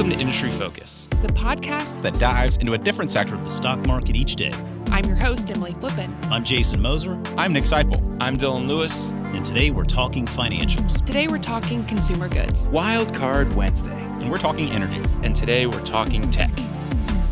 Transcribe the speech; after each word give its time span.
Welcome 0.00 0.16
to 0.16 0.22
Industry 0.22 0.50
Focus, 0.52 1.08
the 1.20 1.28
podcast 1.28 2.00
that 2.00 2.18
dives 2.18 2.56
into 2.56 2.72
a 2.72 2.78
different 2.78 3.10
sector 3.10 3.34
of 3.34 3.44
the 3.44 3.50
stock 3.50 3.86
market 3.86 4.16
each 4.16 4.34
day. 4.34 4.54
I'm 4.86 5.04
your 5.04 5.14
host, 5.14 5.50
Emily 5.50 5.74
Flippen. 5.74 6.10
I'm 6.30 6.42
Jason 6.42 6.80
Moser. 6.80 7.20
I'm 7.36 7.52
Nick 7.52 7.64
Sciple. 7.64 8.16
I'm 8.18 8.34
Dylan 8.34 8.66
Lewis. 8.66 9.10
And 9.10 9.44
today 9.44 9.70
we're 9.70 9.84
talking 9.84 10.24
financials. 10.24 11.04
Today 11.04 11.28
we're 11.28 11.36
talking 11.36 11.84
consumer 11.84 12.30
goods. 12.30 12.70
Wild 12.70 13.14
Card 13.14 13.54
Wednesday. 13.54 13.92
And 13.92 14.30
we're 14.30 14.38
talking 14.38 14.70
energy. 14.70 15.02
And 15.22 15.36
today 15.36 15.66
we're 15.66 15.84
talking 15.84 16.30
tech. 16.30 16.58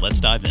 Let's 0.03 0.21
dive 0.21 0.45
in. 0.45 0.51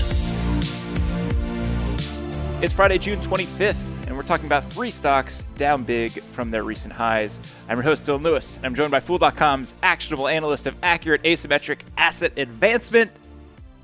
It's 2.63 2.73
Friday, 2.73 2.98
June 2.98 3.20
25th 3.20 3.96
and 4.18 4.23
we're 4.23 4.27
talking 4.27 4.47
about 4.47 4.63
three 4.63 4.89
stocks 4.89 5.43
down 5.57 5.84
big 5.84 6.11
from 6.11 6.49
their 6.49 6.63
recent 6.63 6.91
highs. 6.91 7.39
I'm 7.70 7.77
your 7.77 7.84
host, 7.84 8.08
Dylan 8.08 8.23
Lewis, 8.23 8.58
and 8.58 8.66
I'm 8.66 8.73
joined 8.73 8.89
by 8.89 8.99
Fool.com's 8.99 9.75
actionable 9.84 10.27
analyst 10.27 10.66
of 10.66 10.75
accurate 10.81 11.21
asymmetric 11.21 11.81
asset 11.98 12.34
advancement, 12.35 13.11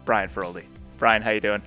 Brian 0.05 0.29
Feroldi. 0.29 0.63
Brian, 0.97 1.21
how 1.21 1.29
you 1.29 1.39
doing? 1.39 1.61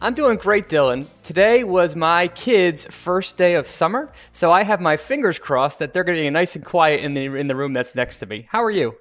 I'm 0.00 0.12
doing 0.12 0.36
great, 0.36 0.68
Dylan. 0.68 1.06
Today 1.22 1.64
was 1.64 1.96
my 1.96 2.28
kids' 2.28 2.84
first 2.84 3.38
day 3.38 3.54
of 3.54 3.66
summer, 3.66 4.12
so 4.32 4.52
I 4.52 4.64
have 4.64 4.82
my 4.82 4.98
fingers 4.98 5.38
crossed 5.38 5.78
that 5.78 5.94
they're 5.94 6.04
going 6.04 6.18
to 6.18 6.24
be 6.24 6.28
nice 6.28 6.54
and 6.54 6.62
quiet 6.62 7.00
in 7.00 7.14
the 7.14 7.24
in 7.24 7.46
the 7.46 7.56
room 7.56 7.72
that's 7.72 7.94
next 7.94 8.18
to 8.18 8.26
me. 8.26 8.48
How 8.50 8.62
are 8.62 8.70
you? 8.70 8.96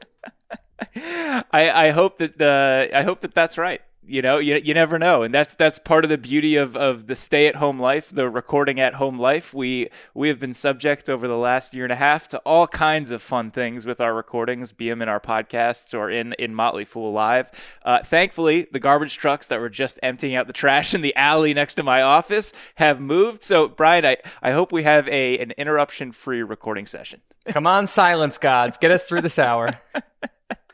I, 0.96 1.44
I 1.52 1.90
hope 1.90 2.20
that 2.20 2.38
the 2.38 2.90
I 2.94 3.04
hope 3.04 3.20
that 3.20 3.34
that's 3.34 3.58
right 3.58 3.82
you 4.10 4.22
know 4.22 4.40
you, 4.40 4.60
you 4.64 4.74
never 4.74 4.98
know. 4.98 5.24
And 5.24 5.34
that's 5.34 5.54
that's 5.54 5.80
part 5.80 6.04
of 6.04 6.10
the 6.10 6.18
beauty 6.18 6.56
of, 6.56 6.76
of 6.76 7.08
the 7.08 7.16
stay 7.16 7.48
at 7.48 7.58
home 7.58 7.80
life 7.80 8.10
the 8.10 8.30
recording 8.30 8.80
at 8.80 8.96
home 8.96 9.20
life. 9.20 9.54
We 9.54 9.90
we 10.14 10.28
have 10.30 10.40
been 10.40 10.54
subject 10.54 11.10
over 11.10 11.28
the 11.28 11.38
last 11.38 11.74
year 11.74 11.86
and 11.86 11.94
a 11.94 11.98
half 11.98 12.28
to 12.30 12.40
all 12.40 12.68
kinds 12.68 13.12
of 13.12 13.22
fun 13.22 13.52
things 13.52 13.86
with 13.86 14.02
our 14.02 14.14
recordings 14.14 14.72
be 14.72 14.90
them 14.90 15.02
in 15.02 15.10
our 15.10 15.20
podcasts 15.20 15.98
or 15.98 16.10
in 16.10 16.34
in 16.34 16.56
motley 16.56 16.86
fool 16.86 17.12
live. 17.12 17.78
Uh, 17.84 18.00
thankfully 18.00 18.68
the 18.72 18.80
garbage 18.80 19.18
trucks 19.18 19.48
that 19.48 19.60
were 19.60 19.70
just 19.70 20.00
emptying 20.02 20.36
out 20.36 20.48
the 20.48 20.54
trash 20.54 20.94
in 20.94 21.02
the 21.02 21.16
alley 21.16 21.54
next 21.54 21.76
to 21.76 21.84
my 21.84 22.02
office 22.02 22.54
have 22.76 23.00
moved. 23.00 23.44
So 23.44 23.68
brian 23.68 24.06
i, 24.06 24.18
I 24.42 24.52
hope 24.52 24.72
we 24.72 24.84
have 24.84 25.08
a 25.10 25.38
an 25.40 25.52
interruption 25.52 26.12
free 26.12 26.42
recording 26.42 26.88
session. 26.88 27.22
Come 27.46 27.68
on 27.68 27.88
silence 27.88 28.38
gods. 28.38 28.78
Get 28.78 28.92
us 28.92 29.08
through 29.08 29.22
this 29.22 29.40
hour 29.40 29.70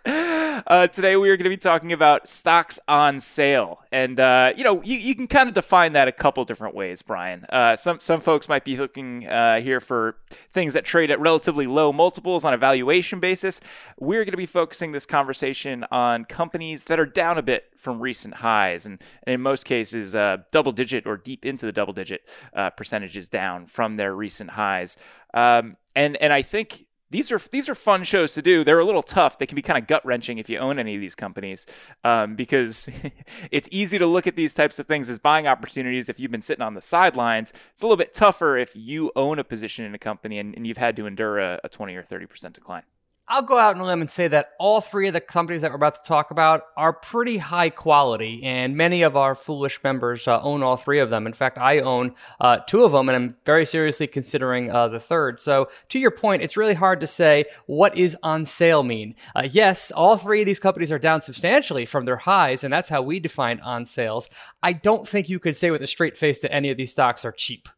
Uh, 0.05 0.87
today 0.87 1.15
we 1.15 1.29
are 1.29 1.37
going 1.37 1.43
to 1.45 1.49
be 1.49 1.57
talking 1.57 1.91
about 1.91 2.27
stocks 2.27 2.79
on 2.87 3.19
sale, 3.19 3.79
and 3.91 4.19
uh, 4.19 4.53
you 4.55 4.63
know 4.63 4.81
you, 4.83 4.97
you 4.97 5.15
can 5.15 5.27
kind 5.27 5.49
of 5.49 5.55
define 5.55 5.93
that 5.93 6.07
a 6.07 6.11
couple 6.11 6.45
different 6.45 6.75
ways, 6.75 7.01
Brian. 7.01 7.43
Uh, 7.49 7.75
some 7.75 7.99
some 7.99 8.21
folks 8.21 8.47
might 8.47 8.63
be 8.63 8.77
looking 8.77 9.27
uh, 9.27 9.59
here 9.59 9.79
for 9.79 10.17
things 10.51 10.73
that 10.73 10.85
trade 10.85 11.11
at 11.11 11.19
relatively 11.19 11.67
low 11.67 11.91
multiples 11.91 12.45
on 12.45 12.53
a 12.53 12.57
valuation 12.57 13.19
basis. 13.19 13.59
We're 13.99 14.23
going 14.23 14.31
to 14.31 14.37
be 14.37 14.45
focusing 14.45 14.91
this 14.91 15.05
conversation 15.05 15.85
on 15.91 16.25
companies 16.25 16.85
that 16.85 16.99
are 16.99 17.05
down 17.05 17.37
a 17.37 17.43
bit 17.43 17.65
from 17.75 17.99
recent 17.99 18.35
highs, 18.35 18.85
and, 18.85 19.01
and 19.23 19.33
in 19.33 19.41
most 19.41 19.65
cases, 19.65 20.15
uh, 20.15 20.37
double 20.51 20.71
digit 20.71 21.05
or 21.05 21.17
deep 21.17 21.45
into 21.45 21.65
the 21.65 21.71
double 21.71 21.93
digit 21.93 22.27
uh, 22.53 22.69
percentages 22.69 23.27
down 23.27 23.65
from 23.65 23.95
their 23.95 24.15
recent 24.15 24.51
highs. 24.51 24.97
Um, 25.33 25.77
and 25.95 26.17
and 26.17 26.31
I 26.31 26.41
think 26.41 26.84
these 27.11 27.31
are 27.31 27.39
these 27.51 27.69
are 27.69 27.75
fun 27.75 28.03
shows 28.03 28.33
to 28.33 28.41
do. 28.41 28.63
They're 28.63 28.79
a 28.79 28.85
little 28.85 29.03
tough. 29.03 29.37
They 29.37 29.45
can 29.45 29.55
be 29.55 29.61
kind 29.61 29.77
of 29.77 29.87
gut 29.87 30.05
wrenching 30.05 30.37
if 30.37 30.49
you 30.49 30.57
own 30.57 30.79
any 30.79 30.95
of 30.95 31.01
these 31.01 31.15
companies, 31.15 31.67
um, 32.03 32.35
because 32.35 32.89
it's 33.51 33.69
easy 33.71 33.97
to 33.97 34.07
look 34.07 34.27
at 34.27 34.35
these 34.35 34.53
types 34.53 34.79
of 34.79 34.87
things 34.87 35.09
as 35.09 35.19
buying 35.19 35.47
opportunities 35.47 36.09
if 36.09 36.19
you've 36.19 36.31
been 36.31 36.41
sitting 36.41 36.63
on 36.63 36.73
the 36.73 36.81
sidelines. 36.81 37.53
It's 37.73 37.81
a 37.81 37.85
little 37.85 37.97
bit 37.97 38.13
tougher 38.13 38.57
if 38.57 38.75
you 38.75 39.11
own 39.15 39.39
a 39.39 39.43
position 39.43 39.85
in 39.85 39.93
a 39.93 39.99
company 39.99 40.39
and, 40.39 40.55
and 40.55 40.65
you've 40.65 40.77
had 40.77 40.95
to 40.95 41.05
endure 41.05 41.39
a, 41.39 41.59
a 41.63 41.69
20 41.69 41.95
or 41.95 42.03
30 42.03 42.25
percent 42.25 42.55
decline. 42.55 42.83
I'll 43.27 43.41
go 43.41 43.57
out 43.57 43.73
on 43.73 43.81
a 43.81 43.85
limb 43.85 44.01
and 44.01 44.09
say 44.09 44.27
that 44.27 44.51
all 44.59 44.81
three 44.81 45.07
of 45.07 45.13
the 45.13 45.21
companies 45.21 45.61
that 45.61 45.71
we're 45.71 45.77
about 45.77 45.95
to 45.95 46.07
talk 46.07 46.29
about 46.29 46.61
are 46.77 46.93
pretty 46.93 47.37
high 47.37 47.71
quality, 47.71 48.43
and 48.43 48.77
many 48.77 49.01
of 49.01 49.17
our 49.17 49.33
foolish 49.33 49.83
members 49.83 50.27
uh, 50.27 50.39
own 50.43 50.61
all 50.61 50.77
three 50.77 50.99
of 50.99 51.09
them. 51.09 51.25
In 51.25 51.33
fact, 51.33 51.57
I 51.57 51.79
own 51.79 52.13
uh, 52.39 52.57
two 52.57 52.83
of 52.83 52.91
them, 52.91 53.09
and 53.09 53.15
I'm 53.15 53.35
very 53.43 53.65
seriously 53.65 54.05
considering 54.05 54.69
uh, 54.69 54.89
the 54.89 54.99
third. 54.99 55.39
So, 55.39 55.69
to 55.89 55.97
your 55.97 56.11
point, 56.11 56.43
it's 56.43 56.55
really 56.55 56.75
hard 56.75 56.99
to 56.99 57.07
say 57.07 57.45
what 57.65 57.97
is 57.97 58.15
on 58.21 58.45
sale 58.45 58.83
mean. 58.83 59.15
Uh, 59.35 59.47
yes, 59.51 59.89
all 59.89 60.17
three 60.17 60.41
of 60.41 60.45
these 60.45 60.59
companies 60.59 60.91
are 60.91 60.99
down 60.99 61.21
substantially 61.21 61.85
from 61.85 62.05
their 62.05 62.17
highs, 62.17 62.63
and 62.63 62.71
that's 62.71 62.89
how 62.89 63.01
we 63.01 63.19
define 63.19 63.59
on 63.61 63.85
sales. 63.85 64.29
I 64.61 64.73
don't 64.73 65.07
think 65.07 65.29
you 65.29 65.39
could 65.39 65.57
say 65.57 65.71
with 65.71 65.81
a 65.81 65.87
straight 65.87 66.15
face 66.15 66.39
that 66.39 66.53
any 66.53 66.69
of 66.69 66.77
these 66.77 66.91
stocks 66.91 67.25
are 67.25 67.31
cheap. 67.31 67.69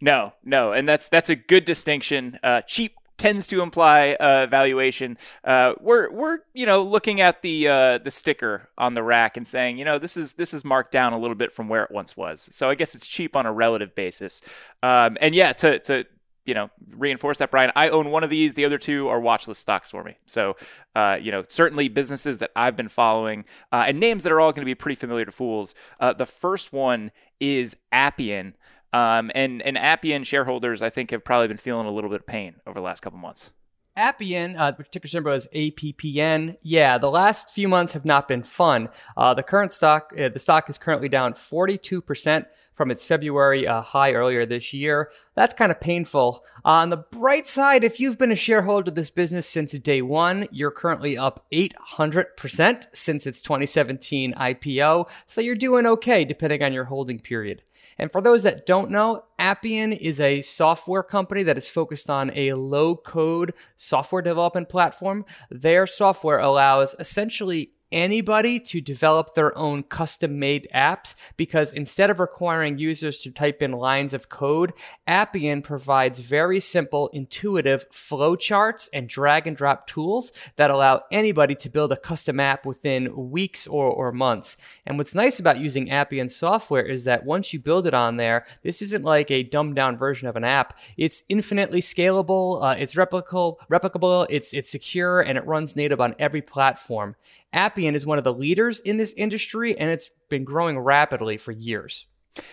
No, 0.00 0.32
no, 0.44 0.72
and 0.72 0.88
that's 0.88 1.08
that's 1.08 1.28
a 1.28 1.36
good 1.36 1.64
distinction. 1.64 2.38
Uh, 2.42 2.60
cheap 2.60 2.96
tends 3.22 3.46
to 3.46 3.62
imply 3.62 4.16
uh, 4.18 4.46
valuation. 4.46 5.16
Uh, 5.44 5.74
we're 5.80 6.10
we're 6.10 6.38
you 6.54 6.66
know 6.66 6.82
looking 6.82 7.20
at 7.20 7.40
the 7.42 7.68
uh, 7.68 7.98
the 7.98 8.10
sticker 8.10 8.68
on 8.76 8.94
the 8.94 9.02
rack 9.02 9.36
and 9.36 9.46
saying 9.46 9.78
you 9.78 9.84
know 9.84 9.96
this 9.98 10.16
is 10.16 10.32
this 10.32 10.52
is 10.52 10.64
marked 10.64 10.90
down 10.90 11.12
a 11.12 11.18
little 11.18 11.36
bit 11.36 11.52
from 11.52 11.68
where 11.68 11.84
it 11.84 11.90
once 11.92 12.16
was. 12.16 12.48
So 12.50 12.68
I 12.68 12.74
guess 12.74 12.96
it's 12.96 13.06
cheap 13.06 13.36
on 13.36 13.46
a 13.46 13.52
relative 13.52 13.94
basis. 13.94 14.40
Um, 14.82 15.16
and 15.20 15.36
yeah, 15.36 15.52
to 15.52 15.78
to 15.78 16.04
you 16.46 16.54
know 16.54 16.70
reinforce 16.96 17.38
that, 17.38 17.52
Brian, 17.52 17.70
I 17.76 17.90
own 17.90 18.10
one 18.10 18.24
of 18.24 18.30
these. 18.30 18.54
The 18.54 18.64
other 18.64 18.78
two 18.78 19.08
are 19.08 19.20
watchlist 19.20 19.56
stocks 19.56 19.92
for 19.92 20.02
me. 20.02 20.16
So 20.26 20.56
uh, 20.96 21.18
you 21.20 21.30
know 21.30 21.44
certainly 21.48 21.88
businesses 21.88 22.38
that 22.38 22.50
I've 22.56 22.74
been 22.74 22.88
following 22.88 23.44
uh, 23.70 23.84
and 23.86 24.00
names 24.00 24.24
that 24.24 24.32
are 24.32 24.40
all 24.40 24.50
going 24.50 24.62
to 24.62 24.66
be 24.66 24.74
pretty 24.74 24.96
familiar 24.96 25.26
to 25.26 25.32
fools. 25.32 25.76
Uh, 26.00 26.12
the 26.12 26.26
first 26.26 26.72
one 26.72 27.12
is 27.38 27.76
Appian. 27.92 28.56
Um, 28.92 29.30
and 29.34 29.62
and 29.62 29.78
Appian 29.78 30.24
shareholders, 30.24 30.82
I 30.82 30.90
think, 30.90 31.10
have 31.10 31.24
probably 31.24 31.48
been 31.48 31.58
feeling 31.58 31.86
a 31.86 31.90
little 31.90 32.10
bit 32.10 32.20
of 32.20 32.26
pain 32.26 32.56
over 32.66 32.78
the 32.78 32.84
last 32.84 33.00
couple 33.00 33.18
months. 33.18 33.52
Appian, 33.94 34.56
uh, 34.56 34.72
ticker 34.90 35.06
symbol 35.06 35.32
is 35.32 35.46
APPN. 35.54 36.56
Yeah, 36.62 36.96
the 36.96 37.10
last 37.10 37.50
few 37.50 37.68
months 37.68 37.92
have 37.92 38.06
not 38.06 38.26
been 38.26 38.42
fun. 38.42 38.88
Uh, 39.18 39.34
the 39.34 39.42
current 39.42 39.70
stock, 39.70 40.12
uh, 40.18 40.30
the 40.30 40.38
stock 40.38 40.70
is 40.70 40.78
currently 40.78 41.10
down 41.10 41.34
42% 41.34 42.46
from 42.72 42.90
its 42.90 43.04
February 43.04 43.66
uh, 43.66 43.82
high 43.82 44.14
earlier 44.14 44.46
this 44.46 44.72
year. 44.72 45.10
That's 45.34 45.54
kind 45.54 45.72
of 45.72 45.80
painful. 45.80 46.44
Uh, 46.64 46.68
on 46.68 46.90
the 46.90 46.98
bright 46.98 47.46
side, 47.46 47.84
if 47.84 47.98
you've 47.98 48.18
been 48.18 48.32
a 48.32 48.36
shareholder 48.36 48.90
of 48.90 48.94
this 48.94 49.10
business 49.10 49.46
since 49.46 49.72
day 49.72 50.02
one, 50.02 50.46
you're 50.50 50.70
currently 50.70 51.16
up 51.16 51.46
800% 51.52 52.84
since 52.92 53.26
its 53.26 53.40
2017 53.40 54.34
IPO. 54.34 55.08
So 55.26 55.40
you're 55.40 55.54
doing 55.54 55.86
okay 55.86 56.24
depending 56.24 56.62
on 56.62 56.72
your 56.72 56.84
holding 56.84 57.18
period. 57.18 57.62
And 57.98 58.12
for 58.12 58.20
those 58.20 58.42
that 58.42 58.66
don't 58.66 58.90
know, 58.90 59.24
Appian 59.38 59.92
is 59.92 60.20
a 60.20 60.40
software 60.42 61.02
company 61.02 61.42
that 61.44 61.58
is 61.58 61.68
focused 61.68 62.10
on 62.10 62.30
a 62.34 62.52
low 62.52 62.96
code 62.96 63.54
software 63.76 64.22
development 64.22 64.68
platform. 64.68 65.24
Their 65.50 65.86
software 65.86 66.38
allows 66.38 66.94
essentially 66.98 67.72
anybody 67.92 68.58
to 68.58 68.80
develop 68.80 69.34
their 69.34 69.56
own 69.56 69.82
custom 69.82 70.38
made 70.38 70.66
apps 70.74 71.14
because 71.36 71.72
instead 71.72 72.10
of 72.10 72.20
requiring 72.20 72.78
users 72.78 73.20
to 73.20 73.30
type 73.30 73.62
in 73.62 73.72
lines 73.72 74.14
of 74.14 74.28
code, 74.28 74.72
Appian 75.06 75.62
provides 75.62 76.18
very 76.18 76.60
simple, 76.60 77.08
intuitive 77.08 77.88
flowcharts 77.90 78.88
and 78.92 79.08
drag 79.08 79.46
and 79.46 79.56
drop 79.56 79.86
tools 79.86 80.32
that 80.56 80.70
allow 80.70 81.02
anybody 81.10 81.54
to 81.54 81.70
build 81.70 81.92
a 81.92 81.96
custom 81.96 82.40
app 82.40 82.66
within 82.66 83.30
weeks 83.30 83.66
or, 83.66 83.86
or 83.86 84.12
months. 84.12 84.56
And 84.86 84.98
what's 84.98 85.14
nice 85.14 85.38
about 85.38 85.58
using 85.58 85.90
Appian 85.90 86.28
software 86.28 86.84
is 86.84 87.04
that 87.04 87.24
once 87.24 87.52
you 87.52 87.60
build 87.60 87.86
it 87.86 87.94
on 87.94 88.16
there, 88.16 88.44
this 88.62 88.82
isn't 88.82 89.04
like 89.04 89.30
a 89.30 89.42
dumbed 89.42 89.76
down 89.76 89.96
version 89.96 90.28
of 90.28 90.36
an 90.36 90.44
app. 90.44 90.78
It's 90.96 91.22
infinitely 91.28 91.80
scalable, 91.80 92.62
uh, 92.62 92.76
it's 92.78 92.94
replicable, 92.94 93.56
replicable, 93.70 94.26
it's, 94.30 94.52
it's 94.52 94.70
secure, 94.70 95.20
and 95.20 95.36
it 95.38 95.46
runs 95.46 95.76
native 95.76 96.00
on 96.00 96.14
every 96.18 96.42
platform. 96.42 97.16
Appian 97.52 97.94
is 97.94 98.06
one 98.06 98.18
of 98.18 98.24
the 98.24 98.32
leaders 98.32 98.80
in 98.80 98.96
this 98.96 99.12
industry, 99.14 99.76
and 99.78 99.90
it's 99.90 100.10
been 100.28 100.44
growing 100.44 100.78
rapidly 100.78 101.36
for 101.36 101.52
years. 101.52 102.06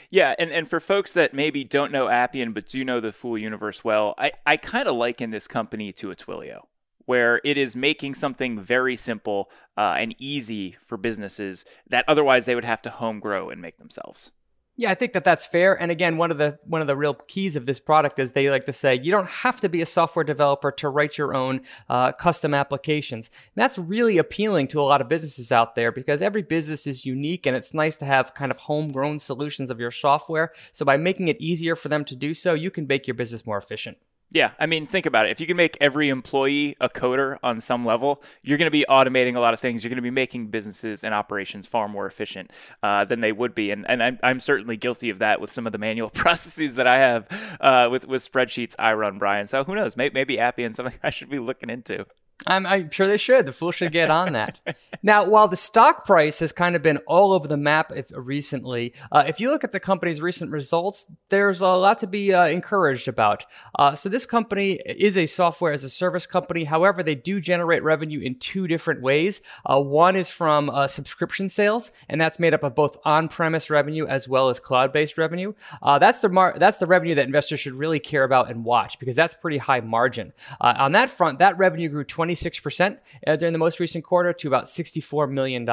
Yeah, 0.10 0.36
and, 0.38 0.52
and 0.52 0.68
for 0.68 0.80
folks 0.80 1.14
that 1.14 1.34
maybe 1.34 1.64
don't 1.64 1.92
know 1.92 2.10
Appian 2.10 2.52
but 2.52 2.68
do 2.68 2.84
know 2.84 3.00
the 3.00 3.12
Fool 3.12 3.38
universe 3.38 3.84
well, 3.84 4.14
I, 4.18 4.34
I 4.46 4.58
kind 4.58 4.88
of 4.88 4.96
liken 4.96 5.32
this 5.32 5.48
company 5.48 5.94
to 5.94 6.12
a 6.12 6.16
Twilio, 6.16 6.64
where 7.06 7.40
it 7.46 7.58
is 7.58 7.76
making 7.76 8.16
something 8.16 8.60
very 8.60 8.96
simple 8.96 9.50
uh, 9.78 9.96
and 9.98 10.16
easy 10.20 10.76
for 10.82 10.98
businesses 10.98 11.64
that 11.88 12.06
otherwise 12.08 12.46
they 12.46 12.56
would 12.56 12.66
have 12.66 12.82
to 12.82 12.90
home 12.90 13.20
grow 13.20 13.50
and 13.50 13.62
make 13.62 13.78
themselves. 13.78 14.32
Yeah, 14.80 14.92
I 14.92 14.96
think 14.96 15.12
that 15.12 15.26
that's 15.26 15.46
fair. 15.46 15.74
And 15.74 15.92
again, 15.92 16.16
one 16.16 16.32
of 16.32 16.38
the 16.38 16.58
one 16.64 16.80
of 16.80 16.88
the 16.88 16.96
real 16.96 17.14
keys 17.14 17.58
of 17.58 17.66
this 17.66 17.82
product 17.82 18.18
is 18.18 18.32
they 18.32 18.50
like 18.50 18.64
to 18.64 18.72
say 18.72 18.98
you 19.04 19.12
don't 19.12 19.30
have 19.30 19.60
to 19.60 19.68
be 19.68 19.82
a 19.82 19.86
software 19.86 20.24
developer 20.24 20.72
to 20.72 20.88
write 20.88 21.18
your 21.18 21.34
own 21.34 21.64
uh, 21.90 22.14
custom 22.14 22.54
applications. 22.54 23.28
And 23.28 23.62
that's 23.62 23.78
really 23.78 24.18
appealing 24.18 24.70
to 24.70 24.80
a 24.80 24.88
lot 24.88 25.02
of 25.02 25.10
businesses 25.10 25.52
out 25.52 25.76
there 25.76 25.92
because 25.92 26.22
every 26.22 26.44
business 26.44 26.88
is 26.88 27.06
unique, 27.06 27.46
and 27.46 27.58
it's 27.58 27.74
nice 27.74 27.98
to 27.98 28.06
have 28.06 28.34
kind 28.34 28.54
of 28.54 28.58
homegrown 28.58 29.20
solutions 29.20 29.70
of 29.70 29.82
your 29.82 29.92
software. 29.92 30.54
So 30.72 30.86
by 30.86 30.96
making 30.96 31.28
it 31.28 31.42
easier 31.42 31.76
for 31.76 31.90
them 31.90 32.06
to 32.06 32.16
do 32.16 32.34
so, 32.34 32.54
you 32.54 32.72
can 32.72 32.88
make 32.88 33.06
your 33.06 33.16
business 33.16 33.46
more 33.46 33.58
efficient. 33.58 33.98
Yeah, 34.32 34.52
I 34.60 34.68
mean, 34.68 34.86
think 34.86 35.08
about 35.08 35.26
it. 35.26 35.32
If 35.32 35.42
you 35.42 35.48
can 35.48 35.58
make 35.58 35.76
every 35.82 36.10
employee 36.10 36.76
a 36.80 36.88
coder 36.88 37.40
on 37.42 37.60
some 37.60 37.84
level, 37.84 38.22
you're 38.44 38.60
going 38.60 38.68
to 38.68 38.72
be 38.72 38.86
automating 38.88 39.36
a 39.36 39.40
lot 39.40 39.56
of 39.56 39.60
things. 39.60 39.84
You're 39.84 39.90
going 39.90 39.96
to 39.96 40.04
be 40.04 40.12
making 40.12 40.48
businesses 40.48 41.04
and 41.04 41.16
operations 41.16 41.66
far 41.66 41.88
more 41.88 42.06
efficient 42.06 42.52
uh, 42.84 43.06
than 43.06 43.22
they 43.22 43.32
would 43.32 43.56
be. 43.56 43.72
And, 43.72 43.90
and 43.90 44.04
I'm, 44.04 44.20
I'm, 44.22 44.40
certainly 44.40 44.78
guilty 44.78 45.10
of 45.10 45.20
that 45.20 45.42
with 45.42 45.52
some 45.52 45.66
of 45.66 45.72
the 45.72 45.80
manual 45.80 46.10
processes 46.14 46.76
that 46.76 46.86
I 46.86 47.00
have 47.00 47.58
uh, 47.60 47.88
with, 47.90 48.08
with 48.08 48.22
spreadsheets 48.22 48.76
I 48.78 48.94
run, 48.94 49.18
Brian. 49.18 49.48
So 49.48 49.64
who 49.64 49.74
knows? 49.74 49.98
Maybe, 49.98 50.14
maybe 50.14 50.38
Appian 50.38 50.74
something 50.74 50.98
I 51.04 51.10
should 51.10 51.30
be 51.30 51.40
looking 51.40 51.72
into. 51.72 52.06
I'm, 52.48 52.66
I'm, 52.66 52.90
sure 52.90 53.08
they 53.08 53.18
should. 53.18 53.46
The 53.46 53.52
fool 53.52 53.72
should 53.72 53.92
get 53.92 54.10
on 54.10 54.32
that. 54.34 54.60
now, 55.04 55.26
while 55.26 55.50
the 55.50 55.58
stock 55.58 56.06
price 56.06 56.40
has 56.40 56.54
kind 56.54 56.74
of 56.76 56.82
been 56.82 56.98
all 57.00 57.34
over 57.34 57.48
the 57.50 57.58
map 57.58 57.92
if, 57.94 58.12
recently, 58.16 58.94
uh, 59.12 59.26
if 59.28 59.42
you 59.42 59.52
look 59.52 59.66
at 59.66 59.72
the 59.72 59.80
company's 59.80 60.22
recent 60.22 60.52
results, 60.52 61.08
there's 61.30 61.60
a 61.60 61.68
lot 61.68 62.00
to 62.00 62.08
be 62.08 62.34
uh, 62.34 62.48
encouraged 62.48 63.10
about. 63.10 63.46
Uh, 63.78 63.94
so, 63.94 64.08
this 64.08 64.26
company 64.26 64.80
is 64.86 65.18
a 65.18 65.26
software 65.26 65.74
as 65.74 65.84
a 65.84 65.90
service 65.90 66.26
company. 66.26 66.64
However, 66.64 67.04
they 67.04 67.16
do 67.16 67.42
generate 67.42 67.84
revenue 67.84 68.22
in 68.22 68.36
two 68.36 68.68
different 68.68 69.02
ways. 69.02 69.42
Uh, 69.66 69.82
one 69.82 70.16
is 70.16 70.30
from 70.30 70.70
uh, 70.70 70.88
subscription 70.88 71.50
sales, 71.50 71.92
and 72.08 72.22
that's 72.22 72.40
made 72.40 72.54
up 72.54 72.64
of 72.64 72.74
both 72.74 72.96
on-premise 73.04 73.70
revenue 73.70 74.08
as 74.08 74.30
well 74.30 74.48
as 74.48 74.62
cloud-based 74.62 75.18
revenue. 75.18 75.54
Uh, 75.82 76.00
that's 76.00 76.22
the 76.22 76.30
mar- 76.30 76.56
that's 76.58 76.78
the 76.78 76.86
revenue 76.86 77.16
that 77.16 77.26
investors 77.26 77.60
should 77.60 77.76
really 77.76 78.00
care 78.00 78.24
about 78.24 78.50
and 78.50 78.64
watch 78.64 78.98
because 78.98 79.16
that's 79.16 79.34
pretty 79.34 79.58
high 79.58 79.82
margin. 79.82 80.32
on 80.62 80.94
that 80.94 81.10
front, 81.10 81.40
that 81.40 81.58
revenue 81.58 81.90
grew 81.90 82.06
20 82.06 82.29
26% 82.36 82.98
uh, 83.28 83.36
during 83.36 83.54
the 83.54 83.60
most 83.60 83.80
recent 83.80 84.04
quarter 84.04 84.34
to 84.34 84.48
about 84.48 84.66
$64 84.66 85.30
million. 85.30 85.66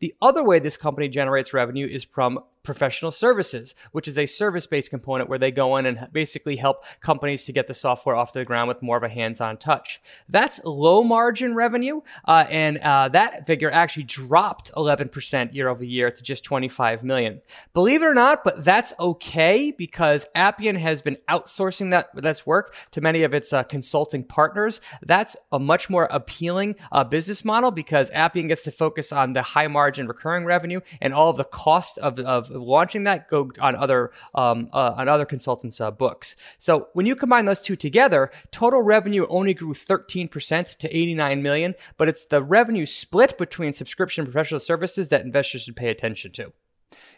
The 0.00 0.14
other 0.22 0.44
way 0.44 0.58
this 0.58 0.76
company 0.76 1.08
generates 1.08 1.52
revenue 1.52 1.86
is 1.86 2.04
from 2.04 2.40
professional 2.62 3.10
services, 3.10 3.74
which 3.92 4.08
is 4.08 4.18
a 4.18 4.26
service 4.26 4.66
based 4.66 4.90
component 4.90 5.28
where 5.28 5.38
they 5.38 5.50
go 5.50 5.76
in 5.76 5.86
and 5.86 6.08
basically 6.12 6.56
help 6.56 6.84
companies 7.00 7.44
to 7.44 7.52
get 7.52 7.66
the 7.66 7.74
software 7.74 8.16
off 8.16 8.32
the 8.32 8.44
ground 8.44 8.68
with 8.68 8.82
more 8.82 8.96
of 8.96 9.02
a 9.02 9.08
hands 9.08 9.40
on 9.40 9.56
touch. 9.56 10.00
That's 10.28 10.62
low 10.64 11.02
margin 11.02 11.54
revenue, 11.54 12.00
uh, 12.24 12.46
and 12.50 12.78
uh, 12.78 13.08
that 13.10 13.46
figure 13.46 13.70
actually 13.70 14.04
dropped 14.04 14.72
11% 14.72 15.54
year 15.54 15.68
over 15.68 15.84
year 15.84 16.10
to 16.10 16.22
just 16.22 16.44
25 16.44 17.02
million. 17.02 17.40
Believe 17.72 18.02
it 18.02 18.06
or 18.06 18.14
not, 18.14 18.44
but 18.44 18.64
that's 18.64 18.92
okay 19.00 19.72
because 19.76 20.26
Appian 20.34 20.76
has 20.76 21.02
been 21.02 21.16
outsourcing 21.28 21.90
that 21.90 22.10
that's 22.14 22.46
work 22.46 22.74
to 22.92 23.00
many 23.00 23.22
of 23.22 23.34
its 23.34 23.52
uh, 23.52 23.62
consulting 23.62 24.24
partners. 24.24 24.80
That's 25.02 25.36
a 25.52 25.58
much 25.58 25.90
more 25.90 26.08
appealing 26.10 26.76
uh, 26.92 27.04
business 27.04 27.44
model 27.44 27.70
because 27.70 28.10
Appian 28.12 28.48
gets 28.48 28.64
to 28.64 28.70
focus 28.70 29.12
on 29.12 29.32
the 29.32 29.42
high 29.42 29.68
margin 29.68 30.06
recurring 30.06 30.44
revenue 30.44 30.80
and 31.00 31.14
all 31.14 31.30
of 31.30 31.36
the 31.36 31.44
cost 31.44 31.98
of, 31.98 32.18
of 32.20 32.47
launching 32.50 33.04
that 33.04 33.28
go 33.28 33.50
on 33.60 33.76
other 33.76 34.10
um, 34.34 34.68
uh, 34.72 34.94
on 34.96 35.08
other 35.08 35.24
consultants' 35.24 35.80
uh, 35.80 35.90
books. 35.90 36.36
So 36.58 36.88
when 36.92 37.06
you 37.06 37.16
combine 37.16 37.44
those 37.44 37.60
two 37.60 37.76
together, 37.76 38.30
total 38.50 38.82
revenue 38.82 39.26
only 39.28 39.54
grew 39.54 39.74
13% 39.74 40.76
to 40.76 40.96
89 40.96 41.42
million, 41.42 41.74
but 41.96 42.08
it's 42.08 42.26
the 42.26 42.42
revenue 42.42 42.86
split 42.86 43.38
between 43.38 43.72
subscription 43.72 44.22
and 44.24 44.32
professional 44.32 44.60
services 44.60 45.08
that 45.08 45.24
investors 45.24 45.62
should 45.62 45.76
pay 45.76 45.90
attention 45.90 46.32
to. 46.32 46.52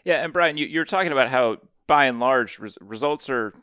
Yeah, 0.03 0.23
and 0.23 0.33
Brian, 0.33 0.57
you, 0.57 0.81
are 0.81 0.85
talking 0.85 1.11
about 1.11 1.29
how 1.29 1.57
by 1.87 2.05
and 2.05 2.19
large 2.19 2.59
res- 2.59 2.77
results 2.81 3.29
are 3.29 3.53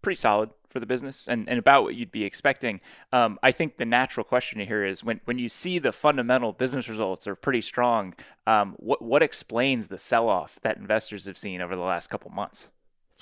pretty 0.00 0.16
solid 0.16 0.50
for 0.72 0.80
the 0.80 0.86
business 0.86 1.28
and, 1.28 1.48
and 1.48 1.58
about 1.58 1.84
what 1.84 1.94
you'd 1.94 2.10
be 2.10 2.24
expecting. 2.24 2.80
Um, 3.12 3.38
I 3.42 3.52
think 3.52 3.76
the 3.76 3.84
natural 3.84 4.24
question 4.24 4.60
here 4.60 4.84
is 4.84 5.04
when, 5.04 5.20
when 5.24 5.38
you 5.38 5.48
see 5.48 5.78
the 5.78 5.92
fundamental 5.92 6.52
business 6.52 6.88
results 6.88 7.26
are 7.26 7.36
pretty 7.36 7.60
strong, 7.60 8.14
um, 8.46 8.74
what, 8.78 9.02
what 9.02 9.22
explains 9.22 9.88
the 9.88 9.98
sell 9.98 10.28
off 10.28 10.58
that 10.62 10.78
investors 10.78 11.26
have 11.26 11.38
seen 11.38 11.60
over 11.60 11.76
the 11.76 11.82
last 11.82 12.08
couple 12.08 12.30
months? 12.30 12.70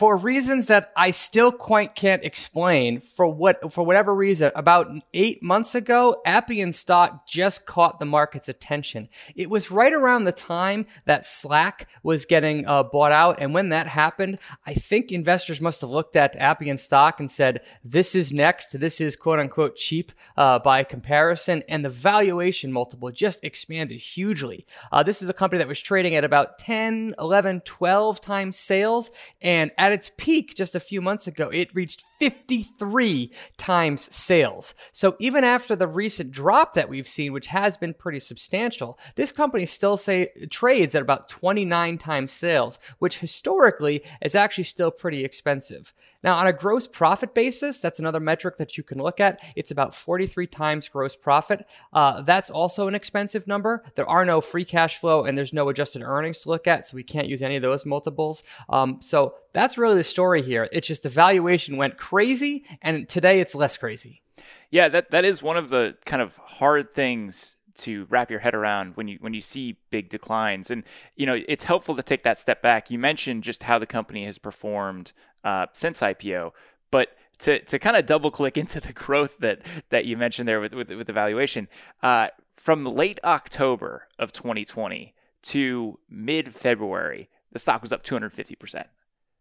For 0.01 0.17
reasons 0.17 0.69
that 0.69 0.91
I 0.97 1.11
still 1.11 1.53
quite 1.53 1.95
can't 1.95 2.25
explain. 2.25 3.01
For 3.01 3.27
what 3.27 3.71
for 3.71 3.85
whatever 3.85 4.15
reason, 4.15 4.51
about 4.55 4.91
eight 5.13 5.43
months 5.43 5.75
ago, 5.75 6.23
Appian 6.25 6.73
stock 6.73 7.27
just 7.27 7.67
caught 7.67 7.99
the 7.99 8.07
market's 8.07 8.49
attention. 8.49 9.11
It 9.37 9.51
was 9.51 9.71
right 9.71 9.93
around 9.93 10.25
the 10.25 10.33
time 10.33 10.87
that 11.05 11.27
Slack 11.27 11.87
was 12.03 12.25
getting 12.25 12.67
uh, 12.67 12.85
bought 12.85 13.13
out, 13.13 13.41
and 13.41 13.53
when 13.53 13.69
that 13.69 13.89
happened, 13.89 14.39
I 14.67 14.73
think 14.73 15.13
investors 15.13 15.61
must 15.61 15.83
have 15.83 15.91
looked 15.91 16.17
at 16.17 16.35
Appian 16.37 16.79
stock 16.79 17.21
and 17.21 17.31
said, 17.31 17.61
"This 17.85 18.15
is 18.15 18.33
next. 18.33 18.81
This 18.81 19.03
is 19.03 19.17
quote 19.17 19.39
unquote 19.39 19.77
cheap 19.77 20.13
uh, 20.35 20.61
by 20.61 20.83
comparison," 20.83 21.63
and 21.69 21.85
the 21.85 21.91
valuation 21.91 22.73
multiple 22.73 23.11
just 23.11 23.45
expanded 23.45 24.01
hugely. 24.01 24.65
Uh, 24.91 25.03
this 25.03 25.21
is 25.21 25.29
a 25.29 25.35
company 25.35 25.59
that 25.59 25.69
was 25.69 25.79
trading 25.79 26.15
at 26.15 26.25
about 26.25 26.59
10, 26.59 27.17
11, 27.19 27.61
12 27.67 28.19
times 28.23 28.57
sales, 28.57 29.11
and 29.43 29.71
at 29.77 29.90
its 29.93 30.11
peak 30.17 30.55
just 30.55 30.75
a 30.75 30.81
few 30.81 31.01
months 31.01 31.27
ago, 31.27 31.49
it 31.49 31.75
reached 31.75 32.05
53 32.19 33.31
times 33.57 34.15
sales. 34.15 34.75
So 34.93 35.17
even 35.19 35.45
after 35.45 35.75
the 35.75 35.87
recent 35.87 36.31
drop 36.31 36.75
that 36.75 36.89
we've 36.89 37.09
seen, 37.09 37.33
which 37.33 37.49
has 37.49 37.77
been 37.77 37.95
pretty 37.95 38.19
substantial, 38.19 38.99
this 39.17 39.33
company 39.33 39.67
still 39.67 39.97
say 39.97 40.29
trades 40.51 40.95
at 40.95 41.03
about 41.03 41.29
29 41.29 41.99
times 41.99 42.33
sales, 42.33 42.79
which 42.99 43.19
historically 43.19 44.03
is 44.23 44.35
actually 44.35 44.65
still 44.65 44.91
pretty 44.91 45.25
expensive. 45.25 45.93
Now, 46.23 46.37
on 46.37 46.47
a 46.47 46.53
gross 46.53 46.87
profit 46.87 47.35
basis, 47.35 47.81
that's 47.81 47.99
another 47.99 48.21
metric 48.21 48.59
that 48.59 48.77
you 48.77 48.85
can 48.85 48.99
look 48.99 49.21
at. 49.21 49.43
It's 49.57 49.71
about 49.71 49.95
43 49.95 50.47
times 50.47 50.89
gross 50.89 51.17
profit. 51.17 51.67
Uh, 51.93 52.21
that's 52.21 52.51
also 52.51 52.89
an 52.89 52.95
expensive 52.95 53.47
number. 53.47 53.83
There 53.95 54.09
are 54.09 54.27
no 54.27 54.41
free 54.41 54.65
cash 54.65 54.99
flow 54.99 55.25
and 55.25 55.37
there's 55.37 55.55
no 55.55 55.69
adjusted 55.69 56.03
earnings 56.03 56.39
to 56.39 56.51
look 56.51 56.67
at, 56.67 56.87
so 56.87 56.97
we 56.97 57.03
can't 57.03 57.29
use 57.29 57.43
any 57.43 57.57
of 57.57 57.63
those 57.63 57.87
multiples. 57.87 58.43
Um, 58.69 58.99
so 59.01 59.35
that's 59.53 59.79
really 59.81 59.97
the 59.97 60.05
story 60.05 60.43
here. 60.43 60.69
It's 60.73 60.87
just 60.87 61.03
the 61.03 61.09
valuation 61.09 61.77
went 61.77 61.97
crazy, 61.97 62.65
and 62.83 63.09
today 63.09 63.41
it's 63.41 63.55
less 63.55 63.77
crazy. 63.77 64.23
Yeah, 64.71 64.89
that 64.89 65.11
that 65.11 65.25
is 65.25 65.43
one 65.43 65.57
of 65.57 65.69
the 65.69 65.97
kind 66.05 66.23
of 66.23 66.37
hard 66.37 66.95
things 66.95 67.57
to 67.81 68.07
wrap 68.11 68.31
your 68.31 68.41
head 68.41 68.55
around 68.55 68.97
when 68.97 69.09
you 69.09 69.19
when 69.21 69.35
you 69.35 69.41
see 69.41 69.79
big 69.91 70.09
declines. 70.09 70.71
And 70.71 70.85
you 71.17 71.27
know, 71.27 71.39
it's 71.49 71.65
helpful 71.65 71.97
to 71.97 72.03
take 72.03 72.23
that 72.23 72.39
step 72.39 72.63
back. 72.63 72.91
You 72.91 72.99
mentioned 72.99 73.43
just 73.43 73.63
how 73.65 73.79
the 73.79 73.87
company 73.87 74.25
has 74.27 74.39
performed 74.39 75.13
uh, 75.45 75.67
since 75.73 76.01
IPO, 76.01 76.53
but 76.91 77.17
to, 77.41 77.59
to 77.61 77.79
kind 77.79 77.97
of 77.97 78.07
double 78.07 78.31
click 78.31 78.57
into 78.63 78.81
the 78.81 78.93
growth 78.93 79.39
that 79.39 79.61
that 79.89 80.05
you 80.05 80.17
mentioned 80.17 80.49
there 80.49 80.61
with 80.61 80.75
with, 80.75 80.91
with 80.91 81.07
the 81.07 81.13
valuation 81.13 81.69
uh, 82.03 82.29
from 82.53 82.85
late 82.85 83.19
October 83.25 84.09
of 84.19 84.33
2020 84.33 85.15
to 85.43 85.99
mid 86.09 86.55
February, 86.55 87.31
the 87.53 87.59
stock 87.59 87.83
was 87.83 87.93
up 87.93 88.03
250 88.03 88.55
percent. 88.57 88.89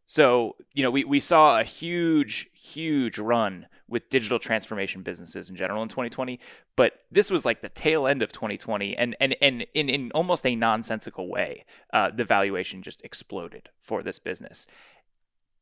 So, 0.10 0.56
you 0.74 0.82
know, 0.82 0.90
we, 0.90 1.04
we 1.04 1.20
saw 1.20 1.60
a 1.60 1.64
huge, 1.64 2.50
huge 2.56 3.20
run 3.20 3.68
with 3.88 4.10
digital 4.10 4.40
transformation 4.40 5.04
businesses 5.04 5.52
in 5.52 5.56
general 5.56 5.84
in 5.84 5.88
2020, 5.88 6.40
but 6.76 7.02
this 7.12 7.30
was 7.30 7.46
like 7.46 7.62
the 7.62 7.70
tail 7.70 8.08
end 8.08 8.24
of 8.24 8.32
2020, 8.32 8.98
and 8.98 9.16
and 9.20 9.36
and 9.40 9.68
in, 9.76 9.88
in 9.88 10.10
almost 10.16 10.48
a 10.48 10.56
nonsensical 10.56 11.30
way, 11.30 11.64
uh, 11.94 12.10
the 12.10 12.24
valuation 12.24 12.82
just 12.82 13.06
exploded 13.06 13.70
for 13.80 14.02
this 14.02 14.18
business. 14.18 14.66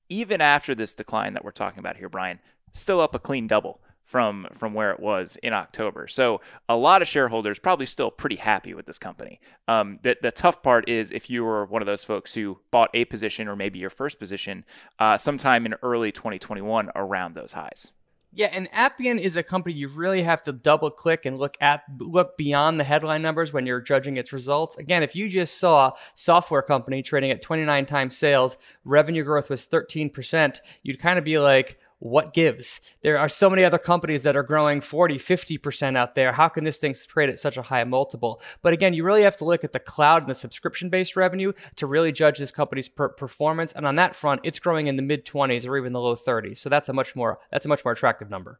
Even 0.07 0.39
after 0.39 0.73
this 0.73 0.93
decline 0.93 1.33
that 1.33 1.43
we're 1.43 1.51
talking 1.51 1.79
about 1.79 1.97
here, 1.97 2.07
Brian, 2.07 2.39
still 2.71 3.01
up 3.01 3.13
a 3.13 3.19
clean 3.19 3.47
double 3.47 3.81
from 4.07 4.47
from 4.53 4.73
where 4.73 4.91
it 4.91 5.01
was 5.01 5.35
in 5.43 5.51
October. 5.51 6.07
So 6.07 6.39
a 6.69 6.77
lot 6.77 7.01
of 7.01 7.09
shareholders 7.09 7.59
probably 7.59 7.85
still 7.85 8.09
pretty 8.09 8.37
happy 8.37 8.73
with 8.73 8.85
this 8.85 8.97
company. 8.97 9.41
Um, 9.67 9.99
the 10.01 10.15
the 10.21 10.31
tough 10.31 10.63
part 10.63 10.87
is 10.87 11.11
if 11.11 11.29
you 11.29 11.43
were 11.43 11.65
one 11.65 11.81
of 11.81 11.87
those 11.87 12.05
folks 12.05 12.33
who 12.33 12.57
bought 12.71 12.89
a 12.93 13.03
position 13.03 13.49
or 13.49 13.57
maybe 13.57 13.79
your 13.79 13.89
first 13.89 14.17
position 14.17 14.63
uh, 14.97 15.17
sometime 15.17 15.65
in 15.65 15.75
early 15.83 16.13
2021 16.13 16.89
around 16.95 17.35
those 17.35 17.51
highs. 17.51 17.91
Yeah, 18.33 18.49
and 18.53 18.69
Appian 18.71 19.19
is 19.19 19.35
a 19.35 19.43
company 19.43 19.75
you 19.75 19.89
really 19.89 20.21
have 20.21 20.41
to 20.43 20.53
double 20.53 20.89
click 20.89 21.25
and 21.25 21.37
look 21.37 21.57
at 21.59 21.83
look 21.99 22.37
beyond 22.37 22.79
the 22.79 22.85
headline 22.85 23.21
numbers 23.21 23.51
when 23.51 23.65
you're 23.65 23.81
judging 23.81 24.15
its 24.15 24.31
results. 24.31 24.77
Again, 24.77 25.03
if 25.03 25.17
you 25.17 25.27
just 25.27 25.57
saw 25.57 25.91
software 26.15 26.61
company 26.61 27.01
trading 27.01 27.31
at 27.31 27.41
29 27.41 27.85
times 27.85 28.15
sales, 28.15 28.57
revenue 28.85 29.23
growth 29.23 29.49
was 29.49 29.67
13%, 29.67 30.59
you'd 30.83 30.99
kind 30.99 31.19
of 31.19 31.25
be 31.25 31.39
like, 31.39 31.77
what 31.99 32.33
gives? 32.33 32.81
There 33.01 33.17
are 33.17 33.29
so 33.29 33.49
many 33.49 33.63
other 33.63 33.77
companies 33.77 34.23
that 34.23 34.37
are 34.37 34.43
growing 34.43 34.81
40, 34.81 35.17
50% 35.17 35.97
out 35.97 36.15
there. 36.15 36.33
How 36.33 36.47
can 36.47 36.63
this 36.63 36.77
thing 36.77 36.93
trade 37.07 37.29
at 37.29 37.39
such 37.39 37.57
a 37.57 37.63
high 37.63 37.83
multiple? 37.83 38.41
But 38.61 38.73
again, 38.73 38.93
you 38.93 39.03
really 39.03 39.23
have 39.23 39.37
to 39.37 39.45
look 39.45 39.63
at 39.63 39.73
the 39.73 39.79
cloud 39.79 40.23
and 40.23 40.29
the 40.29 40.35
subscription 40.35 40.89
based 40.89 41.15
revenue 41.15 41.53
to 41.75 41.87
really 41.87 42.11
judge 42.11 42.37
this 42.37 42.51
company's 42.51 42.89
per- 42.89 43.09
performance. 43.09 43.73
And 43.73 43.85
on 43.87 43.95
that 43.95 44.15
front, 44.15 44.41
it's 44.43 44.59
growing 44.59 44.87
in 44.87 44.95
the 44.95 45.01
mid 45.01 45.25
20s 45.25 45.67
or 45.67 45.77
even 45.77 45.93
the 45.93 45.99
low 45.99 46.15
30s. 46.15 46.57
So 46.57 46.69
that's 46.69 46.89
a 46.89 46.93
much 46.93 47.15
more 47.15 47.39
that's 47.51 47.65
a 47.65 47.69
much 47.69 47.83
more 47.83 47.93
attractive 47.93 48.29
number. 48.29 48.59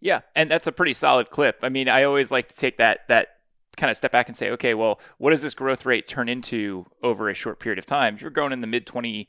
Yeah, 0.00 0.20
and 0.34 0.50
that's 0.50 0.66
a 0.66 0.72
pretty 0.72 0.94
solid 0.94 1.28
clip. 1.28 1.58
I 1.62 1.68
mean, 1.68 1.88
I 1.88 2.04
always 2.04 2.30
like 2.30 2.48
to 2.48 2.56
take 2.56 2.78
that 2.78 3.06
that 3.08 3.39
kind 3.76 3.90
of 3.90 3.96
step 3.96 4.12
back 4.12 4.28
and 4.28 4.36
say, 4.36 4.50
okay, 4.50 4.74
well, 4.74 5.00
what 5.18 5.30
does 5.30 5.42
this 5.42 5.54
growth 5.54 5.86
rate 5.86 6.06
turn 6.06 6.28
into 6.28 6.86
over 7.02 7.28
a 7.28 7.34
short 7.34 7.60
period 7.60 7.78
of 7.78 7.86
time? 7.86 8.16
If 8.16 8.22
you're 8.22 8.30
growing 8.30 8.52
in 8.52 8.60
the 8.60 8.66
mid 8.66 8.86
20% 8.86 9.26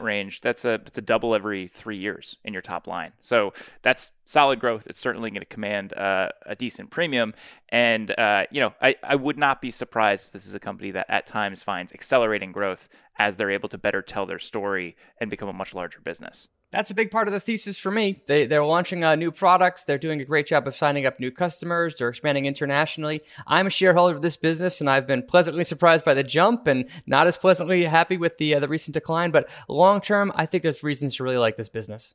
range, 0.00 0.40
that's 0.40 0.64
a, 0.64 0.74
it's 0.86 0.98
a 0.98 1.02
double 1.02 1.34
every 1.34 1.66
three 1.66 1.96
years 1.96 2.36
in 2.44 2.52
your 2.52 2.62
top 2.62 2.86
line. 2.86 3.12
So 3.20 3.52
that's 3.82 4.12
solid 4.24 4.60
growth. 4.60 4.86
It's 4.86 5.00
certainly 5.00 5.30
going 5.30 5.40
to 5.40 5.46
command 5.46 5.92
uh, 5.94 6.28
a 6.46 6.54
decent 6.54 6.90
premium. 6.90 7.34
And, 7.70 8.10
uh, 8.18 8.46
you 8.50 8.60
know, 8.60 8.74
I, 8.80 8.96
I 9.02 9.16
would 9.16 9.38
not 9.38 9.60
be 9.60 9.70
surprised 9.70 10.28
if 10.28 10.32
this 10.32 10.46
is 10.46 10.54
a 10.54 10.60
company 10.60 10.90
that 10.92 11.06
at 11.08 11.26
times 11.26 11.62
finds 11.62 11.92
accelerating 11.92 12.52
growth 12.52 12.88
as 13.18 13.36
they're 13.36 13.50
able 13.50 13.68
to 13.70 13.78
better 13.78 14.02
tell 14.02 14.26
their 14.26 14.38
story 14.38 14.96
and 15.20 15.30
become 15.30 15.48
a 15.48 15.52
much 15.52 15.74
larger 15.74 16.00
business 16.00 16.48
that's 16.70 16.90
a 16.90 16.94
big 16.94 17.10
part 17.10 17.26
of 17.26 17.32
the 17.32 17.40
thesis 17.40 17.78
for 17.78 17.90
me. 17.90 18.22
They, 18.26 18.46
they're 18.46 18.64
launching 18.64 19.02
uh, 19.02 19.16
new 19.16 19.32
products. 19.32 19.82
They're 19.82 19.98
doing 19.98 20.20
a 20.20 20.24
great 20.24 20.46
job 20.46 20.66
of 20.66 20.74
signing 20.74 21.04
up 21.04 21.18
new 21.18 21.30
customers. 21.30 21.98
They're 21.98 22.08
expanding 22.08 22.46
internationally. 22.46 23.22
I'm 23.46 23.66
a 23.66 23.70
shareholder 23.70 24.16
of 24.16 24.22
this 24.22 24.36
business, 24.36 24.80
and 24.80 24.88
I've 24.88 25.06
been 25.06 25.22
pleasantly 25.22 25.64
surprised 25.64 26.04
by 26.04 26.14
the 26.14 26.22
jump 26.22 26.66
and 26.66 26.88
not 27.06 27.26
as 27.26 27.36
pleasantly 27.36 27.84
happy 27.84 28.16
with 28.16 28.38
the, 28.38 28.54
uh, 28.54 28.60
the 28.60 28.68
recent 28.68 28.94
decline. 28.94 29.30
But 29.30 29.48
long 29.68 30.00
term, 30.00 30.30
I 30.34 30.46
think 30.46 30.62
there's 30.62 30.82
reasons 30.82 31.16
to 31.16 31.24
really 31.24 31.38
like 31.38 31.56
this 31.56 31.68
business. 31.68 32.14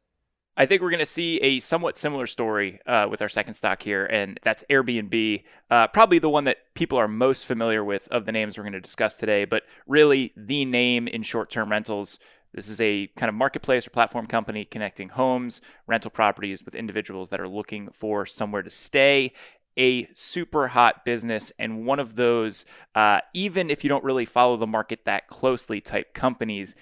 I 0.57 0.65
think 0.65 0.81
we're 0.81 0.89
going 0.89 1.00
to 1.00 1.05
see 1.05 1.38
a 1.39 1.59
somewhat 1.59 1.97
similar 1.97 2.27
story 2.27 2.79
uh, 2.85 3.07
with 3.09 3.21
our 3.21 3.27
second 3.27 3.55
stock 3.55 3.83
here, 3.83 4.05
and 4.05 4.39
that's 4.41 4.63
Airbnb. 4.69 5.43
Uh, 5.69 5.88
probably 5.88 6.17
the 6.19 6.29
one 6.29 6.45
that 6.45 6.74
people 6.75 6.97
are 6.97 7.09
most 7.09 7.45
familiar 7.45 7.83
with 7.83 8.07
of 8.07 8.24
the 8.25 8.31
names 8.31 8.57
we're 8.57 8.63
going 8.63 8.71
to 8.71 8.79
discuss 8.79 9.17
today, 9.17 9.43
but 9.43 9.63
really 9.85 10.31
the 10.38 10.63
name 10.63 11.09
in 11.09 11.24
short 11.24 11.50
term 11.50 11.69
rentals. 11.69 12.19
This 12.55 12.69
is 12.69 12.79
a 12.79 13.07
kind 13.17 13.29
of 13.29 13.35
marketplace 13.35 13.85
or 13.85 13.89
platform 13.91 14.25
company 14.25 14.65
connecting 14.65 15.09
homes, 15.09 15.62
rental 15.85 16.09
properties 16.09 16.63
with 16.63 16.74
individuals 16.74 17.29
that 17.29 17.41
are 17.41 17.47
looking 17.47 17.89
for 17.89 18.25
somewhere 18.25 18.63
to 18.63 18.69
stay. 18.69 19.33
A 19.77 20.07
super 20.13 20.69
hot 20.69 21.03
business 21.03 21.51
and 21.59 21.85
one 21.85 22.00
of 22.00 22.15
those, 22.15 22.63
uh, 22.95 23.19
even 23.33 23.69
if 23.69 23.83
you 23.83 23.89
don't 23.89 24.05
really 24.05 24.24
follow 24.24 24.55
the 24.55 24.65
market 24.65 25.03
that 25.03 25.27
closely, 25.27 25.81
type 25.81 26.13
companies 26.13 26.75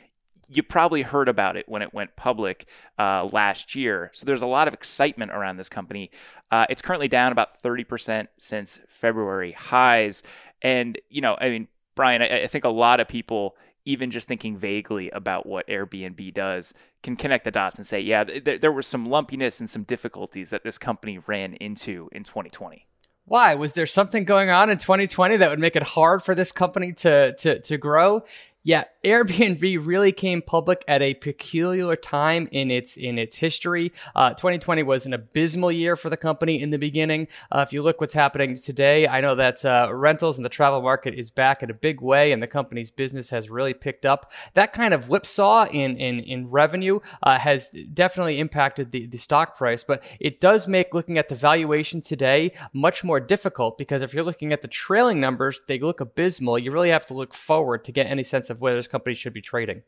you 0.49 0.63
probably 0.63 1.01
heard 1.01 1.29
about 1.29 1.55
it 1.55 1.67
when 1.67 1.81
it 1.81 1.93
went 1.93 2.15
public 2.15 2.67
uh, 2.99 3.27
last 3.31 3.75
year. 3.75 4.11
So 4.13 4.25
there's 4.25 4.41
a 4.41 4.47
lot 4.47 4.67
of 4.67 4.73
excitement 4.73 5.31
around 5.31 5.57
this 5.57 5.69
company. 5.69 6.11
Uh, 6.51 6.65
it's 6.69 6.81
currently 6.81 7.07
down 7.07 7.31
about 7.31 7.61
30% 7.61 8.27
since 8.37 8.79
February 8.87 9.53
highs. 9.53 10.23
And, 10.61 10.99
you 11.09 11.21
know, 11.21 11.37
I 11.39 11.49
mean, 11.49 11.67
Brian, 11.95 12.21
I, 12.21 12.43
I 12.43 12.47
think 12.47 12.63
a 12.63 12.69
lot 12.69 12.99
of 12.99 13.07
people, 13.07 13.55
even 13.85 14.11
just 14.11 14.27
thinking 14.27 14.57
vaguely 14.57 15.09
about 15.11 15.45
what 15.45 15.67
Airbnb 15.67 16.33
does, 16.33 16.73
can 17.01 17.15
connect 17.15 17.43
the 17.43 17.51
dots 17.51 17.77
and 17.77 17.85
say, 17.85 17.99
yeah, 17.99 18.23
th- 18.23 18.61
there 18.61 18.71
was 18.71 18.87
some 18.87 19.05
lumpiness 19.05 19.59
and 19.59 19.69
some 19.69 19.83
difficulties 19.83 20.49
that 20.51 20.63
this 20.63 20.77
company 20.77 21.17
ran 21.17 21.53
into 21.55 22.09
in 22.11 22.23
2020. 22.23 22.87
Why? 23.25 23.55
Was 23.55 23.73
there 23.73 23.85
something 23.85 24.25
going 24.25 24.49
on 24.49 24.69
in 24.69 24.77
2020 24.77 25.37
that 25.37 25.49
would 25.49 25.59
make 25.59 25.75
it 25.75 25.83
hard 25.83 26.21
for 26.21 26.35
this 26.35 26.51
company 26.51 26.91
to, 26.93 27.33
to, 27.35 27.59
to 27.59 27.77
grow? 27.77 28.23
Yeah, 28.65 28.85
Airbnb 29.03 29.85
really 29.85 30.13
came 30.13 30.41
public 30.41 30.85
at 30.87 31.01
a 31.01 31.15
peculiar 31.15 31.97
time 31.97 32.47
in 32.53 32.71
its 32.71 32.95
in 32.95 33.19
its 33.19 33.39
history. 33.39 33.91
Uh, 34.15 34.29
2020 34.29 34.83
was 34.83 35.05
an 35.05 35.13
abysmal 35.13 35.69
year 35.69 35.97
for 35.97 36.09
the 36.09 36.15
company 36.15 36.61
in 36.61 36.69
the 36.69 36.77
beginning. 36.77 37.27
Uh, 37.51 37.65
if 37.67 37.73
you 37.73 37.81
look 37.81 37.99
what's 37.99 38.13
happening 38.13 38.55
today, 38.55 39.05
I 39.05 39.19
know 39.19 39.35
that 39.35 39.65
uh, 39.65 39.89
rentals 39.91 40.37
and 40.37 40.45
the 40.45 40.49
travel 40.49 40.81
market 40.81 41.13
is 41.13 41.29
back 41.29 41.61
in 41.61 41.69
a 41.69 41.73
big 41.73 41.99
way, 41.99 42.31
and 42.31 42.41
the 42.41 42.47
company's 42.47 42.89
business 42.89 43.31
has 43.31 43.49
really 43.49 43.73
picked 43.73 44.05
up. 44.05 44.31
That 44.53 44.71
kind 44.71 44.93
of 44.93 45.09
whipsaw 45.09 45.65
in 45.65 45.97
in 45.97 46.21
in 46.21 46.49
revenue 46.49 47.01
uh, 47.21 47.39
has 47.39 47.75
definitely 47.93 48.39
impacted 48.39 48.91
the 48.91 49.07
the 49.07 49.17
stock 49.17 49.57
price, 49.57 49.83
but 49.83 50.01
it 50.21 50.39
does 50.39 50.69
make 50.69 50.93
looking 50.93 51.17
at 51.17 51.27
the 51.27 51.35
valuation 51.35 51.99
today 51.99 52.53
much 52.71 53.03
more 53.03 53.19
difficult 53.19 53.77
because 53.77 54.01
if 54.01 54.13
you're 54.13 54.23
looking 54.23 54.53
at 54.53 54.61
the 54.61 54.69
trailing 54.69 55.19
numbers, 55.19 55.59
they 55.67 55.79
look 55.79 55.99
abysmal. 55.99 56.57
You 56.57 56.71
really 56.71 56.89
have 56.89 57.05
to 57.07 57.13
look 57.13 57.33
forward 57.33 57.83
to 57.83 57.91
get 57.91 58.07
any 58.07 58.23
sense 58.23 58.49
of 58.49 58.52
where 58.61 58.75
this 58.75 58.87
company 58.87 59.13
should 59.13 59.33
be 59.33 59.41
trading. 59.41 59.83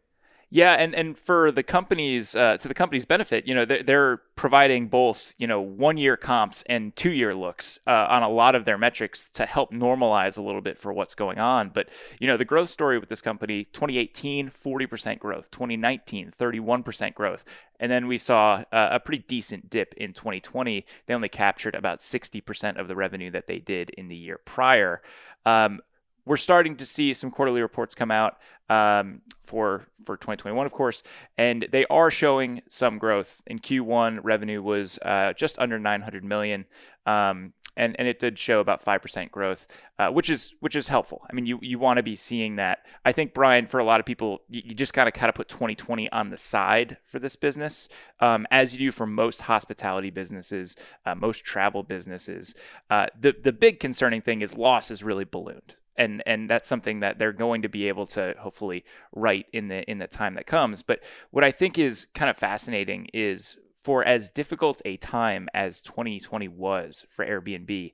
Yeah, 0.51 0.73
and, 0.73 0.93
and 0.93 1.17
for 1.17 1.51
the 1.51 1.63
companies, 1.63 2.35
uh, 2.35 2.57
to 2.57 2.67
the 2.67 2.75
company's 2.75 3.05
benefit, 3.05 3.47
you 3.47 3.55
know, 3.55 3.65
they're, 3.65 3.81
they're 3.81 4.17
providing 4.35 4.87
both, 4.87 5.33
you 5.39 5.47
know, 5.47 5.59
one 5.59 5.97
year 5.97 6.15
comps 6.15 6.61
and 6.63 6.95
two 6.95 7.09
year 7.09 7.33
looks 7.33 7.79
uh, 7.87 8.05
on 8.09 8.21
a 8.21 8.29
lot 8.29 8.53
of 8.53 8.63
their 8.63 8.77
metrics 8.77 9.27
to 9.29 9.45
help 9.45 9.73
normalize 9.73 10.37
a 10.37 10.41
little 10.43 10.61
bit 10.61 10.77
for 10.77 10.93
what's 10.93 11.15
going 11.15 11.39
on. 11.39 11.69
But, 11.69 11.89
you 12.19 12.27
know, 12.27 12.37
the 12.37 12.45
growth 12.45 12.69
story 12.69 12.99
with 12.99 13.09
this 13.09 13.21
company 13.21 13.65
2018, 13.65 14.49
40% 14.49 15.19
growth, 15.19 15.49
2019, 15.49 16.29
31% 16.29 17.13
growth. 17.15 17.43
And 17.79 17.91
then 17.91 18.07
we 18.07 18.19
saw 18.19 18.63
a 18.71 18.99
pretty 18.99 19.23
decent 19.27 19.69
dip 19.69 19.93
in 19.95 20.13
2020. 20.13 20.85
They 21.07 21.13
only 21.13 21.27
captured 21.27 21.75
about 21.75 21.99
60% 21.99 22.79
of 22.79 22.87
the 22.87 22.95
revenue 22.95 23.31
that 23.31 23.47
they 23.47 23.59
did 23.59 23.89
in 23.89 24.07
the 24.07 24.15
year 24.15 24.39
prior. 24.45 25.01
Um, 25.45 25.81
we're 26.25 26.37
starting 26.37 26.75
to 26.77 26.85
see 26.85 27.13
some 27.13 27.31
quarterly 27.31 27.61
reports 27.61 27.95
come 27.95 28.11
out 28.11 28.37
um, 28.69 29.21
for 29.43 29.87
for 30.03 30.17
2021, 30.17 30.65
of 30.65 30.73
course, 30.73 31.03
and 31.37 31.67
they 31.71 31.85
are 31.85 32.09
showing 32.09 32.61
some 32.69 32.97
growth. 32.97 33.41
In 33.47 33.59
Q1, 33.59 34.19
revenue 34.23 34.61
was 34.61 34.99
uh, 35.03 35.33
just 35.33 35.59
under 35.59 35.77
900 35.79 36.23
million, 36.23 36.65
um, 37.05 37.53
and 37.77 37.95
and 37.99 38.07
it 38.07 38.17
did 38.17 38.39
show 38.39 38.59
about 38.59 38.81
five 38.81 39.03
percent 39.03 39.31
growth, 39.31 39.67
uh, 39.99 40.09
which 40.09 40.31
is 40.31 40.55
which 40.61 40.75
is 40.75 40.87
helpful. 40.87 41.21
I 41.29 41.33
mean, 41.33 41.45
you 41.45 41.59
you 41.61 41.77
want 41.77 41.97
to 41.97 42.03
be 42.03 42.15
seeing 42.15 42.55
that. 42.55 42.79
I 43.03 43.11
think 43.11 43.35
Brian, 43.35 43.67
for 43.67 43.79
a 43.79 43.83
lot 43.83 43.99
of 43.99 44.07
people, 44.07 44.41
you, 44.49 44.63
you 44.65 44.73
just 44.73 44.95
gotta 44.95 45.11
kind 45.11 45.29
of 45.29 45.35
put 45.35 45.47
2020 45.47 46.11
on 46.11 46.31
the 46.31 46.37
side 46.37 46.97
for 47.03 47.19
this 47.19 47.35
business, 47.35 47.87
um, 48.19 48.47
as 48.49 48.73
you 48.73 48.79
do 48.79 48.91
for 48.91 49.05
most 49.05 49.41
hospitality 49.41 50.09
businesses, 50.09 50.75
uh, 51.05 51.13
most 51.13 51.45
travel 51.45 51.83
businesses. 51.83 52.55
Uh, 52.89 53.07
the 53.19 53.35
the 53.43 53.53
big 53.53 53.79
concerning 53.79 54.21
thing 54.21 54.41
is 54.41 54.57
loss 54.57 54.89
is 54.89 55.03
really 55.03 55.25
ballooned 55.25 55.75
and 55.97 56.21
and 56.25 56.49
that's 56.49 56.67
something 56.67 56.99
that 56.99 57.17
they're 57.17 57.33
going 57.33 57.61
to 57.61 57.69
be 57.69 57.87
able 57.87 58.05
to 58.05 58.35
hopefully 58.39 58.83
write 59.13 59.47
in 59.53 59.67
the 59.67 59.89
in 59.89 59.97
the 59.99 60.07
time 60.07 60.35
that 60.35 60.45
comes. 60.45 60.81
But 60.81 61.03
what 61.31 61.43
i 61.43 61.51
think 61.51 61.77
is 61.77 62.05
kind 62.13 62.29
of 62.29 62.37
fascinating 62.37 63.09
is 63.13 63.57
for 63.75 64.03
as 64.03 64.29
difficult 64.29 64.81
a 64.83 64.97
time 64.97 65.47
as 65.53 65.79
2020 65.81 66.47
was 66.47 67.05
for 67.09 67.25
airbnb 67.25 67.93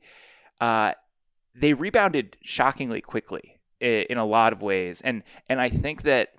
uh, 0.61 0.93
they 1.53 1.73
rebounded 1.73 2.37
shockingly 2.41 3.01
quickly 3.01 3.59
in 3.81 4.17
a 4.17 4.25
lot 4.25 4.53
of 4.53 4.61
ways. 4.61 5.01
And 5.01 5.23
and 5.49 5.59
i 5.59 5.69
think 5.69 6.03
that 6.03 6.29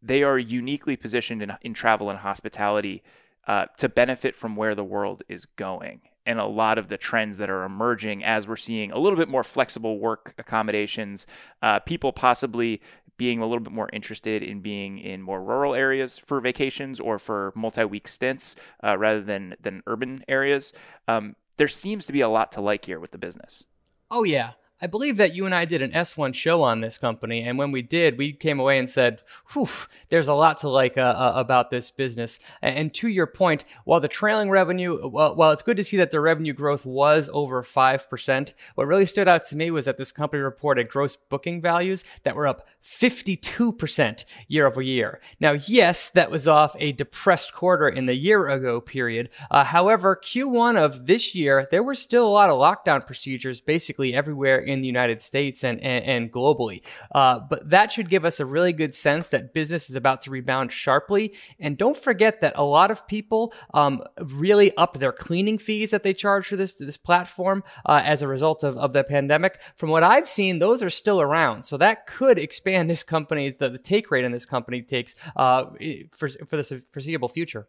they 0.00 0.22
are 0.22 0.38
uniquely 0.38 0.96
positioned 0.96 1.42
in, 1.42 1.52
in 1.62 1.74
travel 1.74 2.10
and 2.10 2.18
hospitality 2.18 3.02
uh, 3.46 3.66
to 3.76 3.88
benefit 3.88 4.36
from 4.36 4.56
where 4.56 4.74
the 4.74 4.84
world 4.84 5.22
is 5.28 5.46
going 5.46 6.00
and 6.24 6.38
a 6.38 6.46
lot 6.46 6.78
of 6.78 6.88
the 6.88 6.96
trends 6.96 7.38
that 7.38 7.50
are 7.50 7.64
emerging 7.64 8.22
as 8.24 8.46
we're 8.46 8.56
seeing 8.56 8.92
a 8.92 8.98
little 8.98 9.18
bit 9.18 9.28
more 9.28 9.42
flexible 9.42 9.98
work 9.98 10.34
accommodations, 10.38 11.26
uh, 11.62 11.80
people 11.80 12.12
possibly 12.12 12.80
being 13.16 13.40
a 13.40 13.46
little 13.46 13.62
bit 13.62 13.72
more 13.72 13.90
interested 13.92 14.42
in 14.42 14.60
being 14.60 14.98
in 14.98 15.22
more 15.22 15.42
rural 15.42 15.74
areas 15.74 16.18
for 16.18 16.40
vacations 16.40 16.98
or 16.98 17.18
for 17.18 17.52
multi-week 17.54 18.08
stints 18.08 18.56
uh, 18.82 18.96
rather 18.96 19.20
than 19.20 19.54
than 19.60 19.82
urban 19.86 20.24
areas. 20.28 20.72
Um, 21.06 21.36
there 21.56 21.68
seems 21.68 22.06
to 22.06 22.12
be 22.12 22.20
a 22.20 22.28
lot 22.28 22.52
to 22.52 22.60
like 22.60 22.84
here 22.84 22.98
with 22.98 23.10
the 23.10 23.18
business. 23.18 23.64
Oh 24.10 24.24
yeah, 24.24 24.52
I 24.82 24.88
believe 24.88 25.16
that 25.18 25.32
you 25.32 25.46
and 25.46 25.54
I 25.54 25.64
did 25.64 25.80
an 25.80 25.92
S1 25.92 26.34
show 26.34 26.62
on 26.62 26.80
this 26.80 26.98
company, 26.98 27.42
and 27.42 27.56
when 27.56 27.70
we 27.70 27.82
did, 27.82 28.18
we 28.18 28.32
came 28.32 28.58
away 28.58 28.80
and 28.80 28.90
said, 28.90 29.22
"Whew, 29.52 29.68
there's 30.08 30.26
a 30.26 30.34
lot 30.34 30.58
to 30.58 30.68
like 30.68 30.98
uh, 30.98 31.02
uh, 31.02 31.32
about 31.36 31.70
this 31.70 31.92
business." 31.92 32.40
And 32.60 32.92
to 32.94 33.06
your 33.06 33.28
point, 33.28 33.64
while 33.84 34.00
the 34.00 34.08
trailing 34.08 34.50
revenue, 34.50 35.08
well, 35.08 35.36
while 35.36 35.52
it's 35.52 35.62
good 35.62 35.76
to 35.76 35.84
see 35.84 35.96
that 35.98 36.10
the 36.10 36.20
revenue 36.20 36.52
growth 36.52 36.84
was 36.84 37.30
over 37.32 37.62
five 37.62 38.10
percent, 38.10 38.54
what 38.74 38.88
really 38.88 39.06
stood 39.06 39.28
out 39.28 39.44
to 39.46 39.56
me 39.56 39.70
was 39.70 39.84
that 39.84 39.98
this 39.98 40.10
company 40.10 40.42
reported 40.42 40.88
gross 40.88 41.14
booking 41.14 41.60
values 41.60 42.02
that 42.24 42.34
were 42.34 42.48
up 42.48 42.66
52 42.80 43.74
percent 43.74 44.24
year 44.48 44.66
over 44.66 44.82
year. 44.82 45.20
Now, 45.38 45.52
yes, 45.52 46.10
that 46.10 46.28
was 46.28 46.48
off 46.48 46.74
a 46.80 46.90
depressed 46.90 47.54
quarter 47.54 47.88
in 47.88 48.06
the 48.06 48.16
year 48.16 48.48
ago 48.48 48.80
period. 48.80 49.28
Uh, 49.48 49.62
however, 49.62 50.16
Q1 50.16 50.76
of 50.76 51.06
this 51.06 51.36
year, 51.36 51.68
there 51.70 51.84
were 51.84 51.94
still 51.94 52.26
a 52.26 52.28
lot 52.28 52.50
of 52.50 52.58
lockdown 52.58 53.06
procedures 53.06 53.60
basically 53.60 54.12
everywhere 54.12 54.71
in 54.72 54.80
the 54.80 54.86
United 54.86 55.22
States 55.22 55.62
and, 55.62 55.80
and, 55.80 56.04
and 56.04 56.32
globally. 56.32 56.84
Uh, 57.14 57.38
but 57.38 57.68
that 57.68 57.92
should 57.92 58.08
give 58.08 58.24
us 58.24 58.40
a 58.40 58.46
really 58.46 58.72
good 58.72 58.94
sense 58.94 59.28
that 59.28 59.54
business 59.54 59.88
is 59.90 59.96
about 59.96 60.22
to 60.22 60.30
rebound 60.30 60.72
sharply. 60.72 61.34
And 61.60 61.76
don't 61.76 61.96
forget 61.96 62.40
that 62.40 62.54
a 62.56 62.64
lot 62.64 62.90
of 62.90 63.06
people 63.06 63.52
um, 63.74 64.02
really 64.20 64.76
up 64.76 64.94
their 64.94 65.12
cleaning 65.12 65.58
fees 65.58 65.90
that 65.90 66.02
they 66.02 66.12
charge 66.12 66.46
for 66.46 66.56
this, 66.56 66.74
this 66.74 66.96
platform 66.96 67.62
uh, 67.86 68.02
as 68.04 68.22
a 68.22 68.28
result 68.28 68.64
of, 68.64 68.76
of 68.76 68.92
the 68.92 69.04
pandemic. 69.04 69.60
From 69.76 69.90
what 69.90 70.02
I've 70.02 70.28
seen, 70.28 70.58
those 70.58 70.82
are 70.82 70.90
still 70.90 71.20
around. 71.20 71.64
So 71.64 71.76
that 71.76 72.06
could 72.06 72.38
expand 72.38 72.88
this 72.88 73.02
company's, 73.02 73.58
the, 73.58 73.68
the 73.68 73.78
take 73.78 74.10
rate 74.10 74.24
in 74.24 74.32
this 74.32 74.46
company 74.46 74.82
takes 74.82 75.14
uh, 75.36 75.66
for, 76.12 76.28
for 76.28 76.56
the 76.56 76.82
foreseeable 76.90 77.28
future. 77.28 77.68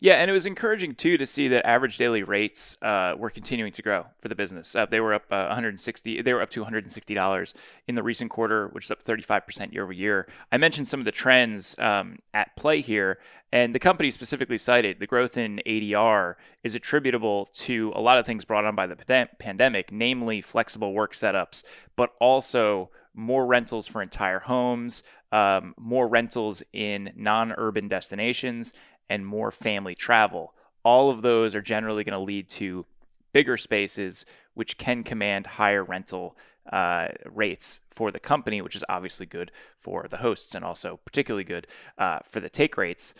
Yeah, 0.00 0.14
and 0.14 0.30
it 0.30 0.32
was 0.32 0.46
encouraging 0.46 0.94
too 0.94 1.18
to 1.18 1.26
see 1.26 1.48
that 1.48 1.66
average 1.66 1.96
daily 1.96 2.22
rates 2.22 2.76
uh, 2.82 3.14
were 3.16 3.30
continuing 3.30 3.72
to 3.72 3.82
grow 3.82 4.06
for 4.18 4.28
the 4.28 4.34
business. 4.34 4.74
Uh, 4.74 4.86
they 4.86 5.00
were 5.00 5.14
up 5.14 5.24
uh, 5.30 5.46
160. 5.46 6.22
They 6.22 6.32
were 6.32 6.42
up 6.42 6.50
to 6.50 6.60
160 6.60 7.14
dollars 7.14 7.54
in 7.86 7.94
the 7.94 8.02
recent 8.02 8.30
quarter, 8.30 8.68
which 8.68 8.86
is 8.86 8.90
up 8.90 9.02
35 9.02 9.46
percent 9.46 9.72
year 9.72 9.82
over 9.82 9.92
year. 9.92 10.28
I 10.50 10.58
mentioned 10.58 10.88
some 10.88 11.00
of 11.00 11.04
the 11.06 11.12
trends 11.12 11.78
um, 11.78 12.18
at 12.34 12.56
play 12.56 12.80
here, 12.80 13.18
and 13.52 13.74
the 13.74 13.78
company 13.78 14.10
specifically 14.10 14.58
cited 14.58 15.00
the 15.00 15.06
growth 15.06 15.36
in 15.36 15.60
ADR 15.66 16.36
is 16.62 16.74
attributable 16.74 17.46
to 17.46 17.92
a 17.94 18.00
lot 18.00 18.18
of 18.18 18.26
things 18.26 18.44
brought 18.44 18.64
on 18.64 18.74
by 18.74 18.86
the 18.86 18.96
pandemic, 19.38 19.90
namely 19.92 20.40
flexible 20.40 20.92
work 20.92 21.12
setups, 21.12 21.64
but 21.96 22.14
also 22.20 22.90
more 23.12 23.46
rentals 23.46 23.88
for 23.88 24.02
entire 24.02 24.38
homes, 24.38 25.02
um, 25.32 25.74
more 25.78 26.08
rentals 26.08 26.62
in 26.72 27.12
non-urban 27.16 27.88
destinations 27.88 28.72
and 29.10 29.26
more 29.26 29.50
family 29.50 29.94
travel. 29.94 30.54
All 30.82 31.10
of 31.10 31.20
those 31.20 31.54
are 31.54 31.60
generally 31.60 32.04
going 32.04 32.14
to 32.16 32.24
lead 32.24 32.48
to 32.50 32.86
bigger 33.34 33.58
spaces, 33.58 34.24
which 34.54 34.78
can 34.78 35.02
command 35.02 35.46
higher 35.46 35.84
rental 35.84 36.36
uh, 36.72 37.08
rates 37.26 37.80
for 37.90 38.10
the 38.10 38.20
company, 38.20 38.62
which 38.62 38.76
is 38.76 38.84
obviously 38.88 39.26
good 39.26 39.50
for 39.76 40.06
the 40.08 40.18
hosts 40.18 40.54
and 40.54 40.64
also 40.64 41.00
particularly 41.04 41.44
good 41.44 41.66
uh, 41.98 42.20
for 42.24 42.40
the 42.40 42.48
take 42.48 42.76
rates. 42.76 43.12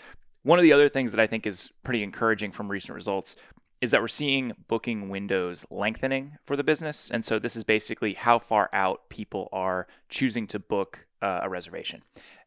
One 0.43 0.59
of 0.59 0.63
the 0.63 0.73
other 0.73 0.89
things 0.89 1.13
that 1.13 1.21
I 1.21 1.27
think 1.27 1.47
is 1.47 1.73
pretty 1.83 2.03
encouraging 2.03 2.53
from 2.53 2.71
recent 2.71 2.95
results 2.95 3.37
is 3.81 3.91
that 3.91 4.01
we're 4.01 4.09
seeing 4.09 4.53
booking 4.69 5.09
windows 5.09 5.67
lengthening 5.71 6.37
for 6.45 6.55
the 6.55 6.65
business. 6.65 7.11
And 7.11 7.25
so 7.25 7.39
this 7.39 7.57
is 7.57 7.65
basically 7.65 8.15
how 8.15 8.39
far 8.39 8.71
out 8.73 9.09
people 9.09 9.49
are 9.53 9.87
choosing 10.09 10.47
to 10.49 10.59
book 10.59 11.07
uh, 11.21 11.41
a 11.43 11.49
reservation. 11.49 12.03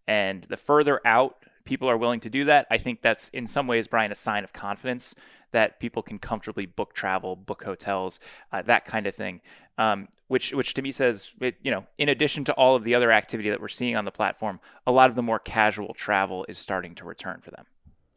And 0.08 0.44
the 0.44 0.58
further 0.58 1.02
out 1.06 1.38
people 1.66 1.90
are 1.90 1.98
willing 1.98 2.20
to 2.22 2.30
do 2.30 2.46
that, 2.46 2.68
I 2.70 2.78
think 2.78 3.02
that's 3.02 3.30
in 3.30 3.48
some 3.48 3.68
ways, 3.68 3.88
Brian, 3.88 4.12
a 4.12 4.16
sign 4.16 4.44
of 4.44 4.54
confidence 4.54 5.16
that 5.52 5.80
people 5.80 6.02
can 6.02 6.20
comfortably 6.20 6.66
book 6.66 6.94
travel, 6.94 7.36
book 7.36 7.64
hotels, 7.64 8.20
uh, 8.52 8.62
that 8.64 8.86
kind 8.86 9.08
of 9.08 9.16
thing. 9.16 9.42
Um, 9.78 10.08
which, 10.28 10.54
which 10.54 10.74
to 10.76 10.82
me 10.82 10.92
says, 10.92 11.34
it, 11.40 11.56
you 11.64 11.72
know, 11.72 11.86
in 11.98 12.10
addition 12.10 12.44
to 12.46 12.54
all 12.54 12.76
of 12.76 12.84
the 12.84 12.94
other 12.94 13.12
activity 13.12 13.50
that 13.50 13.62
we're 13.62 13.68
seeing 13.68 13.96
on 13.96 14.06
the 14.06 14.12
platform, 14.12 14.60
a 14.86 14.92
lot 14.92 15.10
of 15.10 15.16
the 15.16 15.24
more 15.24 15.40
casual 15.40 15.94
travel 15.94 16.46
is 16.48 16.60
starting 16.60 16.96
to 16.96 17.06
return 17.06 17.40
for 17.42 17.52
them 17.52 17.66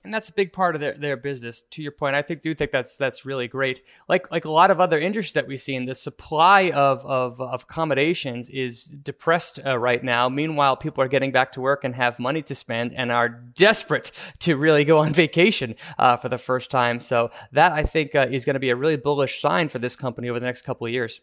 and 0.06 0.14
that's 0.14 0.28
a 0.28 0.32
big 0.32 0.52
part 0.52 0.76
of 0.76 0.80
their, 0.80 0.92
their 0.92 1.16
business. 1.16 1.62
To 1.62 1.82
your 1.82 1.90
point, 1.90 2.14
I 2.14 2.22
think 2.22 2.40
do 2.40 2.54
think 2.54 2.70
that's 2.70 2.96
that's 2.96 3.26
really 3.26 3.48
great. 3.48 3.82
Like 4.08 4.30
like 4.30 4.44
a 4.44 4.50
lot 4.50 4.70
of 4.70 4.80
other 4.80 4.98
industries 4.98 5.34
that 5.34 5.48
we've 5.48 5.60
seen, 5.60 5.84
the 5.84 5.94
supply 5.94 6.70
of 6.70 7.04
of, 7.04 7.40
of 7.40 7.64
accommodations 7.64 8.48
is 8.48 8.84
depressed 8.84 9.58
uh, 9.66 9.76
right 9.78 10.02
now. 10.02 10.28
Meanwhile, 10.28 10.76
people 10.76 11.02
are 11.02 11.08
getting 11.08 11.32
back 11.32 11.52
to 11.52 11.60
work 11.60 11.82
and 11.82 11.96
have 11.96 12.18
money 12.18 12.40
to 12.42 12.54
spend 12.54 12.94
and 12.94 13.10
are 13.10 13.28
desperate 13.28 14.12
to 14.38 14.56
really 14.56 14.84
go 14.84 14.98
on 14.98 15.12
vacation 15.24 15.74
uh, 15.98 16.16
for 16.16 16.28
the 16.28 16.38
first 16.38 16.70
time. 16.70 17.00
So 17.00 17.30
that 17.52 17.72
I 17.72 17.82
think 17.82 18.14
uh, 18.14 18.28
is 18.30 18.44
going 18.44 18.54
to 18.54 18.60
be 18.60 18.70
a 18.70 18.76
really 18.76 18.96
bullish 18.96 19.40
sign 19.40 19.68
for 19.68 19.80
this 19.80 19.96
company 19.96 20.30
over 20.30 20.38
the 20.38 20.46
next 20.46 20.62
couple 20.62 20.86
of 20.86 20.92
years. 20.92 21.20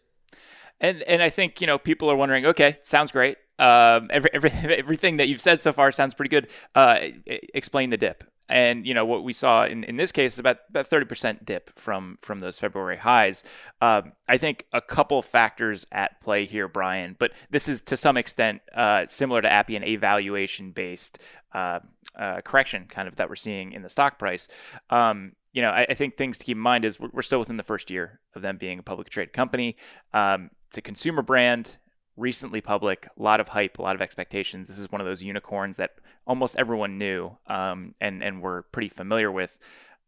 And 0.78 1.02
and 1.04 1.22
I 1.22 1.30
think 1.30 1.60
you 1.62 1.66
know 1.66 1.78
people 1.78 2.10
are 2.10 2.16
wondering, 2.16 2.44
okay, 2.46 2.78
sounds 2.82 3.12
great. 3.12 3.38
Um, 3.58 4.08
every, 4.10 4.30
every, 4.32 4.50
everything 4.76 5.16
that 5.18 5.28
you've 5.28 5.40
said 5.40 5.62
so 5.62 5.72
far 5.72 5.92
sounds 5.92 6.12
pretty 6.12 6.28
good. 6.28 6.50
Uh, 6.74 6.98
explain 7.26 7.90
the 7.90 7.96
dip. 7.96 8.24
And 8.48 8.86
you 8.86 8.92
know 8.92 9.06
what 9.06 9.24
we 9.24 9.32
saw 9.32 9.64
in, 9.64 9.84
in 9.84 9.96
this 9.96 10.12
case 10.12 10.34
is 10.34 10.38
about 10.38 10.58
about 10.68 10.86
thirty 10.86 11.06
percent 11.06 11.46
dip 11.46 11.78
from 11.78 12.18
from 12.20 12.40
those 12.40 12.58
February 12.58 12.98
highs. 12.98 13.42
Um, 13.80 14.12
I 14.28 14.36
think 14.36 14.66
a 14.72 14.80
couple 14.80 15.22
factors 15.22 15.86
at 15.90 16.20
play 16.20 16.44
here, 16.44 16.68
Brian. 16.68 17.16
But 17.18 17.32
this 17.50 17.68
is 17.68 17.80
to 17.82 17.96
some 17.96 18.16
extent 18.16 18.60
uh, 18.74 19.06
similar 19.06 19.40
to 19.40 19.50
Appian, 19.50 19.82
a 19.84 19.96
valuation 19.96 20.72
based 20.72 21.22
uh, 21.54 21.80
uh, 22.18 22.40
correction 22.42 22.86
kind 22.88 23.08
of 23.08 23.16
that 23.16 23.28
we're 23.28 23.36
seeing 23.36 23.72
in 23.72 23.82
the 23.82 23.88
stock 23.88 24.18
price. 24.18 24.48
Um, 24.90 25.32
you 25.52 25.62
know, 25.62 25.70
I, 25.70 25.86
I, 25.88 25.94
think 25.94 26.16
things 26.16 26.36
to 26.38 26.44
keep 26.44 26.56
in 26.56 26.62
mind 26.62 26.84
is 26.84 26.98
we're, 26.98 27.10
we're, 27.12 27.22
still 27.22 27.38
within 27.38 27.56
the 27.56 27.62
first 27.62 27.90
year 27.90 28.20
of 28.34 28.42
them 28.42 28.56
being 28.56 28.80
a 28.80 28.82
public 28.82 29.08
traded 29.08 29.32
company. 29.32 29.76
Um, 30.12 30.50
it's 30.66 30.76
a 30.76 30.82
consumer 30.82 31.22
brand 31.22 31.76
recently 32.16 32.60
public, 32.60 33.06
a 33.16 33.22
lot 33.22 33.40
of 33.40 33.48
hype, 33.48 33.78
a 33.78 33.82
lot 33.82 33.94
of 33.94 34.02
expectations. 34.02 34.68
This 34.68 34.78
is 34.78 34.90
one 34.90 35.00
of 35.00 35.06
those 35.06 35.22
unicorns 35.22 35.76
that 35.78 35.92
almost 36.26 36.56
everyone 36.56 36.98
knew 36.98 37.36
um, 37.46 37.94
and 38.00 38.22
and 38.22 38.42
were 38.42 38.62
pretty 38.72 38.88
familiar 38.88 39.30
with. 39.30 39.58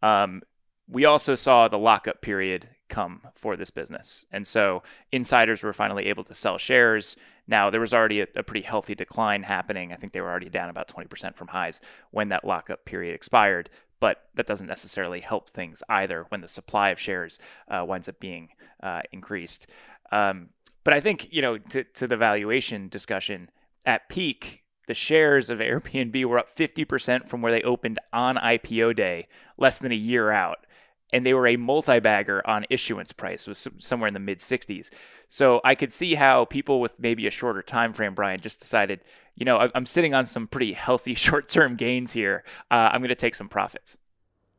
Um, 0.02 0.42
we 0.88 1.04
also 1.04 1.34
saw 1.34 1.68
the 1.68 1.78
lockup 1.78 2.22
period 2.22 2.68
come 2.88 3.22
for 3.34 3.56
this 3.56 3.70
business, 3.70 4.24
and 4.30 4.46
so 4.46 4.82
insiders 5.10 5.62
were 5.62 5.72
finally 5.72 6.06
able 6.06 6.24
to 6.24 6.34
sell 6.34 6.58
shares. 6.58 7.16
Now 7.48 7.70
there 7.70 7.80
was 7.80 7.94
already 7.94 8.20
a, 8.20 8.26
a 8.36 8.42
pretty 8.42 8.64
healthy 8.64 8.94
decline 8.94 9.42
happening. 9.44 9.92
I 9.92 9.96
think 9.96 10.12
they 10.12 10.20
were 10.20 10.30
already 10.30 10.48
down 10.48 10.68
about 10.68 10.88
20% 10.88 11.34
from 11.34 11.48
highs 11.48 11.80
when 12.10 12.28
that 12.28 12.44
lockup 12.44 12.84
period 12.84 13.14
expired. 13.14 13.70
But 13.98 14.28
that 14.34 14.46
doesn't 14.46 14.66
necessarily 14.66 15.20
help 15.20 15.48
things 15.48 15.82
either 15.88 16.26
when 16.28 16.42
the 16.42 16.48
supply 16.48 16.90
of 16.90 17.00
shares 17.00 17.38
uh, 17.68 17.84
winds 17.86 18.08
up 18.08 18.20
being 18.20 18.50
uh, 18.82 19.02
increased. 19.10 19.70
Um, 20.12 20.50
but 20.84 20.92
I 20.92 21.00
think, 21.00 21.32
you 21.32 21.40
know, 21.40 21.58
to, 21.58 21.82
to 21.82 22.06
the 22.06 22.16
valuation 22.16 22.88
discussion, 22.88 23.50
at 23.86 24.08
peak, 24.08 24.64
the 24.86 24.94
shares 24.94 25.50
of 25.50 25.58
Airbnb 25.58 26.24
were 26.24 26.38
up 26.38 26.48
50% 26.48 27.28
from 27.28 27.42
where 27.42 27.52
they 27.52 27.62
opened 27.62 27.98
on 28.12 28.36
IPO 28.36 28.96
day, 28.96 29.26
less 29.58 29.78
than 29.78 29.92
a 29.92 29.96
year 29.96 30.30
out. 30.30 30.66
And 31.12 31.24
they 31.24 31.34
were 31.34 31.46
a 31.46 31.56
multi 31.56 32.00
bagger 32.00 32.44
on 32.46 32.66
issuance 32.68 33.12
price, 33.12 33.46
was 33.46 33.68
somewhere 33.78 34.08
in 34.08 34.14
the 34.14 34.20
mid 34.20 34.38
60s. 34.38 34.90
So 35.28 35.60
I 35.64 35.74
could 35.74 35.92
see 35.92 36.14
how 36.14 36.44
people 36.44 36.80
with 36.80 37.00
maybe 37.00 37.26
a 37.26 37.30
shorter 37.30 37.62
time 37.62 37.92
frame, 37.92 38.14
Brian, 38.14 38.40
just 38.40 38.60
decided, 38.60 39.00
you 39.36 39.44
know, 39.44 39.70
I'm 39.74 39.86
sitting 39.86 40.14
on 40.14 40.26
some 40.26 40.48
pretty 40.48 40.72
healthy 40.72 41.14
short 41.14 41.48
term 41.48 41.76
gains 41.76 42.12
here. 42.12 42.44
Uh, 42.70 42.90
I'm 42.92 43.00
going 43.00 43.08
to 43.08 43.14
take 43.14 43.34
some 43.34 43.48
profits. 43.48 43.98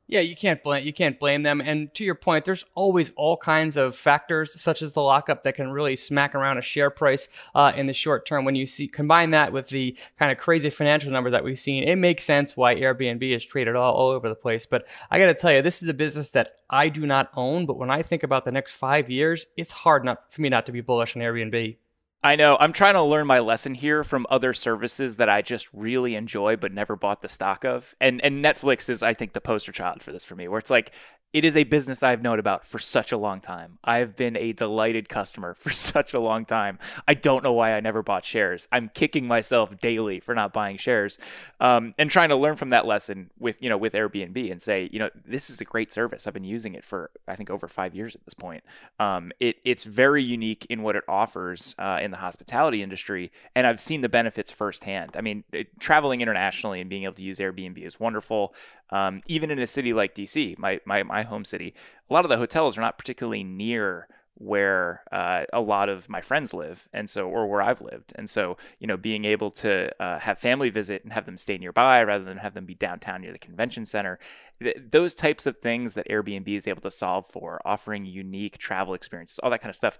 Yeah, 0.09 0.21
you 0.21 0.37
can't 0.37 0.63
blame 0.63 0.85
you 0.85 0.93
can't 0.93 1.19
blame 1.19 1.43
them. 1.43 1.59
And 1.59 1.93
to 1.95 2.05
your 2.05 2.15
point, 2.15 2.45
there's 2.45 2.63
always 2.75 3.11
all 3.17 3.35
kinds 3.35 3.75
of 3.75 3.93
factors, 3.93 4.59
such 4.59 4.81
as 4.81 4.93
the 4.93 5.01
lockup, 5.01 5.43
that 5.43 5.55
can 5.55 5.69
really 5.69 5.97
smack 5.97 6.33
around 6.33 6.57
a 6.57 6.61
share 6.61 6.89
price 6.89 7.27
uh, 7.53 7.73
in 7.75 7.87
the 7.87 7.93
short 7.93 8.25
term. 8.25 8.45
When 8.45 8.55
you 8.55 8.65
see 8.65 8.87
combine 8.87 9.31
that 9.31 9.51
with 9.51 9.67
the 9.67 9.97
kind 10.17 10.31
of 10.31 10.37
crazy 10.37 10.69
financial 10.69 11.11
number 11.11 11.29
that 11.31 11.43
we've 11.43 11.59
seen, 11.59 11.83
it 11.83 11.97
makes 11.97 12.23
sense 12.23 12.55
why 12.55 12.75
Airbnb 12.75 13.21
is 13.21 13.45
traded 13.45 13.75
all, 13.75 13.93
all 13.93 14.09
over 14.09 14.29
the 14.29 14.35
place. 14.35 14.65
But 14.65 14.87
I 15.11 15.19
got 15.19 15.25
to 15.25 15.33
tell 15.33 15.51
you, 15.51 15.61
this 15.61 15.83
is 15.83 15.89
a 15.89 15.93
business 15.93 16.29
that 16.31 16.53
I 16.69 16.87
do 16.87 17.05
not 17.05 17.29
own. 17.35 17.65
But 17.65 17.77
when 17.77 17.91
I 17.91 18.01
think 18.01 18.23
about 18.23 18.45
the 18.45 18.51
next 18.53 18.71
five 18.71 19.09
years, 19.09 19.45
it's 19.57 19.71
hard 19.71 20.05
not 20.05 20.31
for 20.31 20.41
me 20.41 20.47
not 20.47 20.65
to 20.67 20.71
be 20.71 20.79
bullish 20.79 21.17
on 21.17 21.21
Airbnb. 21.21 21.75
I 22.23 22.35
know. 22.35 22.57
I'm 22.59 22.73
trying 22.73 22.95
to 22.95 23.03
learn 23.03 23.27
my 23.27 23.39
lesson 23.39 23.75
here 23.75 24.03
from 24.03 24.25
other 24.29 24.51
services 24.53 25.17
that 25.17 25.29
I 25.29 25.43
just 25.43 25.67
really 25.71 26.15
enjoy 26.15 26.55
but 26.55 26.73
never 26.73 26.95
bought 26.95 27.21
the 27.21 27.29
stock 27.29 27.63
of. 27.63 27.95
And 28.01 28.21
and 28.21 28.43
Netflix 28.43 28.89
is 28.89 29.03
I 29.03 29.13
think 29.13 29.33
the 29.33 29.41
poster 29.41 29.71
child 29.71 30.01
for 30.01 30.11
this 30.11 30.25
for 30.25 30.35
me 30.35 30.47
where 30.47 30.57
it's 30.57 30.71
like 30.71 30.91
it 31.37 31.45
is 31.45 31.55
a 31.55 31.65
business 31.65 32.01
I've 32.01 32.23
known 32.23 32.39
about 32.39 32.65
for 32.65 32.79
such 32.79 33.11
a 33.11 33.17
long 33.17 33.41
time. 33.41 33.77
I've 33.83 34.15
been 34.15 34.35
a 34.35 34.53
delighted 34.53 35.07
customer 35.07 35.53
for 35.53 35.69
such 35.91 36.15
a 36.15 36.19
long 36.19 36.45
time. 36.45 36.79
I 37.07 37.13
don't 37.13 37.43
know 37.43 37.53
why 37.53 37.75
I 37.75 37.79
never 37.79 38.01
bought 38.01 38.25
shares. 38.25 38.67
I'm 38.71 38.89
kicking 38.91 39.27
myself 39.27 39.79
daily 39.79 40.19
for 40.19 40.33
not 40.33 40.51
buying 40.51 40.77
shares, 40.77 41.19
um, 41.59 41.93
and 41.99 42.09
trying 42.09 42.29
to 42.29 42.35
learn 42.35 42.55
from 42.55 42.71
that 42.71 42.87
lesson 42.87 43.29
with 43.37 43.61
you 43.61 43.69
know 43.69 43.77
with 43.77 43.93
Airbnb 43.93 44.51
and 44.51 44.59
say 44.59 44.89
you 44.91 44.97
know 44.97 45.11
this 45.25 45.51
is 45.51 45.61
a 45.61 45.63
great 45.63 45.91
service. 45.91 46.25
I've 46.25 46.33
been 46.33 46.43
using 46.43 46.73
it 46.73 46.83
for 46.83 47.11
I 47.27 47.35
think 47.35 47.51
over 47.51 47.67
five 47.67 47.93
years 47.93 48.15
at 48.15 48.25
this 48.25 48.33
point. 48.33 48.63
Um, 48.99 49.31
it 49.39 49.57
it's 49.63 49.83
very 49.83 50.23
unique 50.23 50.65
in 50.71 50.81
what 50.81 50.95
it 50.95 51.03
offers 51.07 51.75
uh, 51.77 51.99
in 52.01 52.09
the 52.09 52.17
hospitality 52.17 52.81
industry, 52.81 53.31
and 53.53 53.67
I've 53.67 53.79
seen 53.79 54.01
the 54.01 54.09
benefits 54.09 54.49
firsthand. 54.49 55.11
I 55.15 55.21
mean, 55.21 55.43
it, 55.51 55.79
traveling 55.79 56.21
internationally 56.21 56.81
and 56.81 56.89
being 56.89 57.03
able 57.03 57.13
to 57.13 57.23
use 57.23 57.37
Airbnb 57.37 57.77
is 57.77 57.99
wonderful. 57.99 58.55
Um, 58.89 59.21
even 59.27 59.51
in 59.51 59.59
a 59.59 59.67
city 59.67 59.93
like 59.93 60.15
DC, 60.15 60.57
my, 60.57 60.79
my, 60.85 61.03
my 61.03 61.23
home 61.27 61.45
city, 61.45 61.73
a 62.09 62.13
lot 62.13 62.25
of 62.25 62.29
the 62.29 62.37
hotels 62.37 62.77
are 62.77 62.81
not 62.81 62.97
particularly 62.97 63.43
near 63.43 64.07
where 64.39 65.01
uh, 65.11 65.45
a 65.51 65.61
lot 65.61 65.89
of 65.89 66.09
my 66.09 66.21
friends 66.21 66.53
live 66.53 66.87
and 66.93 67.09
so 67.09 67.27
or 67.27 67.47
where 67.47 67.61
i've 67.61 67.81
lived. 67.81 68.13
And 68.15 68.29
so 68.29 68.57
you 68.79 68.87
know 68.87 68.97
being 68.97 69.25
able 69.25 69.49
to 69.51 69.91
uh, 70.01 70.19
have 70.19 70.37
family 70.37 70.69
visit 70.69 71.03
and 71.03 71.13
have 71.13 71.25
them 71.25 71.37
stay 71.37 71.57
nearby 71.57 72.03
rather 72.03 72.23
than 72.23 72.37
have 72.37 72.53
them 72.53 72.65
be 72.65 72.75
downtown 72.75 73.21
near 73.21 73.31
the 73.31 73.39
convention 73.39 73.85
center 73.85 74.19
th- 74.61 74.77
those 74.91 75.15
types 75.15 75.45
of 75.45 75.57
things 75.57 75.95
that 75.95 76.07
airbnb 76.07 76.47
is 76.47 76.67
able 76.67 76.81
to 76.81 76.91
solve 76.91 77.25
for 77.25 77.59
offering 77.65 78.05
unique 78.05 78.57
travel 78.57 78.93
experiences 78.93 79.39
all 79.39 79.49
that 79.49 79.61
kind 79.61 79.69
of 79.69 79.75
stuff 79.75 79.97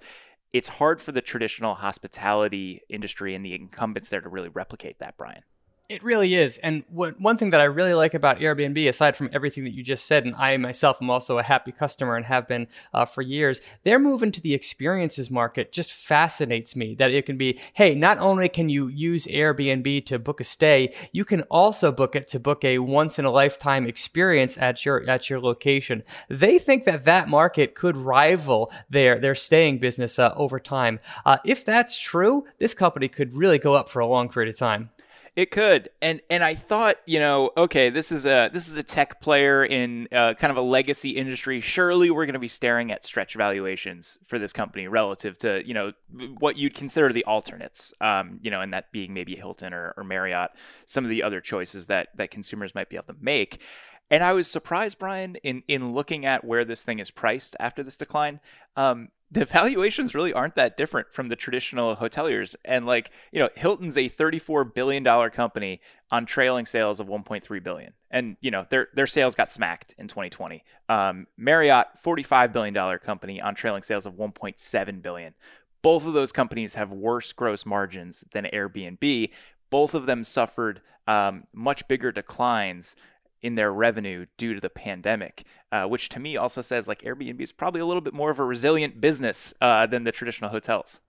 it's 0.54 0.68
hard 0.68 1.02
for 1.02 1.12
the 1.12 1.22
traditional 1.22 1.76
hospitality 1.76 2.82
industry 2.90 3.36
and 3.36 3.46
the 3.46 3.54
incumbents 3.54 4.10
there 4.10 4.22
to 4.22 4.30
really 4.30 4.50
replicate 4.50 5.00
that 5.00 5.18
brian 5.18 5.42
it 5.90 6.04
really 6.04 6.36
is. 6.36 6.58
And 6.58 6.84
what, 6.90 7.20
one 7.20 7.38
thing 7.38 7.52
that 7.52 7.62
I 7.62 7.66
really 7.66 7.94
like 7.94 8.14
about 8.14 8.40
Airbnb, 8.40 8.90
aside 8.90 9.16
from 9.16 9.30
everything 9.32 9.64
that 9.64 9.74
you 9.74 9.84
just 9.84 10.06
said, 10.06 10.26
and 10.26 10.36
I 10.36 10.58
myself 10.58 11.02
am 11.02 11.10
also 11.10 11.38
a 11.38 11.44
happy 11.44 11.72
customer 11.72 12.18
and 12.18 12.26
have 12.26 12.46
been 12.46 12.68
uh, 12.94 13.06
for 13.06 13.22
years, 13.22 13.62
their 13.84 13.98
move 13.98 14.22
into 14.22 14.42
the 14.42 14.54
experiences 14.54 15.32
market 15.32 15.72
just 15.72 15.94
fascinates 15.94 16.76
me. 16.76 16.94
That 16.94 17.12
it 17.12 17.26
can 17.26 17.38
be, 17.38 17.58
hey, 17.74 17.96
not 17.96 18.18
only 18.18 18.50
can 18.50 18.68
you 18.68 18.88
use 18.88 19.28
Airbnb 19.28 20.06
to 20.08 20.20
book 20.20 20.42
a 20.42 20.44
stay, 20.44 20.94
you 21.14 21.24
can 21.24 21.44
also 21.44 21.94
book 21.94 22.18
it 22.18 22.28
to 22.30 22.40
book 22.40 22.66
a 22.66 22.80
once 22.80 23.18
in 23.18 23.24
a 23.24 23.32
lifetime 23.32 23.88
experience 23.88 24.58
at 24.58 24.86
your 24.86 25.10
at 25.10 25.30
your 25.30 25.40
location. 25.40 26.04
They 26.28 26.60
think 26.60 26.84
that 26.84 27.06
that 27.06 27.30
market 27.30 27.76
could 27.76 27.96
rival 27.96 28.72
their 28.90 29.20
their 29.20 29.36
staying 29.36 29.80
business 29.80 30.20
uh, 30.20 30.34
over 30.36 30.60
time. 30.60 31.00
Uh, 31.26 31.38
if 31.46 31.64
that's 31.64 31.98
true, 31.98 32.46
this 32.58 32.74
company 32.74 33.08
could 33.08 33.34
really 33.34 33.58
go 33.58 33.74
up 33.74 33.88
for 33.88 34.02
a 34.02 34.08
long 34.08 34.28
period 34.28 34.54
of 34.54 34.60
time. 34.60 34.90
It 35.38 35.52
could, 35.52 35.90
and 36.02 36.20
and 36.32 36.44
I 36.44 36.56
thought, 36.56 36.96
you 37.06 37.20
know, 37.20 37.52
okay, 37.56 37.92
this 37.92 38.12
is 38.12 38.26
a 38.26 38.50
this 38.52 38.68
is 38.68 38.76
a 38.76 38.82
tech 38.82 39.22
player 39.22 39.64
in 39.64 40.08
uh, 40.12 40.34
kind 40.34 40.50
of 40.50 40.58
a 40.58 40.62
legacy 40.62 41.12
industry. 41.12 41.62
Surely 41.62 42.10
we're 42.10 42.26
going 42.26 42.34
to 42.34 42.40
be 42.40 42.48
staring 42.48 42.92
at 42.92 43.06
stretch 43.06 43.36
valuations 43.36 44.18
for 44.26 44.40
this 44.40 44.52
company 44.52 44.88
relative 44.88 45.38
to 45.38 45.62
you 45.68 45.76
know 45.76 45.92
what 46.40 46.58
you'd 46.58 46.74
consider 46.74 47.14
the 47.14 47.24
alternates, 47.26 47.94
um, 48.02 48.40
you 48.42 48.50
know, 48.50 48.62
and 48.62 48.74
that 48.74 48.92
being 48.92 49.14
maybe 49.14 49.36
Hilton 49.36 49.76
or, 49.76 49.94
or 49.96 50.04
Marriott, 50.04 50.50
some 50.88 51.04
of 51.04 51.12
the 51.12 51.22
other 51.22 51.40
choices 51.40 51.86
that 51.86 52.08
that 52.16 52.32
consumers 52.32 52.74
might 52.74 52.90
be 52.90 52.96
able 52.96 53.14
to 53.14 53.16
make. 53.22 53.62
And 54.10 54.24
I 54.24 54.34
was 54.34 54.50
surprised, 54.50 54.98
Brian, 54.98 55.36
in 55.44 55.62
in 55.68 55.94
looking 55.94 56.26
at 56.26 56.46
where 56.46 56.66
this 56.66 56.84
thing 56.84 56.98
is 56.98 57.12
priced 57.12 57.56
after 57.60 57.84
this 57.84 57.96
decline. 57.96 58.40
Um, 58.76 59.10
the 59.30 59.46
valuations 59.46 60.16
really 60.16 60.32
aren't 60.34 60.56
that 60.56 60.78
different 60.78 61.12
from 61.12 61.28
the 61.28 61.36
traditional 61.36 61.98
hoteliers. 61.98 62.56
And 62.64 62.86
like, 62.86 63.12
you 63.32 63.40
know, 63.40 63.50
Hilton's 63.56 63.98
a 63.98 64.06
$34 64.06 64.74
billion 64.74 65.04
company 65.32 65.82
on 66.12 66.26
trailing 66.26 66.66
sales 66.66 67.00
of 67.00 67.08
1.3 67.08 67.64
billion. 67.64 67.94
And, 68.10 68.38
you 68.40 68.52
know, 68.52 68.66
their, 68.70 68.88
their 68.94 69.08
sales 69.08 69.36
got 69.36 69.52
smacked 69.52 69.96
in 69.98 70.08
2020. 70.08 70.64
Um, 70.88 71.28
Marriott, 71.36 71.88
$45 72.02 72.54
billion 72.54 73.00
company 73.00 73.42
on 73.42 73.54
trailing 73.54 73.84
sales 73.84 74.06
of 74.06 74.14
1.7 74.14 75.02
billion. 75.02 75.34
Both 75.82 76.08
of 76.08 76.14
those 76.14 76.32
companies 76.32 76.76
have 76.76 76.92
worse 76.92 77.34
gross 77.34 77.66
margins 77.66 78.24
than 78.32 78.46
Airbnb. 78.46 79.30
Both 79.70 79.94
of 79.94 80.06
them 80.06 80.24
suffered 80.24 80.82
um, 81.06 81.44
much 81.54 81.88
bigger 81.90 82.14
declines 82.14 82.96
in 83.42 83.56
their 83.56 83.72
revenue 83.72 84.26
due 84.38 84.54
to 84.54 84.60
the 84.60 84.70
pandemic, 84.70 85.44
uh, 85.72 85.86
which 85.86 86.10
to 86.10 86.20
me 86.20 86.38
also 86.38 86.62
says 86.62 86.88
like 86.88 87.02
Airbnb 87.02 87.42
is 87.42 87.52
probably 87.52 87.82
a 87.82 87.86
little 87.86 88.02
bit 88.02 88.14
more 88.14 88.32
of 88.32 88.40
a 88.40 88.46
resilient 88.46 89.00
business 89.00 89.54
uh, 89.62 89.86
than 89.86 90.04
the 90.04 90.12
traditional 90.12 90.50
hotels. 90.50 91.00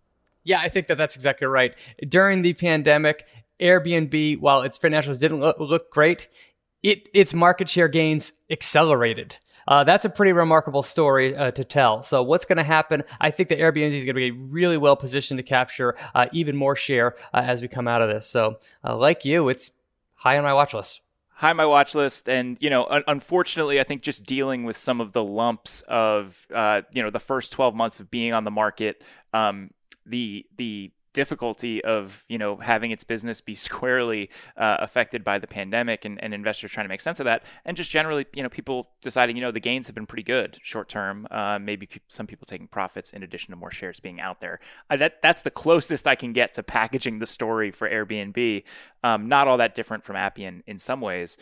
Yeah, 0.45 0.61
I 0.61 0.69
think 0.69 0.87
that 0.87 0.97
that's 0.97 1.17
exactly 1.17 1.47
right. 1.47 1.75
During 2.07 2.43
the 2.43 2.55
pandemic, 2.55 3.27
Airbnb, 3.61 4.41
while 4.41 4.63
its 4.63 4.79
financials 4.79 5.21
didn't 5.21 5.41
look, 5.41 5.59
look 5.59 5.91
great, 5.91 6.29
it 6.83 7.09
its 7.13 7.35
market 7.35 7.69
share 7.69 7.89
gains 7.89 8.33
accelerated. 8.51 9.37
Uh, 9.67 9.85
that's 9.85 10.07
a 10.07 10.09
pretty 10.09 10.33
remarkable 10.33 10.83
story 10.83 11.37
uh, 11.37 11.51
to 11.51 11.63
tell. 11.63 12.03
So, 12.03 12.23
what's 12.23 12.47
going 12.47 12.57
to 12.57 12.63
happen? 12.63 13.03
I 13.21 13.31
think 13.31 13.51
that 13.51 13.59
Airbnb 13.59 13.93
is 13.93 14.05
going 14.05 14.15
to 14.15 14.21
be 14.21 14.31
really 14.31 14.79
well 14.79 14.97
positioned 14.97 15.37
to 15.39 15.43
capture 15.43 15.95
uh, 16.15 16.29
even 16.33 16.57
more 16.57 16.77
share 16.77 17.17
uh, 17.35 17.43
as 17.45 17.61
we 17.61 17.69
come 17.69 17.87
out 17.87 18.01
of 18.01 18.09
this. 18.09 18.27
So, 18.27 18.59
uh, 18.83 18.97
like 18.97 19.27
you, 19.27 19.49
it's 19.51 19.73
high 20.15 20.39
on 20.39 20.45
my 20.45 20.55
watch 20.55 20.73
list 20.73 21.03
high 21.39 21.53
my 21.53 21.65
watch 21.65 21.95
list 21.95 22.29
and 22.29 22.57
you 22.61 22.69
know 22.69 22.85
un- 22.87 23.05
unfortunately 23.07 23.79
i 23.79 23.85
think 23.85 24.03
just 24.03 24.27
dealing 24.27 24.65
with 24.65 24.77
some 24.77 25.01
of 25.01 25.13
the 25.13 25.23
lumps 25.23 25.83
of 25.83 26.49
uh, 26.53 26.83
you 26.93 27.01
know 27.01 27.11
the 27.11 27.21
first 27.21 27.53
12 27.53 27.77
months 27.77 28.01
of 28.01 28.11
being 28.11 28.33
on 28.33 28.43
the 28.43 28.51
market 28.51 29.03
um, 29.33 29.71
the 30.05 30.45
the 30.57 30.91
difficulty 31.19 31.83
of 31.83 32.25
you 32.29 32.39
know 32.39 32.59
having 32.59 32.93
its 32.93 33.03
business 33.03 33.41
be 33.41 33.55
squarely 33.69 34.31
uh, 34.57 34.77
affected 34.79 35.25
by 35.25 35.37
the 35.37 35.49
pandemic 35.49 36.05
and, 36.05 36.23
and, 36.23 36.33
investors 36.33 36.71
trying 36.71 36.85
to 36.85 36.89
make 36.89 37.01
sense 37.01 37.19
of 37.19 37.25
that. 37.25 37.43
And 37.65 37.77
just 37.77 37.91
generally 37.91 38.25
you 38.37 38.43
know 38.45 38.49
people 38.49 38.91
deciding 39.01 39.35
you 39.37 39.43
know 39.43 39.51
the 39.51 39.59
gains 39.59 39.89
have 39.89 39.97
been 39.97 40.07
pretty 40.07 40.23
good 40.23 40.61
short 40.63 40.89
term 40.89 41.27
uh, 41.33 41.59
maybe 41.61 41.87
pe- 41.87 41.99
some 42.07 42.29
people 42.29 42.47
taking 42.47 42.69
profits 42.69 43.11
in 43.11 43.25
addition 43.25 43.51
to 43.51 43.57
more 43.57 43.73
shares 43.73 43.99
being 43.99 44.21
out 44.21 44.39
there. 44.39 44.61
That 44.89 45.21
that's 45.21 45.43
the 45.43 45.51
closest 45.65 46.07
I 46.07 46.15
can 46.15 46.33
get 46.33 46.53
to 46.53 46.63
packaging 46.63 47.19
the 47.19 47.27
story 47.27 47.73
for 47.73 47.91
Airbnb. 47.91 48.63
Um, 49.03 49.27
not 49.27 49.49
all 49.49 49.57
that 49.57 49.75
different 49.75 50.05
from 50.05 50.15
Appian 50.15 50.63
in 50.69 50.79
some 50.79 51.01
ways 51.01 51.37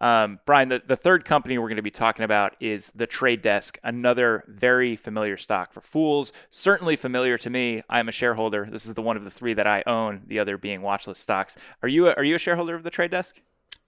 um, 0.00 0.40
Brian, 0.46 0.70
the, 0.70 0.82
the 0.84 0.96
third 0.96 1.24
company 1.24 1.58
we're 1.58 1.68
going 1.68 1.76
to 1.76 1.82
be 1.82 1.90
talking 1.90 2.24
about 2.24 2.54
is 2.60 2.90
the 2.90 3.06
Trade 3.06 3.42
Desk, 3.42 3.78
another 3.84 4.44
very 4.48 4.96
familiar 4.96 5.36
stock 5.36 5.72
for 5.72 5.80
fools. 5.80 6.32
Certainly 6.48 6.96
familiar 6.96 7.36
to 7.38 7.50
me. 7.50 7.82
I'm 7.88 8.08
a 8.08 8.12
shareholder. 8.12 8.66
This 8.70 8.86
is 8.86 8.94
the 8.94 9.02
one 9.02 9.16
of 9.16 9.24
the 9.24 9.30
three 9.30 9.54
that 9.54 9.66
I 9.66 9.82
own. 9.86 10.22
The 10.26 10.38
other 10.38 10.56
being 10.56 10.78
watchlist 10.78 11.16
stocks. 11.16 11.56
Are 11.82 11.88
you 11.88 12.08
a, 12.08 12.14
are 12.14 12.24
you 12.24 12.34
a 12.34 12.38
shareholder 12.38 12.74
of 12.74 12.82
the 12.82 12.90
Trade 12.90 13.10
Desk? 13.10 13.40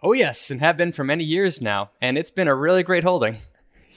Oh 0.03 0.13
yes, 0.13 0.51
and 0.51 0.61
have 0.61 0.77
been 0.77 0.93
for 0.93 1.05
many 1.05 1.25
years 1.25 1.63
now, 1.63 1.91
and 2.01 2.19
it's 2.19 2.31
been 2.31 2.49
a 2.49 2.55
really 2.55 2.83
great 2.83 3.05
holding. 3.05 3.37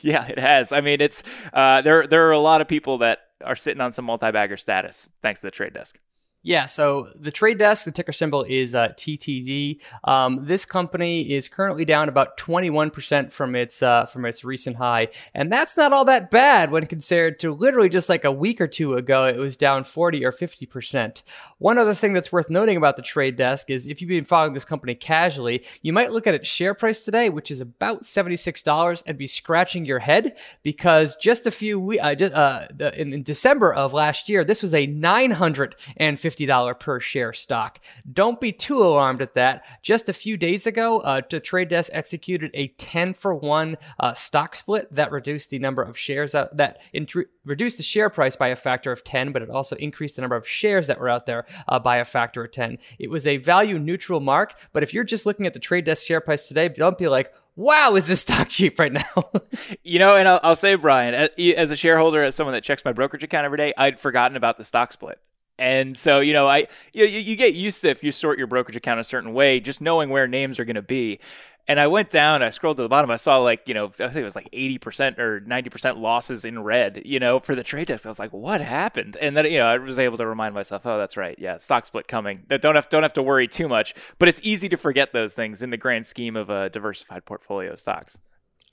Yeah, 0.02 0.28
it 0.28 0.38
has. 0.38 0.72
I 0.72 0.82
mean, 0.82 1.02
it's 1.02 1.24
uh, 1.52 1.82
there. 1.82 2.06
There 2.06 2.28
are 2.28 2.32
a 2.32 2.38
lot 2.38 2.62
of 2.62 2.68
people 2.68 3.00
that 3.00 3.22
are 3.44 3.56
sitting 3.56 3.82
on 3.82 3.92
some 3.92 4.06
multi-bagger 4.06 4.58
status 4.58 5.10
thanks 5.24 5.40
to 5.40 5.48
the 5.48 5.52
Trade 5.52 5.74
Desk. 5.74 5.98
Yeah, 6.46 6.68
so 6.68 7.08
the 7.16 7.32
trade 7.32 7.58
desk, 7.58 7.86
the 7.86 7.92
ticker 7.92 8.12
symbol 8.12 8.44
is 8.44 8.76
uh, 8.76 8.90
TTD. 8.90 9.82
Um, 10.04 10.46
this 10.46 10.64
company 10.64 11.34
is 11.34 11.48
currently 11.48 11.86
down 11.86 12.08
about 12.08 12.38
21% 12.38 13.32
from 13.32 13.56
its 13.56 13.82
uh, 13.82 14.06
from 14.06 14.26
its 14.26 14.46
recent 14.46 14.76
high, 14.76 15.08
and 15.34 15.52
that's 15.52 15.76
not 15.76 15.92
all 15.92 16.06
that 16.06 16.30
bad 16.30 16.70
when 16.70 16.86
compared 16.86 17.40
to 17.40 17.52
literally 17.52 17.90
just 17.90 18.10
like 18.10 18.26
a 18.26 18.32
week 18.32 18.62
or 18.62 18.68
two 18.68 18.94
ago, 18.94 19.26
it 19.26 19.38
was 19.38 19.58
down 19.58 19.84
40 19.84 20.24
or 20.24 20.32
50%. 20.32 21.24
One 21.58 21.80
other 21.80 21.96
thing 21.96 22.14
that's 22.14 22.32
worth 22.32 22.52
noting 22.52 22.78
about 22.78 22.96
the 22.96 23.02
trade 23.02 23.38
desk 23.38 23.72
is 23.72 23.88
if 23.88 24.00
you've 24.00 24.10
been 24.10 24.24
following 24.24 24.54
this 24.54 24.66
company 24.66 24.94
casually, 24.94 25.66
you 25.82 25.94
might 25.94 26.12
look 26.12 26.28
at 26.28 26.36
its 26.36 26.48
share 26.48 26.76
price 26.76 27.04
today, 27.04 27.28
which 27.28 27.50
is 27.50 27.60
about 27.60 28.04
$76, 28.04 29.02
and 29.08 29.18
be 29.18 29.26
scratching 29.26 29.84
your 29.84 29.98
head 29.98 30.38
because 30.62 31.16
just 31.16 31.48
a 31.48 31.52
few 31.52 31.80
we- 31.80 32.00
uh, 32.00 32.14
just, 32.14 32.36
uh, 32.36 32.68
in, 32.94 33.14
in 33.14 33.24
December 33.24 33.74
of 33.74 33.94
last 33.94 34.30
year, 34.30 34.46
this 34.46 34.62
was 34.62 34.76
a 34.76 34.86
950 34.86 36.35
$50 36.36 36.80
per 36.80 37.00
share 37.00 37.34
stock. 37.34 37.80
Don't 38.12 38.40
be 38.40 38.52
too 38.52 38.82
alarmed 38.84 39.22
at 39.22 39.34
that. 39.34 39.66
Just 39.82 40.10
a 40.10 40.14
few 40.14 40.38
days 40.38 40.68
ago, 40.68 41.00
uh, 41.00 41.22
the 41.30 41.40
Trade 41.40 41.70
Desk 41.70 41.92
executed 41.94 42.52
a 42.54 42.70
10 42.70 43.14
for 43.14 43.34
1 43.34 43.78
uh, 44.00 44.14
stock 44.14 44.56
split 44.56 44.92
that 44.92 45.12
reduced 45.12 45.50
the 45.50 45.60
number 45.60 45.82
of 45.82 45.98
shares 45.98 46.36
out, 46.36 46.56
that 46.58 46.82
int- 46.94 47.14
reduced 47.44 47.78
the 47.78 47.84
share 47.84 48.10
price 48.10 48.36
by 48.36 48.50
a 48.50 48.56
factor 48.56 48.92
of 48.92 49.04
10, 49.04 49.32
but 49.32 49.42
it 49.42 49.50
also 49.50 49.76
increased 49.78 50.16
the 50.16 50.22
number 50.22 50.36
of 50.36 50.48
shares 50.48 50.88
that 50.88 51.00
were 51.00 51.10
out 51.10 51.26
there 51.26 51.46
uh, 51.68 51.80
by 51.80 51.98
a 51.98 52.06
factor 52.06 52.44
of 52.44 52.52
10. 52.52 52.78
It 53.00 53.10
was 53.10 53.28
a 53.28 53.38
value 53.38 53.80
neutral 53.80 54.20
mark, 54.20 54.54
but 54.74 54.84
if 54.84 54.94
you're 54.94 55.04
just 55.04 55.26
looking 55.26 55.46
at 55.46 55.54
the 55.54 55.60
Trade 55.60 55.86
Desk 55.86 56.06
share 56.06 56.22
price 56.22 56.48
today, 56.48 56.70
don't 56.70 56.98
be 56.98 57.08
like, 57.08 57.34
wow, 57.56 57.96
is 57.96 58.08
this 58.08 58.22
stock 58.26 58.50
cheap 58.50 58.80
right 58.80 58.94
now? 58.94 59.32
you 59.84 60.00
know, 60.00 60.16
and 60.16 60.28
I'll, 60.28 60.40
I'll, 60.44 60.56
say, 60.56 60.76
Brian, 60.76 61.14
as 61.14 61.72
a 61.72 61.76
shareholder, 61.76 62.22
as 62.24 62.36
someone 62.36 62.54
that 62.54 62.64
checks 62.64 62.86
my 62.86 62.94
brokerage 62.94 63.24
account 63.24 63.46
every 63.46 63.58
day, 63.58 63.74
I'd 63.78 64.00
forgotten 64.00 64.38
about 64.38 64.58
the 64.58 64.64
stock 64.64 64.94
split. 64.94 65.20
And 65.58 65.98
so, 65.98 66.20
you 66.20 66.34
know, 66.34 66.48
I 66.48 66.68
you, 66.94 67.06
you 67.06 67.36
get 67.36 67.56
used 67.56 67.82
to 67.82 67.90
if 67.90 68.04
you 68.04 68.12
sort 68.12 68.38
your 68.38 68.48
brokerage 68.48 68.76
account 68.76 69.00
a 69.00 69.04
certain 69.04 69.34
way, 69.34 69.60
just 69.60 69.82
knowing 69.82 70.10
where 70.10 70.28
names 70.28 70.60
are 70.60 70.66
going 70.66 70.76
to 70.76 70.82
be. 70.82 71.20
And 71.68 71.80
I 71.80 71.88
went 71.88 72.12
down, 72.12 72.44
I 72.44 72.52
scrolled 72.52 72.78
to 72.78 72.84
the 72.84 72.90
bottom, 72.90 73.10
I 73.10 73.16
saw 73.16 73.40
like, 73.40 73.68
you 73.68 73.74
know, 73.74 73.86
I 73.86 74.08
think 74.08 74.18
it 74.18 74.24
was 74.24 74.36
like 74.36 74.52
80% 74.52 75.18
or 75.18 75.42
90% 75.42 76.00
losses 76.00 76.46
in 76.46 76.62
red, 76.62 77.02
you 77.06 77.20
know, 77.20 77.40
for 77.40 77.56
the 77.56 77.64
trade 77.64 77.88
desk. 77.88 78.06
I 78.06 78.10
was 78.10 78.20
like, 78.20 78.32
what 78.32 78.62
happened? 78.62 79.18
And 79.20 79.36
then, 79.36 79.46
you 79.46 79.58
know, 79.58 79.66
I 79.66 79.80
was 79.80 79.98
able 79.98 80.18
to 80.18 80.28
remind 80.28 80.54
myself, 80.54 80.86
oh, 80.86 81.00
that's 81.00 81.18
right. 81.18 81.36
Yeah, 81.40 81.58
stock 81.58 81.88
split 81.88 82.08
coming. 82.08 82.44
That 82.50 82.62
don't 82.62 82.76
have, 82.76 82.88
don't 82.90 83.02
have 83.02 83.14
to 83.14 83.24
worry 83.24 83.48
too 83.48 83.68
much. 83.68 83.96
But 84.20 84.30
it's 84.30 84.42
easy 84.44 84.70
to 84.70 84.78
forget 84.78 85.12
those 85.12 85.34
things 85.34 85.64
in 85.64 85.72
the 85.72 85.78
grand 85.78 86.06
scheme 86.06 86.36
of 86.36 86.52
a 86.52 86.70
diversified 86.70 87.26
portfolio 87.26 87.72
of 87.72 87.80
stocks 87.80 88.20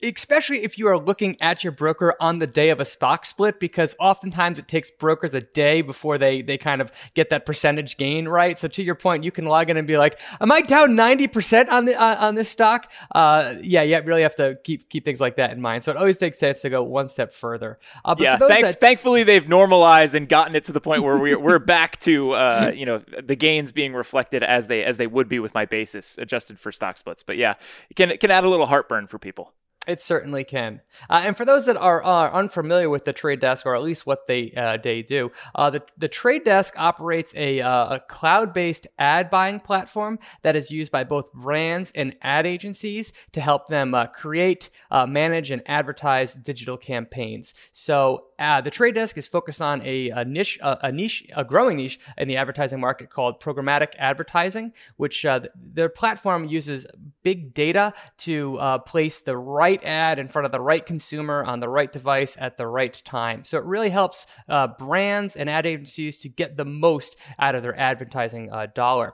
especially 0.03 0.63
if 0.63 0.77
you 0.77 0.87
are 0.87 0.97
looking 0.97 1.37
at 1.41 1.63
your 1.63 1.71
broker 1.71 2.15
on 2.19 2.39
the 2.39 2.47
day 2.47 2.69
of 2.69 2.79
a 2.79 2.85
stock 2.85 3.25
split 3.25 3.59
because 3.59 3.95
oftentimes 3.99 4.59
it 4.59 4.67
takes 4.67 4.91
brokers 4.91 5.33
a 5.33 5.41
day 5.41 5.81
before 5.81 6.17
they 6.17 6.41
they 6.41 6.57
kind 6.57 6.81
of 6.81 6.91
get 7.13 7.29
that 7.29 7.45
percentage 7.45 7.97
gain 7.97 8.27
right? 8.27 8.59
So 8.59 8.67
to 8.67 8.83
your 8.83 8.95
point 8.95 9.23
you 9.23 9.31
can 9.31 9.45
log 9.45 9.69
in 9.69 9.77
and 9.77 9.87
be 9.87 9.97
like 9.97 10.19
am 10.41 10.51
i 10.51 10.61
down 10.61 10.95
90% 10.97 11.69
on 11.69 11.85
the 11.85 11.99
uh, 11.99 12.27
on 12.27 12.35
this 12.35 12.49
stock? 12.49 12.91
Uh, 13.13 13.55
yeah 13.61 13.81
you 13.81 13.99
really 14.01 14.23
have 14.23 14.35
to 14.35 14.57
keep 14.63 14.89
keep 14.89 15.05
things 15.05 15.21
like 15.21 15.37
that 15.37 15.53
in 15.53 15.61
mind. 15.61 15.83
So 15.83 15.91
it 15.91 15.97
always 15.97 16.19
makes 16.19 16.39
sense 16.39 16.61
to 16.61 16.69
go 16.69 16.83
one 16.83 17.07
step 17.07 17.31
further. 17.31 17.79
Uh, 18.03 18.15
yeah 18.19 18.37
thank, 18.37 18.65
that- 18.65 18.79
thankfully 18.79 19.23
they've 19.23 19.47
normalized 19.47 20.15
and 20.15 20.27
gotten 20.27 20.55
it 20.55 20.65
to 20.65 20.71
the 20.71 20.81
point 20.81 21.03
where 21.03 21.17
we're, 21.17 21.39
we're 21.39 21.59
back 21.59 21.97
to 21.99 22.31
uh, 22.31 22.71
you 22.75 22.85
know 22.85 22.97
the 22.99 23.35
gains 23.35 23.71
being 23.71 23.93
reflected 23.93 24.43
as 24.43 24.67
they 24.67 24.83
as 24.83 24.97
they 24.97 25.07
would 25.07 25.29
be 25.29 25.39
with 25.39 25.53
my 25.53 25.65
basis 25.65 26.17
adjusted 26.17 26.59
for 26.59 26.71
stock 26.71 26.97
splits. 26.97 27.23
But 27.23 27.37
yeah 27.37 27.53
it 27.89 27.95
can 27.95 28.11
it 28.11 28.19
can 28.19 28.31
add 28.31 28.43
a 28.43 28.49
little 28.49 28.65
heartburn 28.65 29.07
for 29.07 29.17
people 29.19 29.53
it 29.87 30.01
certainly 30.01 30.43
can. 30.43 30.81
Uh, 31.09 31.23
and 31.25 31.35
for 31.35 31.45
those 31.45 31.65
that 31.65 31.75
are, 31.75 32.01
are, 32.01 32.33
unfamiliar 32.33 32.89
with 32.89 33.05
the 33.05 33.13
trade 33.13 33.39
desk, 33.39 33.65
or 33.65 33.75
at 33.75 33.83
least 33.83 34.05
what 34.05 34.27
they 34.27 34.51
uh, 34.55 34.77
they 34.81 35.01
do, 35.01 35.31
uh, 35.55 35.69
the, 35.69 35.83
the 35.97 36.07
trade 36.07 36.43
desk 36.43 36.75
operates 36.77 37.33
a, 37.35 37.59
uh, 37.61 37.95
a 37.95 37.99
cloud 37.99 38.53
based 38.53 38.87
ad 38.97 39.29
buying 39.29 39.59
platform 39.59 40.19
that 40.41 40.55
is 40.55 40.71
used 40.71 40.91
by 40.91 41.03
both 41.03 41.33
brands 41.33 41.91
and 41.95 42.15
ad 42.21 42.47
agencies 42.47 43.11
to 43.33 43.41
help 43.41 43.67
them 43.67 43.93
uh, 43.93 44.07
create, 44.07 44.69
uh, 44.89 45.05
manage, 45.05 45.51
and 45.51 45.61
advertise 45.65 46.33
digital 46.33 46.77
campaigns. 46.77 47.53
So 47.73 48.27
uh, 48.39 48.61
the 48.61 48.71
trade 48.71 48.95
desk 48.95 49.17
is 49.17 49.27
focused 49.27 49.61
on 49.61 49.81
a, 49.83 50.09
a 50.09 50.25
niche, 50.25 50.59
a, 50.61 50.77
a, 50.83 50.91
niche, 50.91 51.25
a 51.35 51.43
growing 51.43 51.77
niche 51.77 51.99
in 52.17 52.27
the 52.27 52.37
advertising 52.37 52.79
market 52.79 53.09
called 53.09 53.39
programmatic 53.39 53.93
advertising, 53.97 54.73
which 54.97 55.25
uh, 55.25 55.41
their 55.55 55.89
platform 55.89 56.45
uses 56.45 56.85
big 57.23 57.53
data 57.53 57.93
to 58.17 58.57
uh, 58.57 58.77
place 58.79 59.19
the 59.21 59.37
right 59.37 59.83
ad 59.83 60.19
in 60.19 60.27
front 60.27 60.45
of 60.45 60.51
the 60.51 60.59
right 60.59 60.85
consumer 60.85 61.43
on 61.43 61.59
the 61.59 61.69
right 61.69 61.91
device 61.91 62.37
at 62.39 62.57
the 62.57 62.67
right 62.67 63.01
time. 63.05 63.43
So 63.45 63.57
it 63.57 63.63
really 63.63 63.89
helps 63.89 64.25
uh, 64.49 64.67
brands 64.67 65.35
and 65.35 65.49
ad 65.49 65.65
agencies 65.65 66.19
to 66.21 66.29
get 66.29 66.57
the 66.57 66.65
most 66.65 67.17
out 67.39 67.55
of 67.55 67.63
their 67.63 67.77
advertising 67.77 68.51
uh, 68.51 68.67
dollar. 68.73 69.13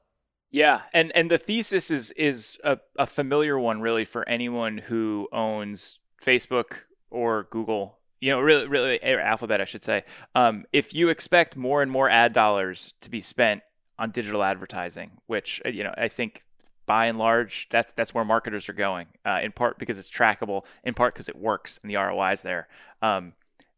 Yeah, 0.50 0.82
and 0.92 1.12
and 1.14 1.30
the 1.30 1.38
thesis 1.38 1.90
is 1.90 2.10
is 2.12 2.58
a, 2.64 2.78
a 2.96 3.06
familiar 3.06 3.58
one 3.58 3.80
really 3.80 4.04
for 4.04 4.26
anyone 4.28 4.78
who 4.78 5.28
owns 5.32 5.98
Facebook 6.22 6.84
or 7.10 7.46
Google. 7.50 7.98
You 8.20 8.32
know, 8.32 8.40
really, 8.40 8.66
really, 8.66 9.02
Alphabet, 9.02 9.60
I 9.60 9.64
should 9.64 9.84
say. 9.84 10.04
Um, 10.34 10.64
if 10.72 10.92
you 10.92 11.08
expect 11.08 11.56
more 11.56 11.82
and 11.82 11.90
more 11.90 12.10
ad 12.10 12.32
dollars 12.32 12.94
to 13.02 13.10
be 13.10 13.20
spent 13.20 13.62
on 13.98 14.10
digital 14.10 14.42
advertising, 14.42 15.12
which 15.26 15.60
uh, 15.66 15.68
you 15.68 15.84
know, 15.84 15.94
I 15.96 16.08
think 16.08 16.44
by 16.86 17.06
and 17.06 17.18
large, 17.18 17.68
that's 17.70 17.92
that's 17.92 18.14
where 18.14 18.24
marketers 18.24 18.68
are 18.68 18.74
going. 18.74 19.08
Uh, 19.24 19.40
in 19.42 19.52
part 19.52 19.78
because 19.78 19.98
it's 19.98 20.10
trackable, 20.10 20.64
in 20.82 20.94
part 20.94 21.14
because 21.14 21.28
it 21.28 21.36
works 21.36 21.78
and 21.82 21.90
the 21.90 21.96
ROI 21.96 22.32
is 22.32 22.42
there. 22.42 22.68
Um, 23.02 23.34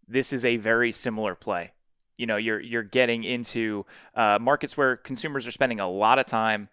this 0.06 0.32
is 0.32 0.44
a 0.44 0.56
very 0.56 0.92
similar 0.92 1.34
play. 1.34 1.72
You 2.20 2.26
know, 2.26 2.36
you're 2.36 2.60
you're 2.60 2.82
getting 2.82 3.24
into 3.24 3.86
uh, 4.14 4.38
markets 4.40 4.76
where 4.76 4.96
consumers 4.96 5.46
are 5.46 5.50
spending 5.50 5.80
a 5.80 5.88
lot 5.88 6.18
of 6.18 6.26
time. 6.26 6.68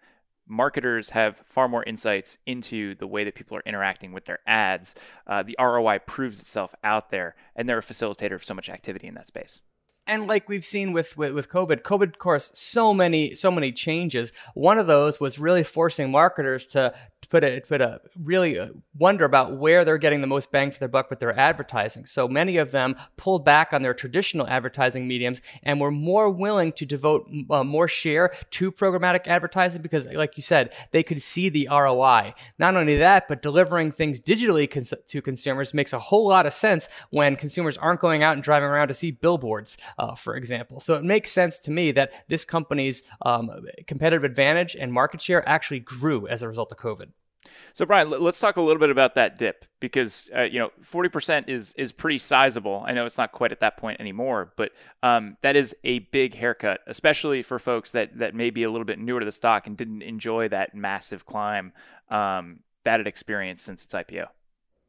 Marketers 0.46 1.10
have 1.10 1.38
far 1.38 1.68
more 1.68 1.82
insights 1.84 2.38
into 2.46 2.94
the 2.94 3.06
way 3.06 3.24
that 3.24 3.34
people 3.34 3.56
are 3.56 3.62
interacting 3.66 4.12
with 4.12 4.24
their 4.26 4.38
ads. 4.46 4.94
Uh, 5.26 5.42
the 5.42 5.56
ROI 5.58 6.00
proves 6.06 6.40
itself 6.40 6.74
out 6.84 7.10
there, 7.10 7.34
and 7.56 7.68
they're 7.68 7.78
a 7.78 7.82
facilitator 7.82 8.34
of 8.34 8.44
so 8.44 8.54
much 8.54 8.70
activity 8.70 9.06
in 9.06 9.14
that 9.14 9.26
space 9.26 9.60
and 10.08 10.26
like 10.26 10.48
we've 10.48 10.64
seen 10.64 10.92
with, 10.92 11.16
with, 11.16 11.32
with 11.34 11.48
COVID, 11.50 11.82
COVID 11.82 12.18
caused 12.18 12.56
so 12.56 12.94
many 12.94 13.34
so 13.34 13.50
many 13.50 13.70
changes. 13.70 14.32
One 14.54 14.78
of 14.78 14.86
those 14.86 15.20
was 15.20 15.38
really 15.38 15.62
forcing 15.62 16.10
marketers 16.10 16.66
to 16.68 16.94
put 17.28 17.44
a 17.44 17.60
put 17.60 17.80
a 17.80 18.00
really 18.18 18.58
uh, 18.58 18.68
wonder 18.98 19.24
about 19.24 19.56
where 19.56 19.84
they're 19.84 19.98
getting 19.98 20.20
the 20.20 20.26
most 20.26 20.50
bang 20.50 20.70
for 20.70 20.78
their 20.78 20.88
buck 20.88 21.10
with 21.10 21.20
their 21.20 21.38
advertising. 21.38 22.06
So 22.06 22.26
many 22.26 22.56
of 22.56 22.70
them 22.70 22.96
pulled 23.16 23.44
back 23.44 23.72
on 23.72 23.82
their 23.82 23.94
traditional 23.94 24.46
advertising 24.46 25.06
mediums 25.06 25.42
and 25.62 25.80
were 25.80 25.90
more 25.90 26.30
willing 26.30 26.72
to 26.72 26.86
devote 26.86 27.28
uh, 27.50 27.64
more 27.64 27.88
share 27.88 28.32
to 28.50 28.72
programmatic 28.72 29.26
advertising 29.26 29.82
because, 29.82 30.06
like 30.06 30.36
you 30.36 30.42
said, 30.42 30.74
they 30.92 31.02
could 31.02 31.20
see 31.20 31.48
the 31.48 31.68
ROI. 31.70 32.34
Not 32.58 32.76
only 32.76 32.96
that, 32.96 33.28
but 33.28 33.42
delivering 33.42 33.92
things 33.92 34.20
digitally 34.20 34.70
cons- 34.70 34.94
to 35.06 35.22
consumers 35.22 35.74
makes 35.74 35.92
a 35.92 35.98
whole 35.98 36.28
lot 36.28 36.46
of 36.46 36.52
sense 36.52 36.88
when 37.10 37.36
consumers 37.36 37.76
aren't 37.76 38.00
going 38.00 38.22
out 38.22 38.34
and 38.34 38.42
driving 38.42 38.68
around 38.68 38.88
to 38.88 38.94
see 38.94 39.10
billboards 39.10 39.76
uh, 39.98 40.14
for 40.14 40.36
example. 40.36 40.80
So 40.80 40.94
it 40.94 41.04
makes 41.04 41.30
sense 41.30 41.58
to 41.60 41.70
me 41.70 41.92
that 41.92 42.24
this 42.28 42.44
company's 42.44 43.02
um, 43.22 43.50
competitive 43.86 44.24
advantage 44.24 44.76
and 44.76 44.92
market 44.92 45.20
share 45.20 45.46
actually 45.48 45.80
grew 45.80 46.26
as 46.26 46.42
a 46.42 46.48
result 46.48 46.72
of 46.72 46.78
COVID. 46.78 47.10
So 47.72 47.86
Brian, 47.86 48.10
let's 48.10 48.40
talk 48.40 48.56
a 48.56 48.62
little 48.62 48.80
bit 48.80 48.90
about 48.90 49.14
that 49.14 49.38
dip 49.38 49.64
because 49.80 50.30
uh, 50.36 50.42
you 50.42 50.58
know 50.58 50.70
40% 50.82 51.48
is 51.48 51.72
is 51.74 51.92
pretty 51.92 52.18
sizable. 52.18 52.82
I 52.86 52.92
know 52.92 53.06
it's 53.06 53.18
not 53.18 53.32
quite 53.32 53.52
at 53.52 53.60
that 53.60 53.76
point 53.76 54.00
anymore, 54.00 54.52
but 54.56 54.72
um, 55.02 55.36
that 55.42 55.56
is 55.56 55.74
a 55.84 56.00
big 56.00 56.34
haircut, 56.34 56.80
especially 56.86 57.42
for 57.42 57.58
folks 57.58 57.92
that 57.92 58.18
that 58.18 58.34
may 58.34 58.50
be 58.50 58.62
a 58.62 58.70
little 58.70 58.84
bit 58.84 58.98
newer 58.98 59.20
to 59.20 59.26
the 59.26 59.32
stock 59.32 59.66
and 59.66 59.76
didn't 59.76 60.02
enjoy 60.02 60.48
that 60.48 60.74
massive 60.74 61.26
climb 61.26 61.72
um, 62.10 62.60
that 62.84 63.00
it 63.00 63.06
experienced 63.06 63.64
since 63.64 63.84
its 63.84 63.94
IPO. 63.94 64.26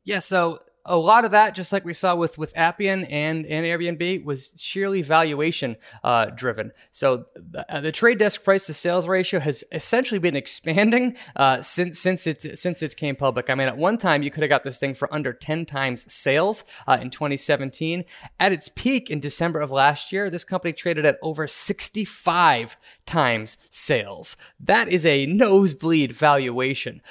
Yeah, 0.04 0.20
so 0.20 0.60
a 0.90 0.98
lot 0.98 1.24
of 1.24 1.32
that, 1.32 1.54
just 1.54 1.72
like 1.72 1.86
we 1.86 1.94
saw 1.94 2.16
with 2.16 2.38
with 2.38 2.52
Appian 2.58 3.06
and, 3.06 3.46
and 3.46 3.66
Airbnb, 3.66 4.26
was 4.26 4.54
sheerly 4.58 5.02
valuation 5.02 5.78
uh, 6.04 6.26
driven. 6.26 6.72
So 6.92 7.26
the, 7.36 7.74
uh, 7.74 7.80
the, 7.80 7.92
trade 7.92 8.18
desk 8.18 8.44
price 8.44 8.66
to 8.66 8.74
sales 8.74 9.08
ratio 9.08 9.40
has 9.40 9.64
essentially 9.72 10.20
been 10.20 10.36
expanding 10.36 11.16
uh, 11.36 11.62
since 11.62 12.00
since 12.00 12.26
it 12.26 12.58
since 12.58 12.82
it 12.82 12.98
came 12.98 13.16
public. 13.16 13.50
I 13.50 13.56
mean, 13.56 13.68
at 13.68 13.78
one 13.78 13.98
time 13.98 14.24
you 14.24 14.32
could 14.32 14.42
have 14.42 14.50
got 14.50 14.64
this 14.64 14.80
thing 14.80 14.96
for 14.96 15.14
under 15.14 15.32
ten 15.32 15.66
times 15.66 16.12
sales 16.12 16.64
uh, 16.88 16.98
in 17.00 17.12
2017. 17.12 18.04
At 18.40 18.52
its 18.52 18.70
peak 18.70 19.10
in 19.10 19.20
December 19.20 19.60
of 19.60 19.72
last 19.72 20.12
year, 20.12 20.30
this 20.30 20.44
company 20.44 20.74
traded 20.74 21.06
at 21.06 21.20
over 21.22 21.46
65 21.48 22.78
times 23.06 23.58
sales. 23.70 24.36
That 24.60 24.88
is 24.88 25.06
a 25.06 25.28
nosebleed 25.28 26.14
valuation. 26.14 27.02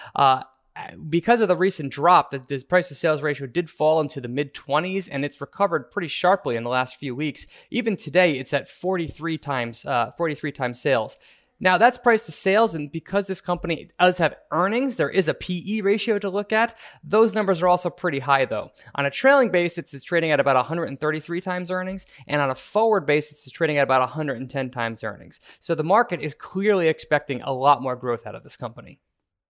Because 1.08 1.40
of 1.40 1.48
the 1.48 1.56
recent 1.56 1.92
drop, 1.92 2.30
the, 2.30 2.38
the 2.38 2.62
price 2.64 2.88
to 2.88 2.94
sales 2.94 3.22
ratio 3.22 3.46
did 3.46 3.70
fall 3.70 4.00
into 4.00 4.20
the 4.20 4.28
mid 4.28 4.54
20s 4.54 5.08
and 5.10 5.24
it's 5.24 5.40
recovered 5.40 5.90
pretty 5.90 6.08
sharply 6.08 6.56
in 6.56 6.64
the 6.64 6.70
last 6.70 6.96
few 6.96 7.14
weeks. 7.14 7.46
Even 7.70 7.96
today, 7.96 8.38
it's 8.38 8.52
at 8.52 8.68
43 8.68 9.38
times, 9.38 9.84
uh, 9.84 10.10
43 10.16 10.52
times 10.52 10.80
sales. 10.80 11.18
Now 11.60 11.76
that's 11.76 11.98
price 11.98 12.24
to 12.26 12.32
sales, 12.32 12.74
and 12.74 12.90
because 12.90 13.26
this 13.26 13.40
company 13.40 13.88
does 13.98 14.18
have 14.18 14.36
earnings, 14.52 14.94
there 14.94 15.10
is 15.10 15.26
a 15.26 15.34
PE 15.34 15.80
ratio 15.80 16.18
to 16.20 16.30
look 16.30 16.52
at. 16.52 16.74
Those 17.02 17.34
numbers 17.34 17.62
are 17.62 17.68
also 17.68 17.90
pretty 17.90 18.20
high, 18.20 18.44
though. 18.44 18.70
On 18.94 19.04
a 19.04 19.10
trailing 19.10 19.50
basis, 19.50 19.92
it's 19.92 20.04
trading 20.04 20.30
at 20.30 20.38
about 20.38 20.54
133 20.54 21.40
times 21.40 21.70
earnings, 21.70 22.06
and 22.28 22.40
on 22.40 22.50
a 22.50 22.54
forward 22.54 23.06
basis, 23.06 23.44
it's 23.44 23.50
trading 23.50 23.78
at 23.78 23.82
about 23.82 24.00
110 24.00 24.70
times 24.70 25.02
earnings. 25.02 25.40
So 25.58 25.74
the 25.74 25.82
market 25.82 26.20
is 26.20 26.32
clearly 26.32 26.86
expecting 26.86 27.42
a 27.42 27.52
lot 27.52 27.82
more 27.82 27.96
growth 27.96 28.24
out 28.24 28.36
of 28.36 28.44
this 28.44 28.56
company. 28.56 29.00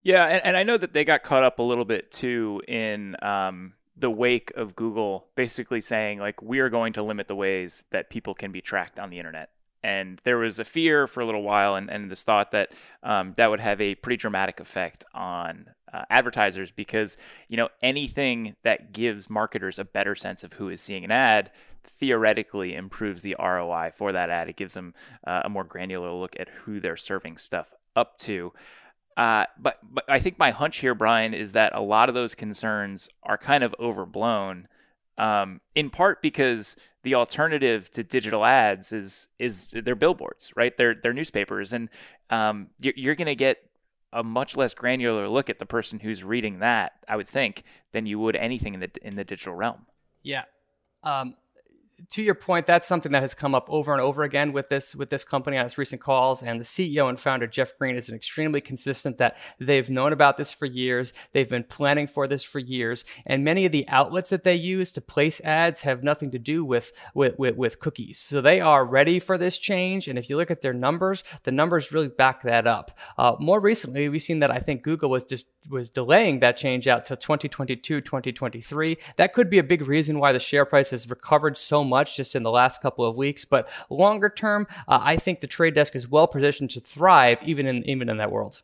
Yeah, 0.03 0.25
and, 0.25 0.45
and 0.45 0.57
I 0.57 0.63
know 0.63 0.77
that 0.77 0.93
they 0.93 1.03
got 1.03 1.23
caught 1.23 1.43
up 1.43 1.59
a 1.59 1.63
little 1.63 1.85
bit 1.85 2.11
too 2.11 2.61
in 2.67 3.15
um, 3.21 3.73
the 3.97 4.09
wake 4.09 4.51
of 4.55 4.75
Google 4.75 5.27
basically 5.35 5.81
saying 5.81 6.19
like 6.19 6.41
we 6.41 6.59
are 6.59 6.69
going 6.69 6.93
to 6.93 7.03
limit 7.03 7.27
the 7.27 7.35
ways 7.35 7.85
that 7.91 8.09
people 8.09 8.33
can 8.33 8.51
be 8.51 8.61
tracked 8.61 8.99
on 8.99 9.09
the 9.09 9.17
internet. 9.17 9.49
And 9.81 10.19
there 10.25 10.37
was 10.37 10.59
a 10.59 10.65
fear 10.65 11.07
for 11.07 11.21
a 11.21 11.25
little 11.25 11.41
while, 11.41 11.75
and, 11.75 11.89
and 11.89 12.11
this 12.11 12.25
thought 12.25 12.51
that 12.51 12.73
um, 13.01 13.33
that 13.37 13.49
would 13.49 13.61
have 13.61 13.79
a 13.79 13.95
pretty 13.95 14.17
dramatic 14.17 14.59
effect 14.59 15.05
on 15.13 15.69
uh, 15.93 16.03
advertisers 16.09 16.69
because 16.69 17.17
you 17.49 17.55
know 17.55 17.69
anything 17.81 18.55
that 18.63 18.91
gives 18.91 19.29
marketers 19.29 19.79
a 19.79 19.85
better 19.85 20.15
sense 20.15 20.43
of 20.43 20.53
who 20.53 20.67
is 20.67 20.81
seeing 20.81 21.05
an 21.05 21.11
ad 21.11 21.49
theoretically 21.85 22.75
improves 22.75 23.21
the 23.21 23.37
ROI 23.39 23.91
for 23.93 24.11
that 24.11 24.29
ad. 24.29 24.49
It 24.49 24.57
gives 24.57 24.73
them 24.73 24.93
uh, 25.25 25.43
a 25.45 25.49
more 25.49 25.63
granular 25.63 26.11
look 26.11 26.35
at 26.37 26.49
who 26.49 26.79
they're 26.81 26.97
serving 26.97 27.37
stuff 27.37 27.73
up 27.95 28.17
to. 28.19 28.53
Uh, 29.19 29.45
but 29.59 29.79
but 29.83 30.05
I 30.07 30.17
think 30.17 30.39
my 30.39 30.51
hunch 30.51 30.77
here, 30.77 30.95
Brian, 30.95 31.33
is 31.33 31.51
that 31.51 31.75
a 31.75 31.81
lot 31.81 32.07
of 32.07 32.15
those 32.15 32.35
concerns 32.35 33.09
are 33.21 33.37
kind 33.37 33.65
of 33.65 33.75
overblown, 33.77 34.69
um, 35.17 35.59
in 35.75 35.89
part 35.89 36.21
because 36.21 36.77
the 37.03 37.15
alternative 37.15 37.91
to 37.91 38.03
digital 38.05 38.45
ads 38.45 38.93
is 38.93 39.27
is 39.37 39.67
their 39.73 39.95
billboards, 39.95 40.53
right? 40.55 40.75
They're 40.77 40.95
they're 40.95 41.11
newspapers, 41.11 41.73
and 41.73 41.89
um, 42.29 42.67
you're, 42.79 42.93
you're 42.95 43.15
going 43.15 43.25
to 43.25 43.35
get 43.35 43.57
a 44.13 44.23
much 44.23 44.55
less 44.55 44.73
granular 44.73 45.27
look 45.27 45.49
at 45.49 45.59
the 45.59 45.65
person 45.65 45.99
who's 45.99 46.23
reading 46.23 46.59
that, 46.59 46.93
I 47.05 47.17
would 47.17 47.27
think, 47.27 47.63
than 47.91 48.05
you 48.05 48.19
would 48.19 48.37
anything 48.37 48.73
in 48.73 48.79
the 48.79 48.91
in 49.01 49.17
the 49.17 49.25
digital 49.25 49.53
realm. 49.53 49.85
Yeah. 50.23 50.45
Um, 51.03 51.35
to 52.11 52.23
your 52.23 52.35
point, 52.35 52.65
that's 52.65 52.87
something 52.87 53.11
that 53.11 53.21
has 53.21 53.33
come 53.33 53.53
up 53.53 53.67
over 53.69 53.91
and 53.91 54.01
over 54.01 54.23
again 54.23 54.51
with 54.53 54.69
this 54.69 54.95
with 54.95 55.09
this 55.09 55.23
company 55.23 55.57
on 55.57 55.65
its 55.65 55.77
recent 55.77 56.01
calls. 56.01 56.41
And 56.41 56.59
the 56.59 56.65
CEO 56.65 57.09
and 57.09 57.19
founder 57.19 57.47
Jeff 57.47 57.77
Green 57.77 57.95
is 57.95 58.09
extremely 58.09 58.61
consistent 58.61 59.17
that 59.17 59.37
they've 59.59 59.89
known 59.89 60.13
about 60.13 60.37
this 60.37 60.53
for 60.53 60.65
years. 60.65 61.13
They've 61.33 61.49
been 61.49 61.63
planning 61.63 62.07
for 62.07 62.27
this 62.27 62.43
for 62.43 62.59
years, 62.59 63.05
and 63.25 63.43
many 63.43 63.65
of 63.65 63.71
the 63.71 63.87
outlets 63.89 64.29
that 64.29 64.43
they 64.43 64.55
use 64.55 64.91
to 64.93 65.01
place 65.01 65.41
ads 65.41 65.81
have 65.83 66.03
nothing 66.03 66.31
to 66.31 66.39
do 66.39 66.63
with 66.65 66.91
with 67.13 67.37
with, 67.37 67.55
with 67.55 67.79
cookies. 67.79 68.17
So 68.17 68.41
they 68.41 68.59
are 68.59 68.85
ready 68.85 69.19
for 69.19 69.37
this 69.37 69.57
change. 69.57 70.07
And 70.07 70.17
if 70.17 70.29
you 70.29 70.37
look 70.37 70.51
at 70.51 70.61
their 70.61 70.73
numbers, 70.73 71.23
the 71.43 71.51
numbers 71.51 71.91
really 71.91 72.07
back 72.07 72.41
that 72.43 72.67
up. 72.67 72.97
Uh, 73.17 73.35
more 73.39 73.59
recently, 73.59 74.09
we've 74.09 74.21
seen 74.21 74.39
that 74.39 74.51
I 74.51 74.57
think 74.57 74.83
Google 74.83 75.09
was 75.09 75.23
just 75.23 75.45
was 75.69 75.89
delaying 75.89 76.39
that 76.39 76.57
change 76.57 76.87
out 76.87 77.05
to 77.05 77.15
2022, 77.15 78.01
2023. 78.01 78.97
That 79.17 79.33
could 79.33 79.49
be 79.49 79.59
a 79.59 79.63
big 79.63 79.87
reason 79.87 80.19
why 80.19 80.31
the 80.31 80.39
share 80.39 80.65
price 80.65 80.91
has 80.91 81.09
recovered 81.09 81.57
so 81.57 81.83
much 81.83 81.88
just 82.15 82.35
in 82.35 82.43
the 82.43 82.51
last 82.51 82.81
couple 82.81 83.05
of 83.05 83.15
weeks. 83.15 83.45
But 83.45 83.69
longer 83.89 84.29
term, 84.29 84.67
uh, 84.87 84.99
I 85.01 85.15
think 85.15 85.39
the 85.39 85.47
trade 85.47 85.73
desk 85.73 85.95
is 85.95 86.07
well 86.07 86.27
positioned 86.27 86.69
to 86.71 86.79
thrive 86.79 87.41
even 87.43 87.65
in 87.65 87.87
even 87.89 88.09
in 88.09 88.17
that 88.17 88.31
world. 88.31 88.61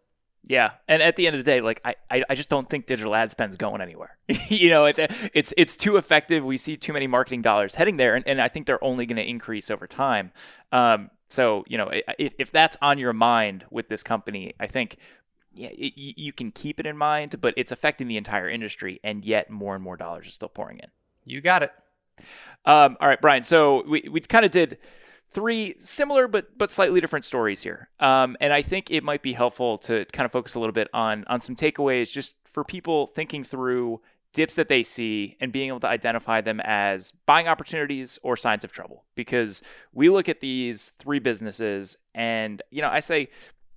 Yeah, 0.48 0.72
and 0.88 1.02
at 1.02 1.16
the 1.16 1.26
end 1.26 1.36
of 1.36 1.44
the 1.44 1.52
day, 1.52 1.60
like 1.60 1.82
I, 1.84 2.24
I 2.30 2.36
just 2.36 2.50
don't 2.50 2.70
think 2.70 2.86
digital 2.86 3.16
ad 3.16 3.32
spend's 3.32 3.58
going 3.58 3.82
anywhere. 3.82 4.18
you 4.50 4.70
know, 4.70 4.86
it, 4.86 5.00
it's 5.34 5.54
it's 5.58 5.76
too 5.76 5.98
effective. 5.98 6.46
We 6.46 6.58
see 6.58 6.78
too 6.78 6.94
many 6.94 7.08
marketing 7.08 7.42
dollars 7.42 7.76
heading 7.76 7.98
there, 7.98 8.16
and, 8.16 8.28
and 8.28 8.40
I 8.40 8.48
think 8.48 8.68
they're 8.68 8.84
only 8.84 9.08
going 9.08 9.18
to 9.18 9.28
increase 9.28 9.72
over 9.72 9.88
time. 9.88 10.32
Um, 10.72 11.10
so 11.28 11.66
you 11.68 11.78
know, 11.78 11.90
if, 12.20 12.34
if 12.38 12.52
that's 12.52 12.78
on 12.82 13.00
your 13.00 13.14
mind 13.14 13.66
with 13.72 13.90
this 13.90 14.04
company, 14.04 14.54
I 14.60 14.68
think 14.68 14.98
yeah, 15.56 15.70
it, 15.70 15.94
you 15.96 16.32
can 16.32 16.52
keep 16.52 16.80
it 16.80 16.86
in 16.86 16.98
mind, 16.98 17.42
but 17.42 17.56
it's 17.58 17.72
affecting 17.72 18.08
the 18.08 18.18
entire 18.18 18.48
industry, 18.48 19.00
and 19.04 19.26
yet 19.26 19.50
more 19.50 19.74
and 19.74 19.84
more 19.84 19.98
dollars 19.98 20.28
are 20.28 20.32
still 20.32 20.50
pouring 20.50 20.78
in. 20.78 20.90
You 21.24 21.42
got 21.42 21.64
it. 21.64 21.72
Um, 22.66 22.98
all 23.00 23.08
right, 23.08 23.22
Brian. 23.22 23.44
So 23.44 23.84
we, 23.88 24.08
we 24.12 24.20
kind 24.22 24.46
of 24.46 24.52
did 24.52 24.78
three 25.28 25.76
similar 25.78 26.28
but 26.28 26.58
but 26.58 26.72
slightly 26.72 27.02
different 27.02 27.26
stories 27.26 27.62
here, 27.62 27.90
um, 28.00 28.38
and 28.40 28.54
I 28.54 28.62
think 28.62 28.90
it 28.90 29.04
might 29.04 29.22
be 29.22 29.34
helpful 29.34 29.78
to 29.80 30.06
kind 30.06 30.26
of 30.26 30.32
focus 30.32 30.56
a 30.56 30.60
little 30.60 30.74
bit 30.74 30.88
on 30.94 31.26
on 31.28 31.42
some 31.42 31.56
takeaways, 31.56 32.12
just 32.12 32.36
for 32.46 32.64
people 32.64 33.08
thinking 33.08 33.44
through 33.44 34.02
dips 34.34 34.56
that 34.56 34.68
they 34.68 34.84
see 34.84 35.38
and 35.40 35.52
being 35.54 35.70
able 35.70 35.80
to 35.80 35.88
identify 35.88 36.42
them 36.42 36.60
as 36.66 37.12
buying 37.26 37.48
opportunities 37.48 38.20
or 38.22 38.36
signs 38.36 38.66
of 38.66 38.72
trouble. 38.72 39.06
Because 39.16 39.62
we 39.94 40.10
look 40.10 40.28
at 40.28 40.42
these 40.42 40.90
three 40.90 41.20
businesses, 41.20 41.98
and 42.14 42.62
you 42.72 42.82
know, 42.82 42.90
I 42.90 43.00
say 43.00 43.30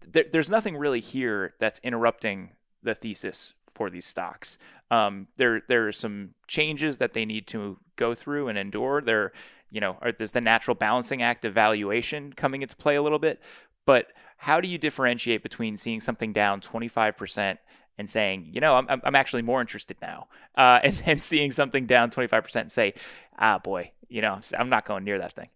there, 0.07 0.25
there's 0.31 0.51
nothing 0.51 0.77
really 0.77 1.01
here 1.01 1.55
that's 1.59 1.81
interrupting 1.83 2.51
the 2.83 2.95
thesis 2.95 3.55
for 3.79 3.89
these 3.91 4.07
stocks. 4.07 4.59
Um, 4.91 5.29
there 5.37 5.63
there 5.69 5.87
are 5.87 5.93
some 5.93 6.35
changes 6.49 6.99
that 6.99 7.13
they 7.13 7.25
need 7.25 7.47
to 7.49 7.79
go 7.97 8.15
through 8.15 8.49
and 8.49 8.59
endure. 8.59 9.01
There, 9.01 9.33
you 9.71 9.81
know, 9.81 9.97
there's 10.19 10.33
the 10.33 10.41
natural 10.41 10.75
balancing 10.75 11.23
act 11.23 11.45
of 11.45 11.55
valuation 11.55 12.33
coming 12.33 12.63
into 12.63 12.77
play 12.77 12.97
a 12.97 13.03
little 13.03 13.19
bit. 13.21 13.41
But 13.87 14.09
how 14.37 14.61
do 14.61 14.69
you 14.69 14.79
differentiate 14.79 15.43
between 15.43 15.77
seeing 15.77 16.01
something 16.01 16.33
down 16.33 16.61
25% 16.61 17.59
and 17.97 18.11
saying, 18.11 18.49
you 18.53 18.61
know, 18.61 18.77
I'm, 18.77 19.01
I'm 19.03 19.15
actually 19.15 19.43
more 19.43 19.61
interested 19.61 19.97
now, 20.03 20.29
uh, 20.57 20.81
and 20.85 20.95
then 20.95 21.19
seeing 21.19 21.51
something 21.53 21.87
down 21.87 22.11
25% 22.11 22.61
and 22.61 22.73
say, 22.73 22.95
ah, 23.39 23.59
boy, 23.59 23.93
you 24.09 24.23
know, 24.23 24.41
I'm 24.59 24.69
not 24.69 24.85
going 24.85 25.05
near 25.05 25.19
that 25.19 25.33
thing. 25.33 25.49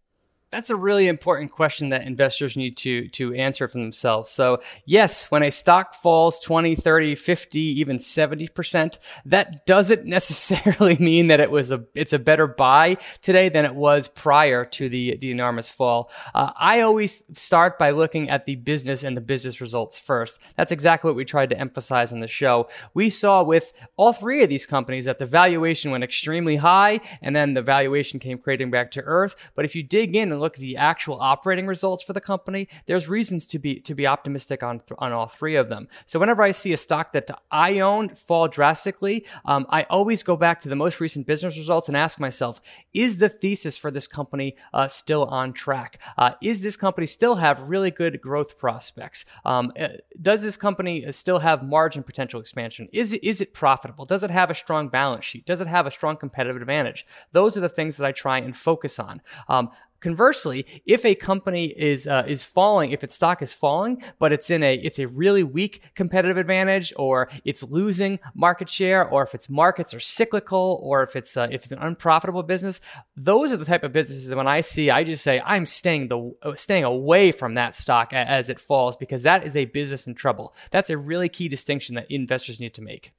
That's 0.53 0.69
a 0.69 0.77
really 0.77 1.09
important 1.09 1.51
question 1.51 1.89
that 1.89 2.07
investors 2.07 2.59
need 2.59 2.77
to 2.79 3.09
to 3.09 3.33
answer 3.33 3.67
for 3.67 3.79
themselves. 3.79 4.31
So, 4.31 4.61
yes, 4.85 5.31
when 5.31 5.43
a 5.43 5.51
stock 5.51 5.95
falls 5.95 6.39
20, 6.41 6.75
30, 6.75 7.15
50, 7.15 7.59
even 7.59 7.97
70%, 7.97 8.99
that 9.25 9.65
doesn't 9.65 10.05
necessarily 10.19 10.99
mean 10.99 11.29
that 11.29 11.41
it 11.41 11.51
was 11.51 11.73
a 11.73 11.87
it's 11.95 12.13
a 12.13 12.19
better 12.19 12.47
buy 12.47 12.99
today 13.23 13.49
than 13.49 13.65
it 13.65 13.75
was 13.75 14.09
prior 14.09 14.67
to 14.67 14.91
the 14.91 15.17
the 15.17 15.31
enormous 15.31 15.71
fall. 15.71 16.11
Uh, 16.35 16.53
I 16.55 16.83
always 16.83 17.23
start 17.33 17.79
by 17.79 17.91
looking 17.91 18.29
at 18.29 18.45
the 18.45 18.57
business 18.57 19.03
and 19.03 19.17
the 19.17 19.23
business 19.23 19.59
results 19.59 19.99
first. 19.99 20.39
That's 20.57 20.71
exactly 20.71 21.09
what 21.09 21.17
we 21.17 21.25
tried 21.25 21.49
to 21.49 21.59
emphasize 21.59 22.13
on 22.13 22.21
the 22.21 22.29
show. 22.29 22.69
We 22.93 23.09
saw 23.09 23.43
with 23.43 23.73
all 23.97 24.13
three 24.13 24.43
of 24.43 24.51
these 24.51 24.67
companies 24.67 25.07
that 25.07 25.19
the 25.19 25.25
valuation 25.25 25.91
went 25.91 26.05
extremely 26.05 26.57
high 26.57 27.01
and 27.23 27.35
then 27.35 27.55
the 27.55 27.63
valuation 27.63 28.21
came 28.21 28.37
creating 28.37 28.71
back 28.71 28.91
to 28.91 29.03
earth. 29.05 29.51
But 29.55 29.65
if 29.65 29.75
you 29.75 29.83
dig 29.83 30.15
in 30.15 30.31
and 30.31 30.42
look 30.43 30.55
at 30.55 30.61
the 30.61 30.77
actual 30.77 31.19
operating 31.21 31.67
results 31.67 32.03
for 32.05 32.13
the 32.13 32.21
company, 32.21 32.69
there's 32.87 33.09
reasons 33.09 33.47
to 33.47 33.59
be 33.59 33.81
to 33.81 33.95
be 33.95 34.07
optimistic 34.07 34.63
on 34.63 34.81
th- 34.81 34.99
on 34.99 35.13
all 35.13 35.27
three 35.27 35.57
of 35.57 35.69
them. 35.69 35.89
So 36.05 36.19
whenever 36.19 36.43
I 36.43 36.51
see 36.51 36.73
a 36.73 36.77
stock 36.77 37.13
that 37.13 37.31
I 37.51 37.81
own 37.81 38.11
fall 38.11 38.49
drastically, 38.49 39.27
um, 39.45 39.67
I 39.71 39.85
always 39.85 40.23
go 40.23 40.37
back 40.37 40.61
to 40.61 40.69
the 40.69 40.77
most 40.77 41.01
recent 41.01 41.27
business 41.27 41.57
results 41.57 41.89
and 41.89 41.97
ask 41.97 42.21
myself: 42.21 42.61
Is 42.93 43.19
the 43.19 43.29
thesis 43.29 43.79
for 43.79 43.91
this 43.91 44.07
company 44.07 44.57
uh, 44.75 44.89
still 44.89 45.25
on 45.25 45.53
track? 45.53 46.01
Uh, 46.19 46.33
is 46.43 46.63
this 46.63 46.77
company 46.77 47.07
still 47.07 47.37
have 47.37 47.69
really 47.69 47.91
good 47.91 48.21
growth 48.21 48.59
prospects? 48.59 49.25
Um, 49.45 49.73
uh, 49.79 49.89
does 50.21 50.43
this 50.43 50.57
company 50.57 51.11
still 51.13 51.39
have 51.39 51.63
margin 51.63 52.03
potential 52.03 52.41
expansion? 52.41 52.89
Is 52.93 53.13
it 53.13 53.23
is 53.25 53.41
it 53.41 53.55
profitable? 53.55 54.05
Does 54.05 54.23
it 54.23 54.31
have 54.31 54.51
a 54.51 54.55
strong 54.55 54.89
balance 54.89 55.25
sheet? 55.25 55.47
Does 55.47 55.61
it 55.61 55.69
have 55.69 55.87
a 55.87 55.91
strong 55.91 56.17
competitive 56.17 56.57
advantage? 56.57 57.07
Those 57.33 57.57
are 57.57 57.61
the 57.61 57.69
things 57.69 57.97
that 57.97 58.07
I 58.07 58.13
try 58.13 58.39
and 58.39 58.57
focus 58.57 58.99
on. 58.99 59.23
Um, 59.49 59.71
Conversely, 60.03 60.67
if 60.85 61.05
a 61.05 61.15
company 61.15 61.67
is 61.67 62.09
uh, 62.09 62.25
is 62.27 62.43
falling, 62.43 62.91
if 62.91 63.05
its 63.05 63.15
stock 63.15 63.41
is 63.41 63.55
falling, 63.55 64.03
but 64.19 64.33
it's 64.33 64.51
in 64.51 64.65
a 64.65 64.75
it's 64.75 64.99
a 64.99 65.07
really 65.07 65.45
weak 65.45 65.93
competitive 65.95 66.37
advantage, 66.37 66.93
or 66.97 67.29
it's 67.45 67.63
losing 67.63 68.19
market 68.35 68.69
share, 68.69 69.09
or 69.09 69.23
if 69.23 69.33
its 69.33 69.49
markets 69.49 69.95
are 69.95 70.01
cyclical, 70.01 70.81
or 70.83 71.05
if 71.05 71.15
it's 71.15 71.37
uh, 71.37 71.47
if 71.53 71.63
it's 71.63 71.73
an 71.73 71.79
unprofitable 71.79 72.43
business, 72.43 72.81
those 73.17 73.53
are 73.53 73.57
the 73.57 73.65
type 73.65 73.85
of 73.85 73.93
businesses 73.93 74.27
that 74.27 74.37
when 74.37 74.49
I 74.49 74.61
see, 74.61 74.91
I 74.91 75.05
just 75.05 75.23
say 75.23 75.41
I'm 75.47 75.67
staying 75.67 76.09
the 76.09 76.35
uh, 76.43 76.57
staying 76.57 76.83
away 76.83 77.31
from 77.31 77.55
that 77.55 77.77
stock 77.77 78.13
as 78.13 78.49
it 78.49 78.59
falls 78.59 78.97
because 78.97 79.23
that 79.23 79.47
is 79.47 79.55
a 79.55 79.67
business 79.67 80.09
in 80.09 80.17
trouble. 80.17 80.53
That's 80.73 80.91
a 80.91 80.99
really 80.99 81.29
key 81.29 81.47
distinction 81.47 81.95
that 81.95 82.11
investors 82.11 82.59
need 82.59 82.75
to 82.75 82.83
make. 82.83 83.13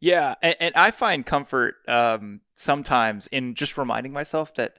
Yeah, 0.00 0.34
and, 0.42 0.56
and 0.60 0.74
I 0.74 0.90
find 0.90 1.24
comfort 1.24 1.76
um, 1.88 2.40
sometimes 2.54 3.28
in 3.28 3.54
just 3.54 3.78
reminding 3.78 4.12
myself 4.12 4.54
that 4.56 4.78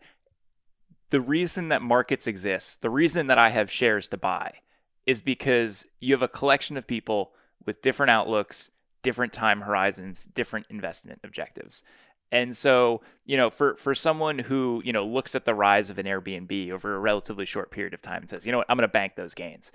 the 1.09 1.21
reason 1.21 1.69
that 1.69 1.81
markets 1.81 2.27
exist, 2.27 2.81
the 2.81 2.89
reason 2.89 3.27
that 3.27 3.39
I 3.39 3.49
have 3.49 3.71
shares 3.71 4.09
to 4.09 4.17
buy, 4.17 4.53
is 5.05 5.21
because 5.21 5.85
you 5.99 6.13
have 6.13 6.21
a 6.21 6.27
collection 6.27 6.77
of 6.77 6.87
people 6.87 7.33
with 7.65 7.81
different 7.81 8.09
outlooks, 8.09 8.71
different 9.01 9.33
time 9.33 9.61
horizons, 9.61 10.25
different 10.25 10.65
investment 10.69 11.19
objectives. 11.23 11.83
And 12.31 12.55
so, 12.55 13.01
you 13.25 13.37
know, 13.37 13.49
for 13.49 13.75
for 13.75 13.95
someone 13.95 14.39
who, 14.39 14.81
you 14.83 14.91
know, 14.91 15.05
looks 15.05 15.33
at 15.33 15.45
the 15.45 15.55
rise 15.55 15.89
of 15.89 15.97
an 15.97 16.05
Airbnb 16.05 16.71
over 16.71 16.93
a 16.93 16.99
relatively 16.99 17.45
short 17.45 17.71
period 17.71 17.93
of 17.93 18.01
time 18.01 18.21
and 18.21 18.29
says, 18.29 18.45
"You 18.45 18.51
know 18.51 18.57
what? 18.57 18.67
I'm 18.69 18.75
going 18.75 18.87
to 18.87 18.91
bank 18.91 19.15
those 19.15 19.33
gains." 19.33 19.71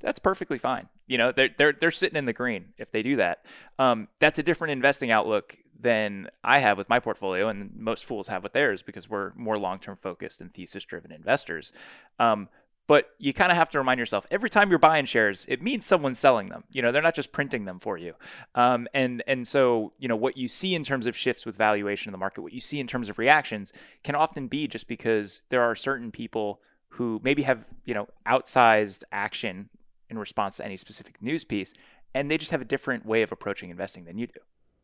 That's 0.00 0.18
perfectly 0.18 0.58
fine. 0.58 0.88
You 1.06 1.16
know, 1.16 1.32
they're 1.32 1.48
they're 1.56 1.72
they're 1.72 1.90
sitting 1.90 2.18
in 2.18 2.26
the 2.26 2.34
green 2.34 2.74
if 2.76 2.90
they 2.90 3.02
do 3.02 3.16
that. 3.16 3.46
Um, 3.78 4.08
that's 4.18 4.38
a 4.38 4.42
different 4.42 4.72
investing 4.72 5.10
outlook 5.10 5.56
than 5.82 6.28
I 6.42 6.60
have 6.60 6.78
with 6.78 6.88
my 6.88 7.00
portfolio, 7.00 7.48
and 7.48 7.74
most 7.76 8.04
fools 8.04 8.28
have 8.28 8.42
with 8.42 8.52
theirs 8.52 8.82
because 8.82 9.10
we're 9.10 9.32
more 9.34 9.58
long 9.58 9.78
term 9.78 9.96
focused 9.96 10.40
and 10.40 10.52
thesis 10.52 10.84
driven 10.84 11.12
investors. 11.12 11.72
Um, 12.18 12.48
but 12.88 13.10
you 13.18 13.32
kind 13.32 13.52
of 13.52 13.56
have 13.56 13.70
to 13.70 13.78
remind 13.78 13.98
yourself 14.00 14.26
every 14.30 14.50
time 14.50 14.68
you're 14.68 14.78
buying 14.78 15.04
shares, 15.04 15.46
it 15.48 15.62
means 15.62 15.86
someone's 15.86 16.18
selling 16.18 16.48
them. 16.48 16.64
You 16.70 16.82
know, 16.82 16.90
they're 16.90 17.02
not 17.02 17.14
just 17.14 17.32
printing 17.32 17.64
them 17.64 17.78
for 17.78 17.96
you. 17.96 18.14
Um, 18.54 18.88
and 18.92 19.22
and 19.26 19.46
so 19.46 19.92
you 19.98 20.08
know 20.08 20.16
what 20.16 20.36
you 20.36 20.48
see 20.48 20.74
in 20.74 20.84
terms 20.84 21.06
of 21.06 21.16
shifts 21.16 21.46
with 21.46 21.56
valuation 21.56 22.08
in 22.08 22.12
the 22.12 22.18
market, 22.18 22.42
what 22.42 22.52
you 22.52 22.60
see 22.60 22.80
in 22.80 22.86
terms 22.86 23.08
of 23.08 23.18
reactions, 23.18 23.72
can 24.02 24.14
often 24.14 24.48
be 24.48 24.66
just 24.66 24.88
because 24.88 25.40
there 25.48 25.62
are 25.62 25.74
certain 25.74 26.10
people 26.10 26.60
who 26.88 27.20
maybe 27.22 27.42
have 27.42 27.66
you 27.84 27.94
know 27.94 28.08
outsized 28.26 29.04
action 29.12 29.68
in 30.10 30.18
response 30.18 30.56
to 30.58 30.64
any 30.64 30.76
specific 30.76 31.22
news 31.22 31.44
piece, 31.44 31.72
and 32.14 32.30
they 32.30 32.36
just 32.36 32.50
have 32.50 32.60
a 32.60 32.66
different 32.66 33.06
way 33.06 33.22
of 33.22 33.32
approaching 33.32 33.70
investing 33.70 34.04
than 34.04 34.18
you 34.18 34.26
do. 34.26 34.40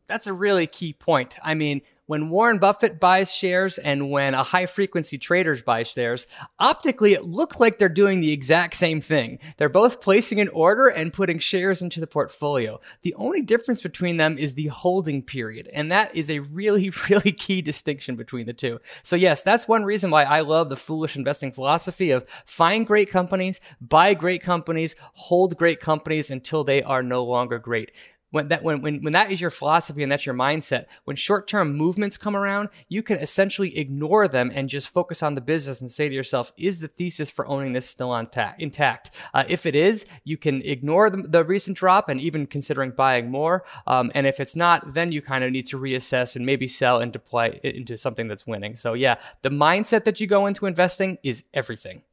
That's 0.09 0.27
a 0.27 0.33
really 0.33 0.67
key 0.67 0.91
point. 0.91 1.37
I 1.41 1.53
mean, 1.53 1.81
when 2.09 2.31
Warren 2.31 2.57
Buffett 2.57 2.99
buys 2.99 3.31
shares 3.31 3.77
and 3.77 4.09
when 4.09 4.33
a 4.33 4.41
high 4.41 4.65
frequency 4.65 5.19
traders 5.19 5.61
buy 5.61 5.83
shares, 5.83 6.25
optically 6.57 7.13
it 7.13 7.25
looks 7.25 7.59
like 7.59 7.77
they're 7.77 7.87
doing 7.87 8.19
the 8.19 8.31
exact 8.31 8.75
same 8.75 8.99
thing. 8.99 9.37
They're 9.57 9.69
both 9.69 10.01
placing 10.01 10.39
an 10.39 10.47
order 10.47 10.87
and 10.87 11.13
putting 11.13 11.37
shares 11.37 11.83
into 11.83 11.99
the 11.99 12.07
portfolio. 12.07 12.79
The 13.03 13.13
only 13.13 13.43
difference 13.43 13.83
between 13.83 14.17
them 14.17 14.39
is 14.39 14.55
the 14.55 14.69
holding 14.69 15.21
period. 15.21 15.69
And 15.71 15.91
that 15.91 16.15
is 16.15 16.31
a 16.31 16.39
really, 16.39 16.91
really 17.11 17.31
key 17.31 17.61
distinction 17.61 18.15
between 18.15 18.47
the 18.47 18.53
two. 18.53 18.79
So 19.03 19.15
yes, 19.15 19.43
that's 19.43 19.67
one 19.67 19.83
reason 19.83 20.09
why 20.09 20.23
I 20.23 20.39
love 20.39 20.69
the 20.69 20.75
foolish 20.75 21.15
investing 21.15 21.51
philosophy 21.51 22.09
of 22.09 22.27
find 22.27 22.87
great 22.87 23.11
companies, 23.11 23.61
buy 23.79 24.15
great 24.15 24.41
companies, 24.41 24.95
hold 25.13 25.57
great 25.57 25.79
companies 25.79 26.31
until 26.31 26.63
they 26.63 26.81
are 26.81 27.03
no 27.03 27.23
longer 27.23 27.59
great 27.59 27.91
when 28.31 28.47
that 28.49 28.63
when, 28.63 28.81
when 28.81 29.01
when 29.01 29.13
that 29.13 29.31
is 29.31 29.41
your 29.41 29.49
philosophy 29.49 30.03
and 30.03 30.11
that's 30.11 30.25
your 30.25 30.35
mindset 30.35 30.85
when 31.05 31.15
short-term 31.15 31.75
movements 31.75 32.17
come 32.17 32.35
around 32.35 32.69
you 32.87 33.01
can 33.01 33.17
essentially 33.17 33.77
ignore 33.77 34.27
them 34.27 34.51
and 34.53 34.69
just 34.69 34.89
focus 34.89 35.23
on 35.23 35.33
the 35.33 35.41
business 35.41 35.81
and 35.81 35.91
say 35.91 36.07
to 36.07 36.15
yourself 36.15 36.51
is 36.57 36.79
the 36.79 36.87
thesis 36.87 37.29
for 37.29 37.47
owning 37.47 37.73
this 37.73 37.89
still 37.89 38.11
on 38.11 38.27
ta- 38.27 38.55
intact? 38.59 39.11
Uh, 39.33 39.43
if 39.47 39.65
it 39.65 39.75
is 39.75 40.05
you 40.23 40.37
can 40.37 40.61
ignore 40.61 41.09
the, 41.09 41.23
the, 41.23 41.43
recent 41.49 41.77
drop 41.77 42.09
and 42.09 42.21
even 42.21 42.45
considering 42.45 42.91
buying 42.91 43.31
more. 43.31 43.63
Um, 43.87 44.11
and 44.13 44.27
if 44.27 44.39
it's 44.39 44.55
not 44.55 44.93
then 44.93 45.11
you 45.11 45.21
kind 45.21 45.43
of 45.43 45.51
need 45.51 45.65
to 45.67 45.79
reassess 45.79 46.35
and 46.35 46.45
maybe 46.45 46.67
sell 46.67 46.99
and 46.99 47.11
deploy 47.11 47.59
it 47.63 47.75
into 47.75 47.97
something 47.97 48.27
that's 48.27 48.45
winning. 48.45 48.75
So 48.75 48.93
yeah 48.93 49.15
the 49.41 49.49
mindset 49.49 50.03
that 50.03 50.19
you 50.19 50.27
go 50.27 50.45
into 50.45 50.65
investing 50.65 51.17
is 51.23 51.45
everything. 51.53 52.03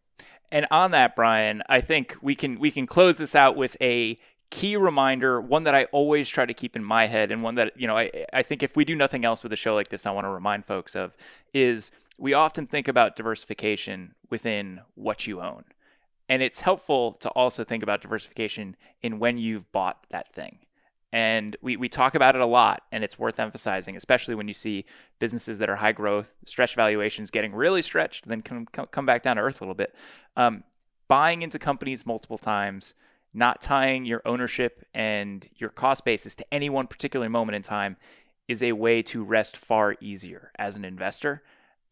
And 0.53 0.67
on 0.71 0.93
that, 0.93 1.17
Brian, 1.17 1.63
I 1.69 1.81
think 1.81 2.17
we 2.23 2.35
can 2.35 2.59
we 2.59 2.71
can 2.71 2.87
close 2.87 3.19
this 3.19 3.35
out 3.35 3.57
with 3.57 3.77
a 3.81 4.19
key 4.51 4.77
reminder, 4.77 5.41
one 5.41 5.65
that 5.65 5.75
I 5.75 5.85
always 5.87 6.29
try 6.29 6.47
to 6.47 6.55
keep 6.55 6.77
in 6.77 6.85
my 6.85 7.07
head, 7.07 7.31
and 7.31 7.43
one 7.43 7.57
that, 7.57 7.73
you 7.77 7.87
know, 7.87 7.97
I, 7.97 8.27
I 8.33 8.43
think 8.43 8.63
if 8.63 8.77
we 8.77 8.85
do 8.85 8.95
nothing 8.95 9.25
else 9.25 9.43
with 9.43 9.53
a 9.53 9.57
show 9.57 9.75
like 9.75 9.89
this, 9.89 10.07
I 10.07 10.11
want 10.11 10.25
to 10.25 10.31
remind 10.31 10.65
folks 10.65 10.95
of 10.95 11.17
is 11.53 11.91
we 12.19 12.33
often 12.33 12.67
think 12.67 12.89
about 12.89 13.17
diversification 13.17 14.15
within 14.31 14.81
what 14.95 15.27
you 15.27 15.41
own. 15.41 15.65
And 16.29 16.43
it's 16.43 16.61
helpful 16.61 17.13
to 17.13 17.29
also 17.31 17.63
think 17.63 17.83
about 17.83 18.03
diversification 18.03 18.77
in 19.03 19.19
when 19.19 19.39
you've 19.39 19.71
bought 19.71 20.07
that 20.11 20.33
thing. 20.33 20.59
And 21.13 21.57
we, 21.63 21.77
we 21.77 21.89
talk 21.89 22.15
about 22.15 22.35
it 22.35 22.43
a 22.43 22.47
lot, 22.47 22.83
and 22.91 23.05
it's 23.05 23.19
worth 23.19 23.39
emphasizing, 23.39 23.97
especially 23.97 24.35
when 24.35 24.49
you 24.49 24.55
see 24.55 24.85
businesses 25.19 25.59
that 25.61 25.71
are 25.71 25.77
high 25.77 25.93
growth, 25.93 26.35
stretch 26.45 26.75
valuations 26.75 27.31
getting 27.31 27.55
really 27.55 27.81
stretched, 27.81 28.27
then 28.27 28.43
come, 28.43 28.67
come 28.67 29.07
back 29.07 29.23
down 29.23 29.37
to 29.37 29.43
earth 29.43 29.61
a 29.61 29.65
little 29.65 29.75
bit. 29.75 29.95
Um, 30.37 30.65
buying 31.09 31.43
into 31.43 31.59
companies 31.59 32.05
multiple 32.05 32.39
times, 32.39 32.95
not 33.37 33.61
tying 33.61 34.07
your 34.07 34.23
ownership 34.25 34.85
and 34.95 35.47
your 35.57 35.69
cost 35.69 36.05
basis 36.05 36.35
to 36.35 36.47
any 36.53 36.71
one 36.71 36.87
particular 36.87 37.29
moment 37.29 37.55
in 37.55 37.63
time 37.63 37.97
is 38.49 38.63
a 38.63 38.73
way 38.73 39.03
to 39.03 39.23
rest 39.23 39.57
far 39.57 39.97
easier 40.01 40.51
as 40.59 40.77
an 40.77 40.85
investor 40.85 41.43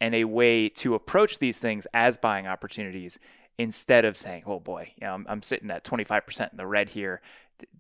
and 0.01 0.15
a 0.15 0.25
way 0.25 0.69
to 0.69 0.95
approach 0.95 1.39
these 1.39 1.59
things 1.59 1.87
as 1.93 2.17
buying 2.17 2.47
opportunities 2.47 3.19
instead 3.59 4.05
of 4.05 4.17
saying, 4.17 4.43
oh 4.47 4.59
boy, 4.59 4.93
you 5.01 5.07
know, 5.07 5.15
I'm, 5.15 5.27
I'm 5.29 5.43
sitting 5.43 5.71
at 5.71 5.85
25% 5.85 6.51
in 6.51 6.57
the 6.57 6.67
red 6.67 6.89
here. 6.89 7.21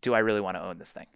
Do 0.00 0.14
I 0.14 0.20
really 0.20 0.40
want 0.40 0.56
to 0.56 0.62
own 0.62 0.76
this 0.76 0.92
thing? 0.92 1.06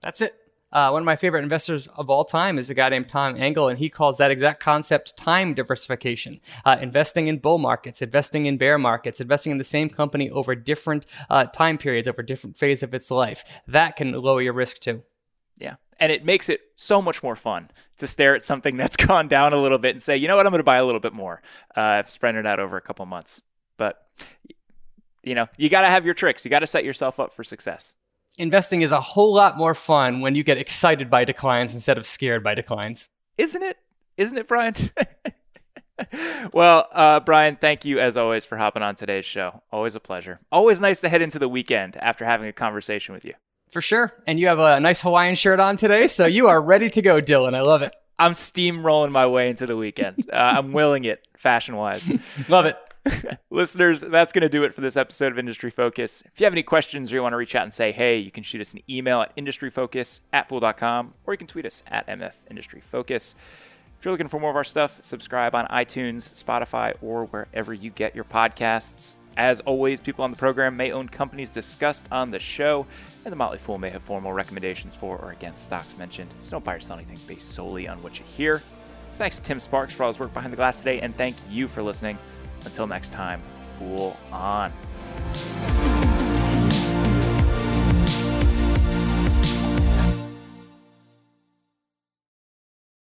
That's 0.00 0.20
it. 0.20 0.34
Uh, 0.70 0.90
one 0.90 1.00
of 1.02 1.06
my 1.06 1.16
favorite 1.16 1.42
investors 1.42 1.86
of 1.88 2.10
all 2.10 2.24
time 2.24 2.58
is 2.58 2.68
a 2.68 2.74
guy 2.74 2.88
named 2.88 3.08
Tom 3.08 3.36
Engle, 3.36 3.68
and 3.68 3.78
he 3.78 3.88
calls 3.88 4.18
that 4.18 4.30
exact 4.30 4.60
concept 4.60 5.16
time 5.16 5.54
diversification. 5.54 6.40
Uh, 6.64 6.76
investing 6.80 7.26
in 7.26 7.38
bull 7.38 7.58
markets, 7.58 8.02
investing 8.02 8.46
in 8.46 8.58
bear 8.58 8.76
markets, 8.78 9.20
investing 9.20 9.50
in 9.50 9.58
the 9.58 9.64
same 9.64 9.88
company 9.88 10.28
over 10.30 10.54
different 10.54 11.06
uh, 11.30 11.44
time 11.44 11.78
periods, 11.78 12.06
over 12.06 12.22
different 12.22 12.58
phase 12.58 12.82
of 12.82 12.92
its 12.92 13.10
life. 13.10 13.62
That 13.66 13.96
can 13.96 14.12
lower 14.12 14.42
your 14.42 14.52
risk 14.52 14.80
too. 14.80 15.02
Yeah. 15.58 15.76
And 15.98 16.12
it 16.12 16.24
makes 16.24 16.48
it 16.48 16.60
so 16.76 17.02
much 17.02 17.22
more 17.22 17.34
fun 17.34 17.70
to 17.96 18.06
stare 18.06 18.34
at 18.34 18.44
something 18.44 18.76
that's 18.76 18.96
gone 19.06 19.26
down 19.26 19.52
a 19.52 19.60
little 19.60 19.78
bit 19.78 19.92
and 19.92 20.02
say, 20.02 20.16
you 20.16 20.28
know 20.28 20.36
what, 20.36 20.46
I'm 20.46 20.52
going 20.52 20.60
to 20.60 20.64
buy 20.64 20.76
a 20.76 20.84
little 20.84 21.00
bit 21.00 21.14
more. 21.14 21.42
Uh, 21.74 22.02
spreading 22.04 22.40
it 22.40 22.46
out 22.46 22.60
over 22.60 22.76
a 22.76 22.82
couple 22.82 23.04
months. 23.06 23.42
But, 23.78 23.96
you 25.22 25.34
know, 25.34 25.46
you 25.56 25.68
got 25.68 25.82
to 25.82 25.88
have 25.88 26.04
your 26.04 26.14
tricks. 26.14 26.44
You 26.44 26.50
got 26.50 26.60
to 26.60 26.66
set 26.66 26.84
yourself 26.84 27.18
up 27.18 27.32
for 27.32 27.42
success 27.42 27.94
investing 28.38 28.82
is 28.82 28.92
a 28.92 29.00
whole 29.00 29.34
lot 29.34 29.56
more 29.56 29.74
fun 29.74 30.20
when 30.20 30.34
you 30.34 30.42
get 30.42 30.58
excited 30.58 31.10
by 31.10 31.24
declines 31.24 31.74
instead 31.74 31.98
of 31.98 32.06
scared 32.06 32.42
by 32.42 32.54
declines. 32.54 33.10
Isn't 33.36 33.62
it? 33.62 33.78
Isn't 34.16 34.38
it, 34.38 34.48
Brian? 34.48 34.74
well, 36.52 36.88
uh, 36.92 37.20
Brian, 37.20 37.56
thank 37.56 37.84
you 37.84 37.98
as 38.00 38.16
always 38.16 38.44
for 38.44 38.56
hopping 38.56 38.82
on 38.82 38.94
today's 38.94 39.24
show. 39.24 39.62
Always 39.70 39.94
a 39.94 40.00
pleasure. 40.00 40.40
Always 40.50 40.80
nice 40.80 41.00
to 41.02 41.08
head 41.08 41.22
into 41.22 41.38
the 41.38 41.48
weekend 41.48 41.96
after 41.96 42.24
having 42.24 42.48
a 42.48 42.52
conversation 42.52 43.14
with 43.14 43.24
you. 43.24 43.34
For 43.70 43.80
sure. 43.80 44.12
And 44.26 44.40
you 44.40 44.48
have 44.48 44.58
a 44.58 44.80
nice 44.80 45.02
Hawaiian 45.02 45.34
shirt 45.34 45.60
on 45.60 45.76
today, 45.76 46.06
so 46.06 46.26
you 46.26 46.48
are 46.48 46.60
ready 46.60 46.88
to 46.90 47.02
go, 47.02 47.18
Dylan. 47.18 47.54
I 47.54 47.60
love 47.60 47.82
it. 47.82 47.94
I'm 48.18 48.32
steamrolling 48.32 49.12
my 49.12 49.26
way 49.26 49.48
into 49.48 49.66
the 49.66 49.76
weekend. 49.76 50.28
Uh, 50.32 50.36
I'm 50.36 50.72
willing 50.72 51.04
it 51.04 51.26
fashion 51.36 51.76
wise. 51.76 52.10
love 52.48 52.66
it. 52.66 52.76
Listeners, 53.50 54.02
that's 54.02 54.32
going 54.32 54.42
to 54.42 54.48
do 54.48 54.64
it 54.64 54.74
for 54.74 54.80
this 54.80 54.96
episode 54.96 55.32
of 55.32 55.38
Industry 55.38 55.70
Focus. 55.70 56.22
If 56.26 56.40
you 56.40 56.44
have 56.44 56.52
any 56.52 56.62
questions 56.62 57.12
or 57.12 57.16
you 57.16 57.22
want 57.22 57.32
to 57.32 57.36
reach 57.36 57.54
out 57.54 57.62
and 57.62 57.72
say, 57.72 57.92
hey, 57.92 58.18
you 58.18 58.30
can 58.30 58.42
shoot 58.42 58.60
us 58.60 58.74
an 58.74 58.80
email 58.88 59.22
at 59.22 59.36
industryfocus 59.36 60.20
at 60.32 60.48
fool.com 60.48 61.14
or 61.24 61.34
you 61.34 61.38
can 61.38 61.46
tweet 61.46 61.66
us 61.66 61.82
at 61.86 62.06
MF 62.06 62.34
Industry 62.50 62.80
Focus. 62.80 63.34
If 63.98 64.04
you're 64.04 64.12
looking 64.12 64.28
for 64.28 64.38
more 64.38 64.50
of 64.50 64.56
our 64.56 64.64
stuff, 64.64 65.00
subscribe 65.02 65.54
on 65.54 65.66
iTunes, 65.66 66.42
Spotify, 66.42 66.94
or 67.02 67.24
wherever 67.26 67.74
you 67.74 67.90
get 67.90 68.14
your 68.14 68.24
podcasts. 68.24 69.14
As 69.36 69.60
always, 69.60 70.00
people 70.00 70.24
on 70.24 70.30
the 70.30 70.36
program 70.36 70.76
may 70.76 70.92
own 70.92 71.08
companies 71.08 71.50
discussed 71.50 72.08
on 72.10 72.30
the 72.30 72.38
show, 72.40 72.86
and 73.24 73.32
the 73.32 73.36
Motley 73.36 73.58
Fool 73.58 73.78
may 73.78 73.90
have 73.90 74.02
formal 74.02 74.32
recommendations 74.32 74.96
for 74.96 75.16
or 75.18 75.30
against 75.30 75.64
stocks 75.64 75.96
mentioned, 75.96 76.32
so 76.40 76.52
don't 76.52 76.64
buy 76.64 76.74
or 76.74 76.80
sell 76.80 76.96
anything 76.96 77.18
based 77.26 77.52
solely 77.54 77.86
on 77.86 78.02
what 78.02 78.18
you 78.18 78.24
hear. 78.24 78.62
Thanks 79.16 79.36
to 79.36 79.42
Tim 79.42 79.58
Sparks 79.58 79.94
for 79.94 80.04
all 80.04 80.10
his 80.10 80.18
work 80.18 80.32
behind 80.32 80.52
the 80.52 80.56
glass 80.56 80.78
today, 80.78 81.00
and 81.00 81.16
thank 81.16 81.36
you 81.50 81.68
for 81.68 81.82
listening. 81.82 82.18
Until 82.64 82.86
next 82.86 83.12
time, 83.12 83.42
Fool 83.78 84.16
on. 84.32 84.72